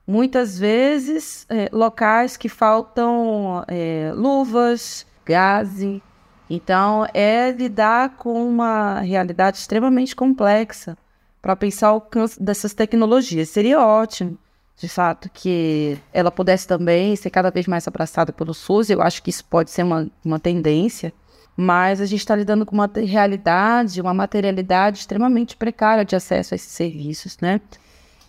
Muitas 0.05 0.59
vezes, 0.59 1.45
é, 1.49 1.69
locais 1.71 2.37
que 2.37 2.49
faltam 2.49 3.63
é, 3.67 4.11
luvas, 4.13 5.07
gaze. 5.25 6.03
Então, 6.49 7.07
é 7.13 7.51
lidar 7.51 8.17
com 8.17 8.47
uma 8.47 8.99
realidade 8.99 9.57
extremamente 9.57 10.15
complexa 10.15 10.97
para 11.41 11.55
pensar 11.55 11.91
o 11.91 11.95
alcance 11.95 12.41
dessas 12.41 12.73
tecnologias. 12.73 13.49
Seria 13.49 13.79
ótimo 13.79 14.37
de 14.77 14.89
fato, 14.89 15.29
que 15.33 15.97
ela 16.11 16.29
pudesse 16.29 16.67
também 16.67 17.15
ser 17.15 17.29
cada 17.29 17.49
vez 17.49 17.65
mais 17.65 17.87
abraçada 17.87 18.33
pelo 18.33 18.53
SUS. 18.53 18.89
Eu 18.89 19.01
acho 19.01 19.23
que 19.23 19.29
isso 19.29 19.45
pode 19.45 19.71
ser 19.71 19.83
uma, 19.83 20.09
uma 20.23 20.39
tendência, 20.39 21.13
mas 21.55 22.01
a 22.01 22.05
gente 22.05 22.19
está 22.19 22.35
lidando 22.35 22.65
com 22.65 22.75
uma 22.75 22.89
realidade, 22.93 24.01
uma 24.01 24.13
materialidade 24.13 24.99
extremamente 24.99 25.55
precária 25.55 26.03
de 26.03 26.15
acesso 26.15 26.53
a 26.53 26.55
esses 26.55 26.71
serviços, 26.71 27.37
né? 27.41 27.61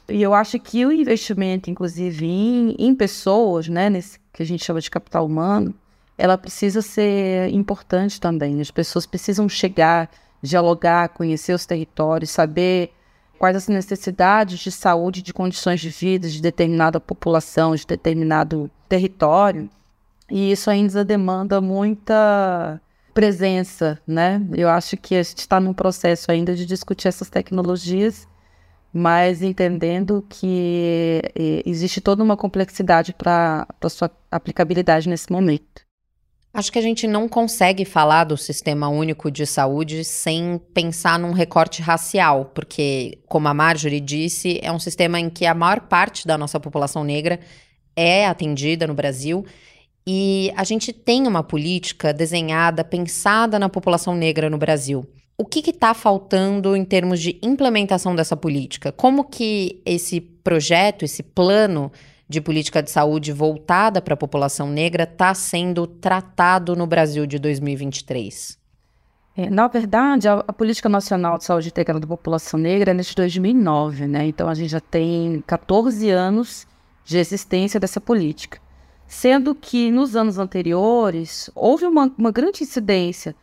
E 0.08 0.22
eu 0.22 0.32
acho 0.32 0.58
que 0.60 0.86
o 0.86 0.92
investimento, 0.92 1.68
inclusive, 1.68 2.26
em, 2.26 2.76
em 2.78 2.94
pessoas, 2.94 3.68
né, 3.68 3.90
nesse 3.90 4.20
que 4.32 4.42
a 4.42 4.46
gente 4.46 4.64
chama 4.64 4.80
de 4.80 4.88
capital 4.88 5.26
humano, 5.26 5.74
ela 6.16 6.38
precisa 6.38 6.80
ser 6.80 7.48
importante 7.52 8.20
também. 8.20 8.60
As 8.60 8.70
pessoas 8.70 9.04
precisam 9.04 9.48
chegar, 9.48 10.08
dialogar, 10.40 11.08
conhecer 11.08 11.52
os 11.52 11.66
territórios, 11.66 12.30
saber 12.30 12.92
quais 13.38 13.56
as 13.56 13.68
necessidades 13.68 14.58
de 14.58 14.70
saúde, 14.70 15.22
de 15.22 15.32
condições 15.32 15.80
de 15.80 15.88
vida 15.90 16.28
de 16.28 16.40
determinada 16.40 17.00
população, 17.00 17.74
de 17.74 17.86
determinado 17.86 18.70
território. 18.88 19.70
E 20.30 20.50
isso 20.50 20.70
ainda 20.70 21.04
demanda 21.04 21.60
muita 21.60 22.80
presença, 23.14 23.98
né? 24.06 24.42
Eu 24.52 24.68
acho 24.68 24.96
que 24.96 25.14
a 25.14 25.22
gente 25.22 25.38
está 25.38 25.58
num 25.60 25.72
processo 25.72 26.30
ainda 26.30 26.54
de 26.54 26.66
discutir 26.66 27.08
essas 27.08 27.30
tecnologias, 27.30 28.28
mas 28.92 29.42
entendendo 29.42 30.24
que 30.28 31.22
eh, 31.34 31.62
existe 31.64 32.00
toda 32.00 32.22
uma 32.22 32.36
complexidade 32.36 33.14
para 33.14 33.66
a 33.80 33.88
sua 33.88 34.10
aplicabilidade 34.30 35.08
nesse 35.08 35.30
momento. 35.32 35.85
Acho 36.56 36.72
que 36.72 36.78
a 36.78 36.82
gente 36.82 37.06
não 37.06 37.28
consegue 37.28 37.84
falar 37.84 38.24
do 38.24 38.34
sistema 38.34 38.88
único 38.88 39.30
de 39.30 39.44
saúde 39.44 40.02
sem 40.02 40.58
pensar 40.72 41.18
num 41.18 41.32
recorte 41.32 41.82
racial, 41.82 42.46
porque, 42.54 43.18
como 43.28 43.46
a 43.46 43.52
Marjorie 43.52 44.00
disse, 44.00 44.58
é 44.62 44.72
um 44.72 44.78
sistema 44.78 45.20
em 45.20 45.28
que 45.28 45.44
a 45.44 45.52
maior 45.52 45.80
parte 45.80 46.26
da 46.26 46.38
nossa 46.38 46.58
população 46.58 47.04
negra 47.04 47.38
é 47.94 48.26
atendida 48.26 48.86
no 48.86 48.94
Brasil. 48.94 49.44
E 50.06 50.50
a 50.56 50.64
gente 50.64 50.94
tem 50.94 51.26
uma 51.26 51.42
política 51.42 52.10
desenhada, 52.10 52.82
pensada 52.82 53.58
na 53.58 53.68
população 53.68 54.14
negra 54.14 54.48
no 54.48 54.56
Brasil. 54.56 55.06
O 55.36 55.44
que 55.44 55.58
está 55.68 55.92
faltando 55.92 56.74
em 56.74 56.86
termos 56.86 57.20
de 57.20 57.38
implementação 57.42 58.16
dessa 58.16 58.34
política? 58.34 58.90
Como 58.90 59.24
que 59.24 59.82
esse 59.84 60.22
projeto, 60.22 61.04
esse 61.04 61.22
plano 61.22 61.92
de 62.28 62.40
política 62.40 62.82
de 62.82 62.90
saúde 62.90 63.32
voltada 63.32 64.02
para 64.02 64.14
a 64.14 64.16
população 64.16 64.68
negra 64.68 65.04
está 65.04 65.32
sendo 65.34 65.86
tratado 65.86 66.74
no 66.74 66.86
Brasil 66.86 67.26
de 67.26 67.38
2023? 67.38 68.58
É, 69.36 69.50
na 69.50 69.68
verdade, 69.68 70.28
a, 70.28 70.42
a, 70.48 70.52
Política 70.52 70.88
Nacional 70.88 71.36
de 71.36 71.44
Saúde 71.44 71.68
Integrada 71.68 72.00
da 72.00 72.06
População 72.06 72.58
Negra 72.58 72.92
é 72.92 72.94
desde 72.94 73.14
2009, 73.14 74.06
né? 74.06 74.26
Então 74.26 74.48
a 74.48 74.54
gente 74.54 74.70
já 74.70 74.80
tem 74.80 75.44
14 75.46 76.08
anos 76.08 76.66
de 77.04 77.18
existência 77.18 77.78
dessa 77.78 78.00
política. 78.00 78.58
Sendo 79.06 79.54
que 79.54 79.90
nos 79.90 80.16
anos 80.16 80.38
anteriores 80.38 81.50
houve 81.54 81.84
uma, 81.84 82.10
uma 82.16 82.32
grande 82.32 82.62
incidência 82.62 83.36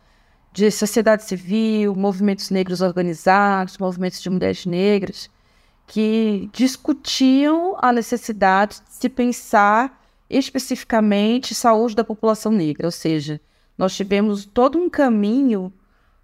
de 0.52 0.70
sociedade 0.70 1.24
civil, 1.24 1.94
movimentos 1.94 2.50
negros 2.50 2.80
organizados, 2.80 3.78
movimentos 3.78 4.20
de 4.20 4.28
mulheres 4.28 4.66
negras, 4.66 5.30
que 5.86 6.48
discutiam 6.52 7.76
a 7.80 7.92
necessidade 7.92 8.80
de 8.80 8.94
se 8.94 9.08
pensar 9.08 10.02
especificamente 10.28 11.54
saúde 11.54 11.94
da 11.94 12.04
população 12.04 12.50
negra, 12.50 12.86
ou 12.86 12.92
seja, 12.92 13.40
nós 13.76 13.94
tivemos 13.94 14.44
todo 14.44 14.78
um 14.78 14.88
caminho 14.88 15.72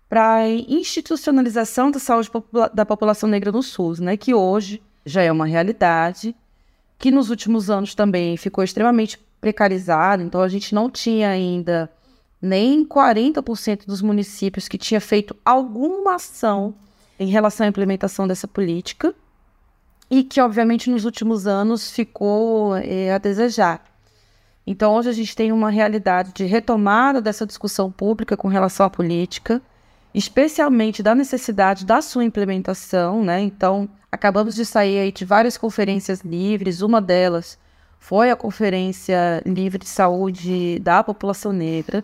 para 0.08 0.36
a 0.36 0.48
institucionalização 0.48 1.90
da 1.90 2.00
saúde 2.00 2.30
da 2.74 2.84
população 2.84 3.28
negra 3.28 3.52
no 3.52 3.62
SUS, 3.62 4.00
né, 4.00 4.16
que 4.16 4.34
hoje 4.34 4.82
já 5.04 5.22
é 5.22 5.30
uma 5.30 5.46
realidade, 5.46 6.34
que 6.98 7.10
nos 7.10 7.30
últimos 7.30 7.70
anos 7.70 7.94
também 7.94 8.36
ficou 8.36 8.64
extremamente 8.64 9.18
precarizado, 9.40 10.22
então 10.22 10.40
a 10.40 10.48
gente 10.48 10.74
não 10.74 10.90
tinha 10.90 11.30
ainda 11.30 11.90
nem 12.42 12.84
40% 12.84 13.86
dos 13.86 14.02
municípios 14.02 14.66
que 14.66 14.78
tinha 14.78 15.00
feito 15.00 15.36
alguma 15.44 16.16
ação 16.16 16.74
em 17.18 17.28
relação 17.28 17.66
à 17.66 17.68
implementação 17.68 18.26
dessa 18.26 18.48
política 18.48 19.14
e 20.10 20.24
que, 20.24 20.40
obviamente, 20.40 20.90
nos 20.90 21.04
últimos 21.04 21.46
anos 21.46 21.90
ficou 21.90 22.76
é, 22.76 23.12
a 23.12 23.18
desejar. 23.18 23.84
Então, 24.66 24.94
hoje 24.94 25.08
a 25.08 25.12
gente 25.12 25.34
tem 25.34 25.52
uma 25.52 25.70
realidade 25.70 26.32
de 26.32 26.44
retomada 26.44 27.20
dessa 27.20 27.46
discussão 27.46 27.90
pública 27.90 28.36
com 28.36 28.48
relação 28.48 28.84
à 28.84 28.90
política, 28.90 29.62
especialmente 30.12 31.02
da 31.02 31.14
necessidade 31.14 31.84
da 31.84 32.02
sua 32.02 32.24
implementação, 32.24 33.24
né? 33.24 33.40
Então, 33.40 33.88
acabamos 34.10 34.54
de 34.54 34.66
sair 34.66 35.12
de 35.12 35.24
várias 35.24 35.56
conferências 35.56 36.20
livres, 36.20 36.82
uma 36.82 37.00
delas 37.00 37.58
foi 38.00 38.30
a 38.30 38.36
Conferência 38.36 39.42
Livre 39.46 39.78
de 39.78 39.86
Saúde 39.86 40.80
da 40.80 41.04
População 41.04 41.52
Negra, 41.52 42.02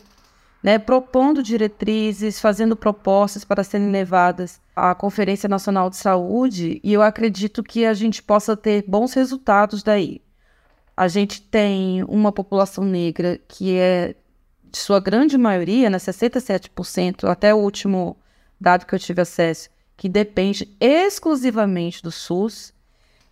né, 0.63 0.79
propondo 0.79 1.43
diretrizes, 1.43 2.41
fazendo 2.41 2.77
propostas 2.77 3.45
para 3.45 3.63
serem 3.63 3.91
levadas 3.91 4.61
à 4.75 4.95
Conferência 4.95 5.49
Nacional 5.49 5.91
de 5.91 5.97
Saúde, 5.97 6.81
e 6.83 6.93
eu 6.93 7.03
acredito 7.03 7.63
que 7.63 7.85
a 7.85 7.95
gente 7.95 8.23
possa 8.23 8.57
ter 8.57 8.85
bons 8.87 9.13
resultados 9.15 9.83
daí. 9.83 10.21
A 10.97 11.09
gente 11.09 11.43
tem 11.43 12.03
uma 12.05 12.33
população 12.33 12.83
negra 12.85 13.39
que 13.47 13.77
é, 13.77 14.15
de 14.65 14.79
sua 14.79 14.99
grande 14.99 15.37
maioria, 15.37 15.91
né, 15.91 15.99
67%, 15.99 17.29
até 17.29 17.55
o 17.55 17.59
último 17.59 18.17
dado 18.61 18.87
que 18.87 18.95
eu 18.95 18.99
tive 18.99 19.21
acesso, 19.21 19.69
que 19.97 20.09
depende 20.09 20.75
exclusivamente 20.81 22.03
do 22.03 22.11
SUS. 22.11 22.73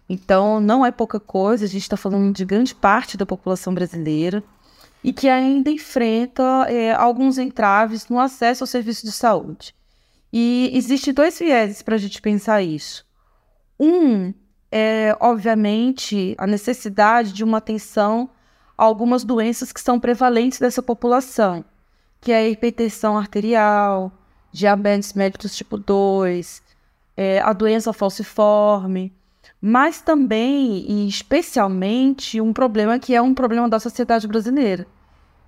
Então, 0.09 0.61
não 0.61 0.85
é 0.85 0.93
pouca 0.93 1.19
coisa, 1.19 1.65
a 1.65 1.69
gente 1.69 1.83
está 1.83 1.97
falando 1.97 2.35
de 2.35 2.45
grande 2.45 2.75
parte 2.75 3.17
da 3.17 3.25
população 3.25 3.75
brasileira 3.75 4.45
e 5.05 5.13
que 5.13 5.29
ainda 5.29 5.71
enfrenta 5.71 6.43
é, 6.67 6.93
alguns 6.95 7.37
entraves 7.37 8.09
no 8.09 8.19
acesso 8.19 8.65
ao 8.65 8.67
serviço 8.67 9.05
de 9.05 9.13
saúde. 9.13 9.75
E 10.33 10.71
existem 10.73 11.13
dois 11.13 11.39
vieses 11.39 11.83
para 11.83 11.95
a 11.95 11.99
gente 11.99 12.23
pensar 12.23 12.63
isso. 12.63 13.07
Um 13.79 14.33
é, 14.73 15.17
obviamente, 15.21 16.35
a 16.39 16.47
necessidade 16.47 17.33
de 17.33 17.45
uma 17.45 17.59
atenção 17.59 18.29
a 18.77 18.83
algumas 18.83 19.23
doenças 19.23 19.71
que 19.73 19.81
são 19.81 20.01
prevalentes 20.01 20.59
dessa 20.59 20.83
população, 20.83 21.65
que 22.21 22.33
é 22.33 22.39
a 22.39 22.49
hipertensão 22.49 23.17
arterial, 23.17 24.11
diabetes 24.51 25.13
mellitus 25.13 25.55
tipo 25.55 25.77
2, 25.77 26.63
é, 27.17 27.41
a 27.41 27.53
doença 27.53 27.93
falciforme, 27.93 29.13
mas 29.67 30.03
também 30.03 30.85
e 30.87 31.09
especialmente 31.09 32.39
um 32.39 32.53
problema 32.53 32.99
que 32.99 33.15
é 33.15 33.23
um 33.23 33.33
problema 33.33 33.67
da 33.67 33.81
sociedade 33.81 34.29
brasileira, 34.29 34.87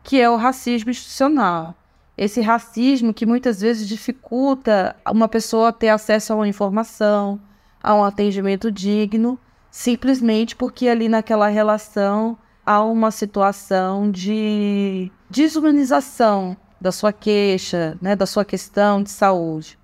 que 0.02 0.18
é 0.18 0.30
o 0.30 0.36
racismo 0.36 0.90
institucional. 0.90 1.74
Esse 2.16 2.40
racismo 2.40 3.12
que 3.12 3.26
muitas 3.26 3.60
vezes 3.60 3.86
dificulta 3.86 4.96
uma 5.06 5.28
pessoa 5.28 5.70
ter 5.70 5.90
acesso 5.90 6.32
a 6.32 6.36
uma 6.36 6.48
informação, 6.48 7.38
a 7.82 7.94
um 7.94 8.02
atendimento 8.02 8.72
digno, 8.72 9.38
simplesmente 9.70 10.56
porque 10.56 10.88
ali 10.88 11.10
naquela 11.10 11.48
relação 11.48 12.38
há 12.64 12.82
uma 12.82 13.10
situação 13.10 14.10
de 14.10 15.12
desumanização 15.28 16.56
da 16.80 16.90
sua 16.90 17.12
queixa, 17.12 17.98
né, 18.00 18.16
da 18.16 18.24
sua 18.24 18.46
questão 18.46 19.02
de 19.02 19.10
saúde. 19.10 19.78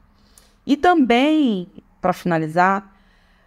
E 0.66 0.74
também, 0.74 1.68
para 2.00 2.14
finalizar, 2.14 2.91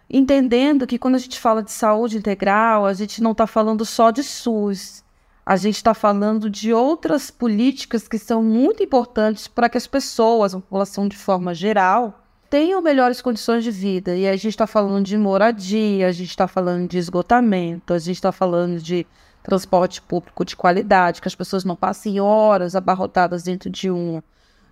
entendendo 0.08 0.86
que 0.86 0.98
quando 0.98 1.16
a 1.16 1.18
gente 1.18 1.38
fala 1.38 1.62
de 1.62 1.72
saúde 1.72 2.16
integral, 2.16 2.86
a 2.86 2.92
gente 2.92 3.22
não 3.22 3.32
está 3.32 3.46
falando 3.46 3.84
só 3.84 4.10
de 4.10 4.22
SUS, 4.22 5.04
a 5.44 5.56
gente 5.56 5.76
está 5.76 5.94
falando 5.94 6.50
de 6.50 6.72
outras 6.72 7.30
políticas 7.30 8.08
que 8.08 8.18
são 8.18 8.42
muito 8.42 8.82
importantes 8.82 9.46
para 9.46 9.68
que 9.68 9.78
as 9.78 9.86
pessoas, 9.86 10.54
a 10.54 10.60
população 10.60 11.06
de 11.06 11.16
forma 11.16 11.54
geral, 11.54 12.24
tenham 12.50 12.82
melhores 12.82 13.20
condições 13.20 13.62
de 13.62 13.70
vida. 13.70 14.16
E 14.16 14.26
a 14.26 14.32
gente 14.32 14.48
está 14.48 14.66
falando 14.66 15.04
de 15.04 15.16
moradia, 15.16 16.08
a 16.08 16.12
gente 16.12 16.30
está 16.30 16.48
falando 16.48 16.88
de 16.88 16.98
esgotamento, 16.98 17.94
a 17.94 17.98
gente 17.98 18.16
está 18.16 18.32
falando 18.32 18.80
de 18.80 19.06
transporte 19.42 20.02
público 20.02 20.44
de 20.44 20.56
qualidade, 20.56 21.20
que 21.20 21.28
as 21.28 21.34
pessoas 21.34 21.64
não 21.64 21.76
passem 21.76 22.18
horas 22.18 22.74
abarrotadas 22.74 23.44
dentro 23.44 23.70
de 23.70 23.88
um, 23.88 24.20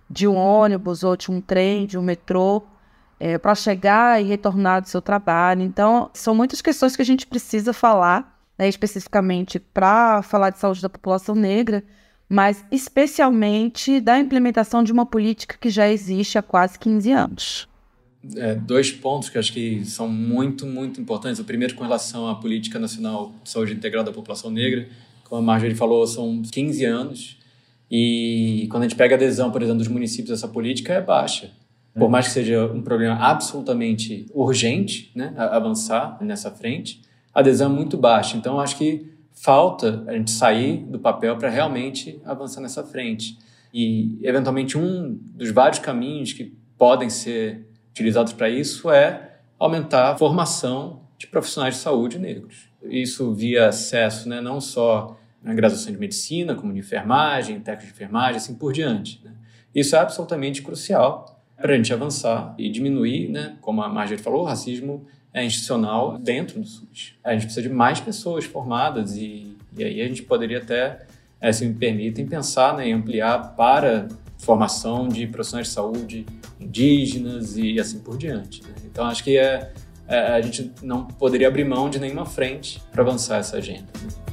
de 0.09 0.27
um 0.27 0.35
ônibus 0.35 1.03
ou 1.03 1.15
de 1.15 1.31
um 1.31 1.39
trem, 1.39 1.85
de 1.85 1.97
um 1.97 2.01
metrô, 2.01 2.63
é, 3.25 3.39
para 3.39 3.55
chegar 3.55 4.21
e 4.21 4.23
retornar 4.23 4.83
do 4.83 4.87
seu 4.87 5.01
trabalho. 5.01 5.63
Então, 5.63 6.11
são 6.13 6.35
muitas 6.35 6.61
questões 6.61 6.95
que 6.95 7.01
a 7.01 7.05
gente 7.05 7.25
precisa 7.25 7.73
falar, 7.73 8.39
né, 8.55 8.69
especificamente 8.69 9.57
para 9.57 10.21
falar 10.21 10.51
de 10.51 10.59
saúde 10.59 10.79
da 10.79 10.89
população 10.89 11.33
negra, 11.33 11.83
mas 12.29 12.63
especialmente 12.71 13.99
da 13.99 14.19
implementação 14.19 14.83
de 14.83 14.91
uma 14.91 15.07
política 15.07 15.57
que 15.59 15.71
já 15.71 15.89
existe 15.89 16.37
há 16.37 16.43
quase 16.43 16.77
15 16.77 17.11
anos. 17.11 17.67
É, 18.35 18.53
dois 18.53 18.91
pontos 18.91 19.29
que 19.29 19.39
acho 19.39 19.51
que 19.51 19.83
são 19.85 20.07
muito, 20.07 20.67
muito 20.67 21.01
importantes. 21.01 21.39
O 21.39 21.45
primeiro 21.45 21.73
com 21.73 21.83
relação 21.83 22.27
à 22.27 22.35
Política 22.35 22.77
Nacional 22.77 23.33
de 23.43 23.49
Saúde 23.49 23.73
Integral 23.73 24.03
da 24.03 24.11
População 24.11 24.51
Negra. 24.51 24.87
Como 25.23 25.41
a 25.41 25.43
Marjorie 25.43 25.73
falou, 25.73 26.05
são 26.05 26.43
15 26.43 26.85
anos. 26.85 27.39
E 27.89 28.67
quando 28.69 28.83
a 28.83 28.87
gente 28.87 28.97
pega 28.97 29.15
a 29.15 29.17
adesão, 29.17 29.49
por 29.51 29.63
exemplo, 29.63 29.79
dos 29.79 29.87
municípios 29.87 30.29
a 30.29 30.33
essa 30.35 30.47
política, 30.47 30.93
é 30.93 31.01
baixa. 31.01 31.51
Por 31.97 32.09
mais 32.09 32.27
que 32.27 32.33
seja 32.33 32.65
um 32.65 32.81
problema 32.81 33.15
absolutamente 33.15 34.25
urgente 34.33 35.11
né, 35.15 35.33
avançar 35.37 36.17
nessa 36.21 36.51
frente, 36.51 37.01
a 37.33 37.39
adesão 37.39 37.71
é 37.71 37.73
muito 37.73 37.97
baixa. 37.97 38.35
Então, 38.35 38.59
acho 38.59 38.77
que 38.77 39.13
falta 39.31 40.03
a 40.05 40.13
gente 40.13 40.31
sair 40.31 40.77
do 40.85 40.99
papel 40.99 41.37
para 41.37 41.49
realmente 41.49 42.21
avançar 42.25 42.59
nessa 42.59 42.83
frente. 42.83 43.37
E, 43.73 44.19
eventualmente, 44.21 44.77
um 44.77 45.17
dos 45.33 45.51
vários 45.51 45.79
caminhos 45.79 46.33
que 46.33 46.53
podem 46.77 47.09
ser 47.09 47.65
utilizados 47.91 48.33
para 48.33 48.49
isso 48.49 48.89
é 48.89 49.37
aumentar 49.57 50.11
a 50.11 50.17
formação 50.17 51.01
de 51.17 51.27
profissionais 51.27 51.75
de 51.75 51.79
saúde 51.79 52.19
negros. 52.19 52.67
Isso 52.83 53.33
via 53.33 53.69
acesso 53.69 54.27
né, 54.27 54.41
não 54.41 54.59
só 54.59 55.17
na 55.41 55.53
graduação 55.53 55.93
de 55.93 55.97
medicina, 55.97 56.55
como 56.55 56.73
de 56.73 56.79
enfermagem, 56.79 57.59
técnico 57.61 57.87
de 57.87 57.93
enfermagem, 57.93 58.37
assim 58.37 58.55
por 58.55 58.73
diante. 58.73 59.21
Né? 59.23 59.31
Isso 59.73 59.95
é 59.95 59.99
absolutamente 59.99 60.61
crucial 60.61 61.34
para 61.57 61.73
a 61.73 61.77
gente 61.77 61.93
avançar 61.93 62.53
e 62.57 62.69
diminuir, 62.69 63.29
né, 63.29 63.57
como 63.61 63.81
a 63.81 63.89
Marjorie 63.89 64.21
falou, 64.21 64.41
o 64.41 64.45
racismo 64.45 65.05
é 65.33 65.43
institucional 65.43 66.17
dentro 66.17 66.59
do 66.59 66.65
SUS. 66.65 67.15
A 67.23 67.33
gente 67.33 67.43
precisa 67.43 67.67
de 67.67 67.73
mais 67.73 67.99
pessoas 67.99 68.45
formadas 68.45 69.17
e, 69.17 69.55
e 69.77 69.83
aí 69.83 70.01
a 70.01 70.07
gente 70.07 70.23
poderia 70.23 70.59
até, 70.59 71.05
é, 71.41 71.51
se 71.51 71.65
me 71.65 71.73
permitem, 71.73 72.25
pensar 72.25 72.75
né, 72.77 72.87
em 72.87 72.93
ampliar 72.93 73.55
para 73.55 74.07
formação 74.37 75.07
de 75.07 75.27
profissionais 75.27 75.67
de 75.67 75.73
saúde 75.73 76.25
indígenas 76.59 77.57
e 77.57 77.79
assim 77.79 77.99
por 77.99 78.17
diante. 78.17 78.63
Né? 78.63 78.69
Então 78.85 79.05
acho 79.05 79.23
que 79.23 79.37
é, 79.37 79.73
é, 80.07 80.19
a 80.19 80.41
gente 80.41 80.71
não 80.81 81.05
poderia 81.05 81.47
abrir 81.47 81.65
mão 81.65 81.89
de 81.89 81.99
nenhuma 81.99 82.25
frente 82.25 82.81
para 82.91 83.01
avançar 83.01 83.39
essa 83.39 83.57
agenda. 83.57 83.87
Né? 84.01 84.24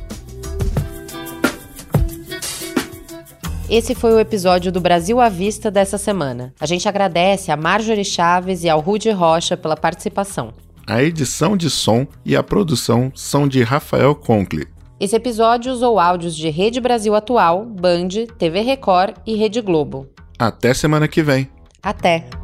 Esse 3.73 3.95
foi 3.95 4.13
o 4.13 4.21
episódio 4.21 4.71
do 4.71 4.83
Brasil 4.83 5.19
à 5.19 5.31
Vista 5.31 5.71
dessa 5.71 5.97
semana. 5.97 6.53
A 6.61 6.67
gente 6.67 6.87
agradece 6.87 7.51
a 7.51 7.57
Marjorie 7.57 8.05
Chaves 8.05 8.65
e 8.65 8.69
ao 8.69 8.81
Rude 8.81 9.11
Rocha 9.11 9.57
pela 9.57 9.75
participação. 9.75 10.53
A 10.87 11.03
edição 11.03 11.57
de 11.57 11.71
som 11.71 12.07
e 12.23 12.37
a 12.37 12.43
produção 12.43 13.11
são 13.15 13.49
de 13.49 13.63
Rafael 13.63 14.15
Conkle. 14.15 14.69
Esse 15.01 15.17
episódio 15.17 15.73
usou 15.73 15.99
áudios 15.99 16.37
de 16.37 16.51
Rede 16.51 16.83
Brasil 16.83 17.15
Atual, 17.15 17.65
Band, 17.65 18.09
TV 18.37 18.61
Record 18.61 19.15
e 19.27 19.37
Rede 19.37 19.63
Globo. 19.63 20.07
Até 20.39 20.75
semana 20.75 21.09
que 21.09 21.23
vem. 21.23 21.49
Até! 21.83 22.42